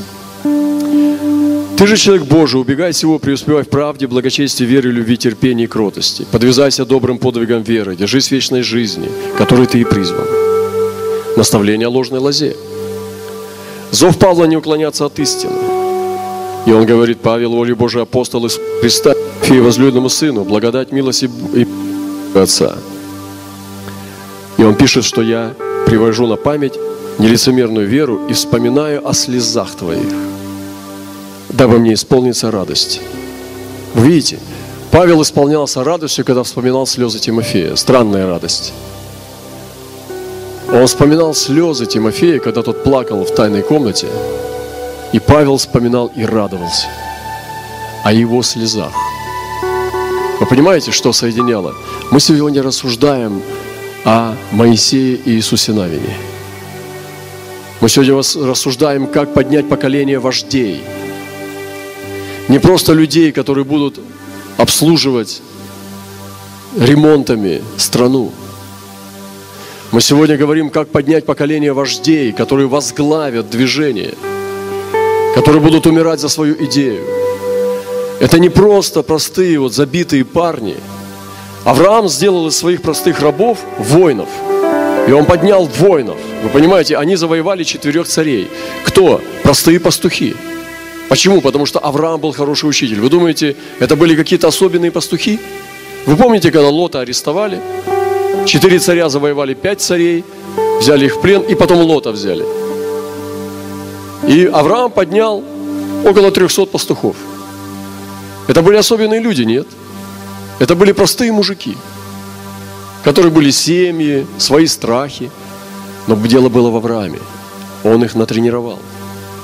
Ты 1.78 1.88
же 1.88 1.97
человек 1.97 2.26
Божий, 2.26 2.59
убегай 2.59 2.91
всего, 2.93 3.19
преуспевай 3.19 3.63
в 3.63 3.69
правде, 3.69 4.07
благочестии, 4.07 4.63
вере, 4.63 4.89
любви, 4.89 5.17
терпении 5.17 5.65
и 5.65 5.67
кротости. 5.67 6.26
Подвязайся 6.32 6.84
добрым 6.84 7.19
подвигом 7.19 7.61
веры, 7.61 7.95
держись 7.95 8.32
вечной 8.32 8.63
жизни, 8.63 9.07
которой 9.38 9.67
ты 9.67 9.80
и 9.80 9.84
призван. 9.84 10.26
Наставление 11.38 11.88
о 11.88 11.91
ложной 11.91 12.19
лозе. 12.19 12.55
Зов 13.91 14.17
Павла 14.17 14.45
не 14.45 14.57
уклоняться 14.57 15.05
от 15.05 15.19
истины. 15.19 15.53
И 16.65 16.72
он 16.72 16.88
говорит, 16.88 17.19
Павел, 17.22 17.51
воле 17.51 17.76
Божий 17.76 18.01
апостол 18.01 18.45
из 18.47 18.59
Христа, 18.82 19.13
и 19.47 19.59
возлюбленному 19.59 20.09
сыну, 20.09 20.43
благодать, 20.43 20.91
милость 20.91 21.24
и 21.24 21.67
Отца. 22.34 22.78
Он 24.72 24.78
пишет, 24.78 25.03
что 25.03 25.22
я 25.22 25.53
привожу 25.86 26.28
на 26.28 26.38
память 26.38 26.80
нелицемерную 27.19 27.86
веру 27.86 28.26
и 28.30 28.32
вспоминаю 28.32 29.05
о 29.05 29.13
слезах 29.13 29.76
твоих, 29.76 30.07
дабы 31.49 31.78
мне 31.78 31.93
исполнится 31.93 32.51
радость. 32.51 33.01
Вы 33.93 34.07
видите, 34.07 34.39
Павел 34.89 35.22
исполнялся 35.24 35.84
радостью, 35.84 36.24
когда 36.24 36.43
вспоминал 36.43 36.88
слезы 36.88 37.19
Тимофея. 37.19 37.76
Странная 37.76 38.26
радость. 38.26 38.72
Он 40.72 40.88
вспоминал 40.88 41.34
слезы 41.34 41.86
Тимофея, 41.86 42.39
когда 42.39 42.63
тот 42.63 42.82
плакал 42.86 43.26
в 43.26 43.36
тайной 43.36 43.63
комнате. 43.63 44.07
И 45.11 45.19
Павел 45.19 45.57
вспоминал 45.57 46.09
и 46.15 46.24
радовался 46.24 46.88
о 48.05 48.13
его 48.13 48.41
слезах. 48.41 48.93
Вы 50.39 50.45
понимаете, 50.45 50.91
что 50.91 51.11
соединяло? 51.11 51.76
Мы 52.09 52.22
сегодня 52.22 52.63
рассуждаем 52.63 53.41
о 54.03 54.35
Моисее 54.51 55.15
и 55.15 55.31
Иисусе 55.31 55.73
Навине– 55.73 56.15
мы 57.81 57.89
сегодня 57.89 58.15
рассуждаем, 58.47 59.07
как 59.07 59.33
поднять 59.33 59.67
поколение 59.67 60.19
вождей. 60.19 60.83
Не 62.47 62.59
просто 62.59 62.93
людей, 62.93 63.31
которые 63.31 63.65
будут 63.65 63.99
обслуживать 64.57 65.41
ремонтами 66.77 67.63
страну. 67.77 68.31
Мы 69.91 69.99
сегодня 69.99 70.37
говорим, 70.37 70.69
как 70.69 70.89
поднять 70.89 71.25
поколение 71.25 71.73
вождей, 71.73 72.31
которые 72.33 72.67
возглавят 72.67 73.49
движение, 73.49 74.13
которые 75.33 75.59
будут 75.59 75.87
умирать 75.87 76.19
за 76.19 76.29
свою 76.29 76.53
идею. 76.65 77.03
Это 78.19 78.37
не 78.37 78.49
просто 78.49 79.01
простые 79.01 79.57
вот 79.57 79.73
забитые 79.73 80.23
парни. 80.23 80.75
Авраам 81.64 82.09
сделал 82.09 82.47
из 82.47 82.57
своих 82.57 82.82
простых 82.82 83.20
рабов 83.20 83.59
воинов. 83.78 84.30
И 85.07 85.12
он 85.12 85.26
поднял 85.26 85.66
воинов. 85.66 86.18
Вы 86.43 86.49
понимаете, 86.49 86.97
они 86.97 87.16
завоевали 87.16 87.64
четырех 87.64 88.07
царей. 88.07 88.49
Кто? 88.84 89.22
Простые 89.43 89.80
пастухи. 89.80 90.36
Почему? 91.09 91.41
Потому 91.41 91.66
что 91.66 91.80
Авраам 91.80 92.20
был 92.20 92.32
хороший 92.32 92.70
учитель. 92.70 92.99
Вы 92.99 93.09
думаете, 93.09 93.55
это 93.80 93.95
были 93.95 94.16
какие-то 94.16 94.47
особенные 94.47 94.91
пастухи? 94.91 95.39
Вы 96.05 96.16
помните, 96.16 96.51
когда 96.51 96.70
Лота 96.70 97.01
арестовали? 97.01 97.59
Четыре 98.45 98.80
царя 98.80 99.09
завоевали 99.09 99.53
пять 99.53 99.82
царей, 99.82 100.24
взяли 100.80 101.05
их 101.05 101.18
в 101.18 101.22
плен, 101.22 101.41
и 101.41 101.53
потом 101.53 101.80
Лота 101.82 102.12
взяли. 102.12 102.45
И 104.28 104.45
Авраам 104.45 104.91
поднял 104.91 105.43
около 106.05 106.32
300 106.32 106.66
пастухов. 106.66 107.16
Это 108.47 108.62
были 108.62 108.78
особенные 108.78 109.20
люди, 109.20 109.43
нет? 109.43 109.68
Это 110.62 110.76
были 110.76 110.91
простые 110.91 111.32
мужики, 111.32 111.76
которые 113.03 113.32
были 113.32 113.49
семьи, 113.49 114.28
свои 114.38 114.68
страхи. 114.68 115.32
Но 116.05 116.16
дело 116.16 116.49
было 116.49 116.70
в 116.70 116.76
Аврааме. 116.76 117.18
Он 117.84 118.03
их 118.03 118.14
натренировал. 118.14 118.78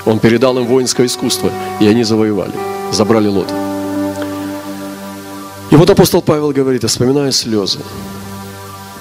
Он 0.05 0.19
передал 0.19 0.59
им 0.59 0.67
воинское 0.67 1.07
искусство, 1.07 1.51
и 1.79 1.87
они 1.87 2.03
завоевали, 2.03 2.53
забрали 2.91 3.29
лот. 3.29 3.51
И 5.71 5.75
вот 5.75 5.89
апостол 5.89 6.21
Павел 6.21 6.51
говорит, 6.51 6.83
вспоминая 6.83 7.31
слезы. 7.31 7.79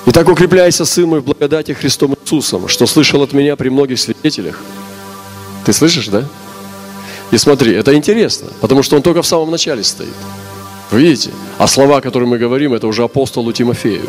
Итак, 0.06 0.26
укрепляйся, 0.26 0.86
сын 0.86 1.06
мой, 1.06 1.20
в 1.20 1.24
благодати 1.24 1.72
Христом 1.72 2.14
Иисусом, 2.14 2.66
что 2.68 2.86
слышал 2.86 3.22
от 3.22 3.34
меня 3.34 3.56
при 3.56 3.68
многих 3.68 3.98
свидетелях. 3.98 4.58
Ты 5.66 5.74
слышишь, 5.74 6.08
да? 6.08 6.24
И 7.30 7.36
смотри, 7.36 7.74
это 7.74 7.94
интересно, 7.94 8.48
потому 8.62 8.82
что 8.82 8.96
он 8.96 9.02
только 9.02 9.20
в 9.20 9.26
самом 9.26 9.50
начале 9.50 9.84
стоит. 9.84 10.14
Видите? 10.92 11.30
А 11.58 11.66
слова, 11.66 12.00
которые 12.00 12.28
мы 12.28 12.38
говорим, 12.38 12.72
это 12.72 12.86
уже 12.86 13.02
апостолу 13.02 13.52
Тимофею. 13.52 14.08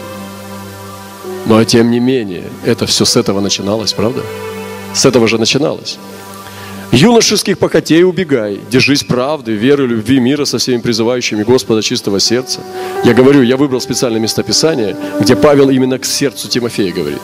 Но 1.46 1.64
тем 1.64 1.92
не 1.92 2.00
менее, 2.00 2.44
это 2.66 2.86
все 2.86 3.06
с 3.06 3.16
этого 3.16 3.40
начиналось, 3.40 3.94
правда? 3.94 4.22
С 4.94 5.06
этого 5.06 5.28
же 5.28 5.38
начиналось. 5.38 5.98
Юношеских 6.92 7.58
похотей 7.58 8.04
убегай, 8.04 8.60
держись 8.70 9.04
правды, 9.04 9.54
веры, 9.54 9.88
любви, 9.88 10.20
мира 10.20 10.46
со 10.46 10.58
всеми 10.58 10.80
призывающими 10.80 11.44
Господа 11.44 11.82
чистого 11.82 12.20
сердца. 12.20 12.62
Я 13.04 13.14
говорю, 13.14 13.42
я 13.42 13.58
выбрал 13.58 13.82
специальное 13.82 14.22
местописание, 14.22 14.96
где 15.20 15.36
Павел 15.36 15.70
именно 15.70 16.00
к 16.00 16.06
сердцу 16.06 16.48
Тимофея 16.48 16.94
говорит. 16.94 17.22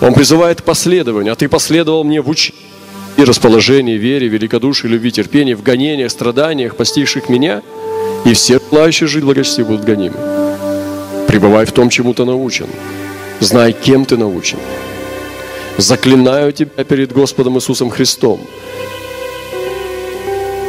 Он 0.00 0.14
призывает 0.14 0.60
к 0.60 0.64
последованию, 0.64 1.32
а 1.32 1.36
ты 1.36 1.48
последовал 1.48 2.04
мне 2.04 2.20
в 2.20 2.28
учении 2.28 2.73
и 3.16 3.24
расположении, 3.24 3.96
вере, 3.96 4.28
великодушии, 4.28 4.88
любви, 4.88 5.10
терпении, 5.10 5.54
в 5.54 5.62
гонениях, 5.62 6.10
страданиях, 6.10 6.76
постигших 6.76 7.28
меня, 7.28 7.62
и 8.24 8.32
все 8.32 8.58
желающие 8.70 9.06
жить 9.06 9.22
в 9.22 9.26
благочестии 9.26 9.62
будут 9.62 9.84
гонимы. 9.84 10.16
Пребывай 11.28 11.64
в 11.66 11.72
том, 11.72 11.90
чему 11.90 12.14
ты 12.14 12.24
научен. 12.24 12.66
Знай, 13.40 13.72
кем 13.72 14.04
ты 14.04 14.16
научен. 14.16 14.58
Заклинаю 15.76 16.52
тебя 16.52 16.84
перед 16.84 17.12
Господом 17.12 17.56
Иисусом 17.56 17.90
Христом. 17.90 18.40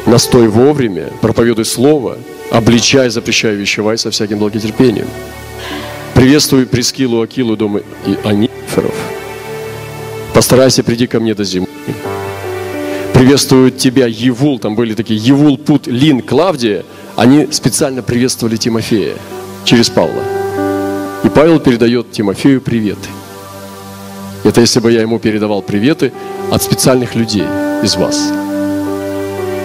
Настой 0.05 0.47
вовремя, 0.47 1.09
проповедуй 1.21 1.65
Слово, 1.65 2.17
обличай, 2.51 3.09
запрещай, 3.09 3.55
вещевай 3.55 3.97
со 3.97 4.11
всяким 4.11 4.39
благотерпением. 4.39 5.07
Приветствую 6.13 6.67
Прескилу, 6.67 7.21
Акилу, 7.21 7.57
дома 7.57 7.81
и 8.05 8.17
Аниферов. 8.23 8.95
Постарайся, 10.33 10.83
приди 10.83 11.07
ко 11.07 11.19
мне 11.19 11.33
до 11.33 11.43
зимы. 11.43 11.67
Приветствую 13.15 13.71
тебя, 13.71 14.07
Евул, 14.07 14.59
там 14.59 14.75
были 14.75 14.93
такие 14.93 15.17
Евул, 15.17 15.57
Пут, 15.57 15.87
Лин, 15.87 16.21
Клавдия. 16.21 16.83
Они 17.15 17.47
специально 17.49 18.03
приветствовали 18.03 18.57
Тимофея 18.57 19.15
через 19.63 19.89
Павла. 19.89 20.21
И 21.23 21.29
Павел 21.29 21.61
передает 21.61 22.11
Тимофею 22.11 22.59
приветы. 22.59 23.07
Это 24.43 24.59
если 24.59 24.81
бы 24.81 24.91
я 24.91 24.99
ему 24.99 25.17
передавал 25.19 25.61
приветы 25.61 26.11
от 26.51 26.61
специальных 26.61 27.15
людей 27.15 27.45
из 27.83 27.95
вас. 27.95 28.33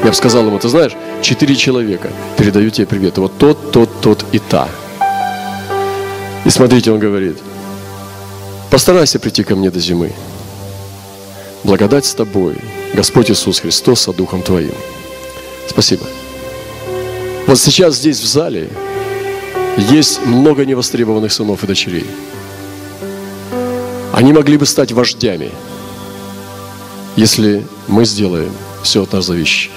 Я 0.05 0.11
бы 0.11 0.15
сказал 0.15 0.47
ему, 0.47 0.61
ты 0.61 0.69
знаешь, 0.69 0.93
четыре 1.21 1.57
человека 1.57 2.09
передают 2.39 2.75
тебе 2.75 2.87
приветы. 2.87 3.21
Вот 3.21 3.37
тот, 3.37 3.73
тот, 3.73 3.91
тот 4.01 4.25
и 4.31 4.39
та. 4.39 4.69
И 6.45 6.51
смотрите, 6.51 6.93
он 6.93 7.01
говорит, 7.01 7.37
постарайся 8.71 9.19
прийти 9.19 9.43
ко 9.43 9.57
мне 9.57 9.73
до 9.73 9.81
зимы. 9.81 10.13
Благодать 11.65 12.05
с 12.05 12.15
тобой, 12.15 12.57
Господь 12.95 13.31
Иисус 13.31 13.61
Христос, 13.61 14.01
со 14.01 14.13
Духом 14.13 14.43
Твоим. 14.43 14.75
Спасибо. 15.69 16.07
Вот 17.47 17.59
сейчас 17.59 17.97
здесь 17.97 18.21
в 18.21 18.27
зале 18.27 18.71
есть 19.91 20.25
много 20.27 20.65
невостребованных 20.65 21.33
сынов 21.33 21.63
и 21.65 21.67
дочерей. 21.67 22.07
Они 24.13 24.33
могли 24.33 24.57
бы 24.57 24.67
стать 24.67 24.93
вождями, 24.93 25.51
если 27.17 27.67
мы 27.87 28.05
сделаем 28.05 28.53
все 28.83 29.05
от 29.05 29.13
нас 29.13 29.27
зависящее. 29.27 29.73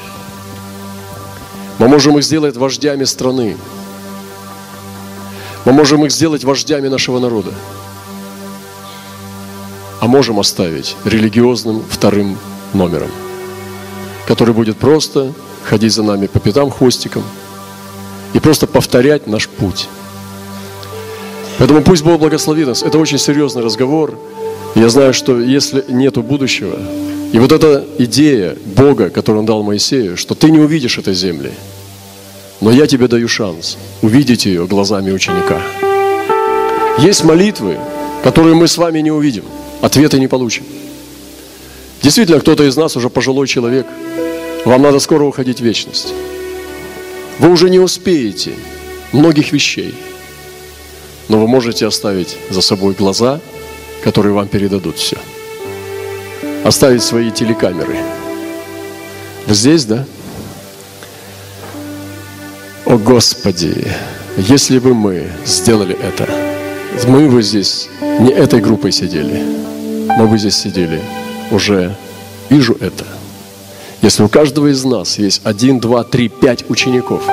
Мы 1.79 1.87
можем 1.87 2.17
их 2.17 2.23
сделать 2.23 2.57
вождями 2.57 3.03
страны. 3.03 3.57
Мы 5.65 5.71
можем 5.71 6.03
их 6.05 6.11
сделать 6.11 6.43
вождями 6.43 6.87
нашего 6.87 7.19
народа. 7.19 7.53
А 10.01 10.07
можем 10.07 10.39
оставить 10.39 10.95
религиозным 11.05 11.83
вторым 11.89 12.37
номером, 12.73 13.09
который 14.27 14.53
будет 14.53 14.77
просто 14.77 15.33
ходить 15.63 15.93
за 15.93 16.03
нами 16.03 16.27
по 16.27 16.39
пятам 16.39 16.69
хвостиком 16.69 17.23
и 18.33 18.39
просто 18.39 18.67
повторять 18.67 19.27
наш 19.27 19.47
путь. 19.47 19.87
Поэтому 21.57 21.81
пусть 21.83 22.03
Бог 22.03 22.19
благословит 22.19 22.67
нас. 22.67 22.83
Это 22.83 22.97
очень 22.97 23.17
серьезный 23.17 23.63
разговор. 23.63 24.17
Я 24.75 24.89
знаю, 24.89 25.13
что 25.13 25.39
если 25.39 25.85
нету 25.87 26.23
будущего, 26.23 26.77
и 27.31 27.39
вот 27.39 27.51
эта 27.51 27.85
идея 27.99 28.55
Бога, 28.75 29.09
которую 29.09 29.41
Он 29.41 29.45
дал 29.45 29.63
Моисею, 29.63 30.17
что 30.17 30.35
ты 30.35 30.51
не 30.51 30.59
увидишь 30.59 30.97
этой 30.97 31.13
земли, 31.13 31.51
но 32.59 32.71
я 32.71 32.87
тебе 32.87 33.07
даю 33.07 33.27
шанс 33.27 33.77
увидеть 34.01 34.45
ее 34.45 34.65
глазами 34.65 35.11
ученика. 35.11 35.61
Есть 36.97 37.23
молитвы, 37.23 37.77
которые 38.23 38.55
мы 38.55 38.67
с 38.67 38.77
вами 38.77 38.99
не 38.99 39.11
увидим, 39.11 39.43
ответы 39.81 40.19
не 40.19 40.27
получим. 40.27 40.63
Действительно, 42.03 42.39
кто-то 42.39 42.63
из 42.63 42.77
нас 42.77 42.95
уже 42.95 43.09
пожилой 43.09 43.47
человек, 43.47 43.87
вам 44.65 44.81
надо 44.83 44.99
скоро 44.99 45.23
уходить 45.23 45.59
в 45.59 45.63
вечность. 45.63 46.13
Вы 47.39 47.49
уже 47.49 47.69
не 47.69 47.79
успеете 47.79 48.51
многих 49.11 49.51
вещей– 49.51 49.95
но 51.29 51.39
вы 51.39 51.47
можете 51.47 51.87
оставить 51.87 52.37
за 52.49 52.61
собой 52.61 52.93
глаза, 52.93 53.39
которые 54.03 54.33
вам 54.33 54.47
передадут 54.47 54.97
все. 54.97 55.17
Оставить 56.63 57.03
свои 57.03 57.31
телекамеры. 57.31 57.97
Вы 59.47 59.55
здесь, 59.55 59.85
да? 59.85 60.05
О 62.85 62.97
Господи, 62.97 63.87
если 64.37 64.79
бы 64.79 64.93
мы 64.93 65.27
сделали 65.45 65.97
это, 65.99 66.29
мы 67.07 67.29
бы 67.29 67.41
здесь 67.41 67.89
не 68.19 68.31
этой 68.31 68.61
группой 68.61 68.91
сидели, 68.91 69.41
мы 70.17 70.27
бы 70.27 70.37
здесь 70.37 70.57
сидели 70.57 71.01
уже, 71.51 71.95
вижу 72.49 72.75
это. 72.79 73.05
Если 74.01 74.23
у 74.23 74.27
каждого 74.27 74.67
из 74.67 74.83
нас 74.83 75.17
есть 75.17 75.41
один, 75.43 75.79
два, 75.79 76.03
три, 76.03 76.27
пять 76.27 76.69
учеников, 76.69 77.23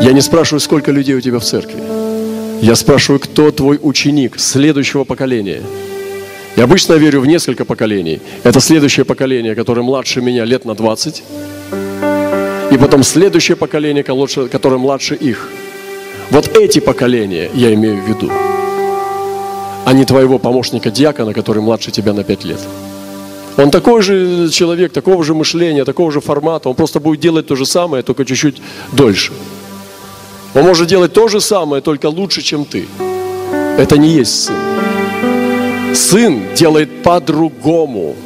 я 0.00 0.12
не 0.12 0.20
спрашиваю, 0.20 0.60
сколько 0.60 0.90
людей 0.90 1.14
у 1.14 1.20
тебя 1.20 1.38
в 1.38 1.44
церкви. 1.44 1.82
Я 2.60 2.74
спрашиваю, 2.74 3.20
кто 3.20 3.50
твой 3.50 3.78
ученик 3.82 4.38
следующего 4.38 5.04
поколения? 5.04 5.62
Я 6.56 6.64
обычно 6.64 6.94
верю 6.94 7.20
в 7.20 7.26
несколько 7.26 7.64
поколений. 7.64 8.20
Это 8.42 8.60
следующее 8.60 9.04
поколение, 9.04 9.54
которое 9.54 9.82
младше 9.82 10.20
меня 10.20 10.44
лет 10.44 10.64
на 10.64 10.74
20. 10.74 11.22
И 12.70 12.78
потом 12.78 13.02
следующее 13.02 13.56
поколение, 13.56 14.02
которое 14.04 14.78
младше 14.78 15.14
их. 15.14 15.48
Вот 16.30 16.56
эти 16.56 16.78
поколения 16.78 17.50
я 17.54 17.74
имею 17.74 18.02
в 18.02 18.08
виду. 18.08 18.30
А 19.84 19.92
не 19.92 20.04
твоего 20.04 20.38
помощника 20.38 20.90
диакона, 20.90 21.34
который 21.34 21.62
младше 21.62 21.90
тебя 21.90 22.12
на 22.12 22.24
5 22.24 22.44
лет. 22.44 22.60
Он 23.56 23.70
такой 23.70 24.02
же 24.02 24.50
человек, 24.50 24.92
такого 24.92 25.22
же 25.22 25.34
мышления, 25.34 25.84
такого 25.84 26.10
же 26.10 26.20
формата. 26.20 26.68
Он 26.68 26.74
просто 26.74 27.00
будет 27.00 27.20
делать 27.20 27.46
то 27.46 27.54
же 27.54 27.66
самое, 27.66 28.02
только 28.02 28.24
чуть-чуть 28.24 28.60
дольше. 28.92 29.32
Он 30.54 30.64
может 30.64 30.88
делать 30.88 31.12
то 31.12 31.28
же 31.28 31.40
самое, 31.40 31.82
только 31.82 32.06
лучше, 32.06 32.42
чем 32.42 32.64
ты. 32.64 32.86
Это 33.78 33.96
не 33.98 34.08
есть 34.08 34.44
сын. 34.44 34.56
Сын 35.94 36.42
делает 36.56 37.02
по-другому. 37.02 38.16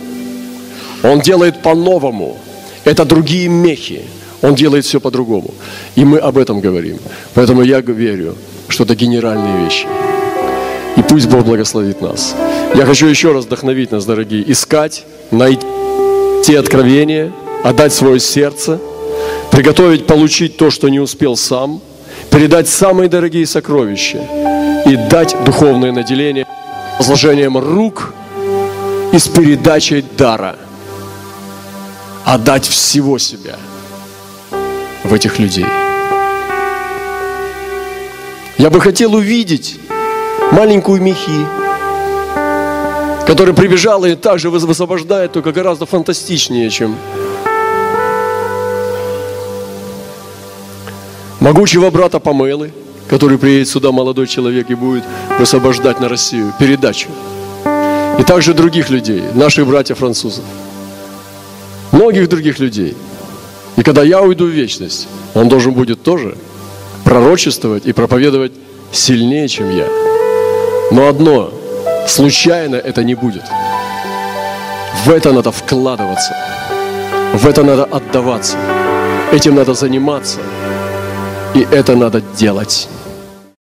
Он 1.02 1.20
делает 1.20 1.62
по-новому. 1.62 2.36
Это 2.84 3.04
другие 3.04 3.48
мехи. 3.48 4.02
Он 4.40 4.54
делает 4.54 4.84
все 4.84 5.00
по-другому. 5.00 5.54
И 5.96 6.04
мы 6.04 6.18
об 6.18 6.38
этом 6.38 6.60
говорим. 6.60 6.98
Поэтому 7.34 7.62
я 7.62 7.80
верю, 7.80 8.34
что 8.68 8.84
это 8.84 8.94
генеральные 8.94 9.64
вещи. 9.64 9.86
И 10.98 11.02
пусть 11.02 11.28
Бог 11.28 11.44
благословит 11.44 12.00
нас. 12.00 12.34
Я 12.74 12.84
хочу 12.84 13.06
еще 13.06 13.30
раз 13.30 13.44
вдохновить 13.44 13.92
нас, 13.92 14.04
дорогие, 14.04 14.50
искать, 14.50 15.04
найти 15.30 16.56
откровения, 16.56 17.32
отдать 17.62 17.92
свое 17.92 18.18
сердце, 18.18 18.80
приготовить, 19.52 20.06
получить 20.06 20.56
то, 20.56 20.70
что 20.70 20.88
не 20.88 20.98
успел 20.98 21.36
сам, 21.36 21.80
передать 22.32 22.68
самые 22.68 23.08
дорогие 23.08 23.46
сокровища 23.46 24.18
и 24.86 24.96
дать 25.08 25.36
духовное 25.44 25.92
наделение 25.92 26.44
возложением 26.98 27.56
рук 27.56 28.12
и 29.12 29.18
с 29.18 29.28
передачей 29.28 30.04
дара. 30.16 30.56
Отдать 32.24 32.66
всего 32.66 33.18
себя 33.18 33.54
в 35.04 35.14
этих 35.14 35.38
людей. 35.38 35.66
Я 38.58 38.70
бы 38.70 38.80
хотел 38.80 39.14
увидеть 39.14 39.78
маленькую 40.52 41.02
Михи, 41.02 41.46
которая 43.26 43.54
прибежала 43.54 44.06
и 44.06 44.14
также 44.14 44.50
высвобождает, 44.50 45.32
только 45.32 45.52
гораздо 45.52 45.86
фантастичнее, 45.86 46.70
чем 46.70 46.96
могучего 51.40 51.90
брата 51.90 52.18
Памелы, 52.18 52.72
который 53.08 53.38
приедет 53.38 53.68
сюда, 53.68 53.92
молодой 53.92 54.26
человек, 54.26 54.70
и 54.70 54.74
будет 54.74 55.04
высвобождать 55.38 56.00
на 56.00 56.08
Россию 56.08 56.52
передачу. 56.58 57.08
И 58.18 58.24
также 58.24 58.52
других 58.52 58.90
людей, 58.90 59.22
наших 59.34 59.66
братьев-французов. 59.66 60.44
Многих 61.92 62.28
других 62.28 62.58
людей. 62.58 62.96
И 63.76 63.82
когда 63.82 64.02
я 64.02 64.20
уйду 64.20 64.46
в 64.46 64.50
вечность, 64.50 65.06
он 65.34 65.48
должен 65.48 65.72
будет 65.72 66.02
тоже 66.02 66.36
пророчествовать 67.04 67.86
и 67.86 67.92
проповедовать 67.92 68.52
сильнее, 68.90 69.48
чем 69.48 69.70
я. 69.70 69.86
Но 70.90 71.08
одно, 71.08 71.50
случайно 72.06 72.76
это 72.76 73.04
не 73.04 73.14
будет. 73.14 73.42
В 75.04 75.10
это 75.10 75.32
надо 75.32 75.52
вкладываться. 75.52 76.34
В 77.34 77.46
это 77.46 77.62
надо 77.62 77.84
отдаваться. 77.84 78.56
Этим 79.32 79.54
надо 79.54 79.74
заниматься. 79.74 80.40
И 81.54 81.66
это 81.70 81.94
надо 81.94 82.20
делать. 82.20 82.88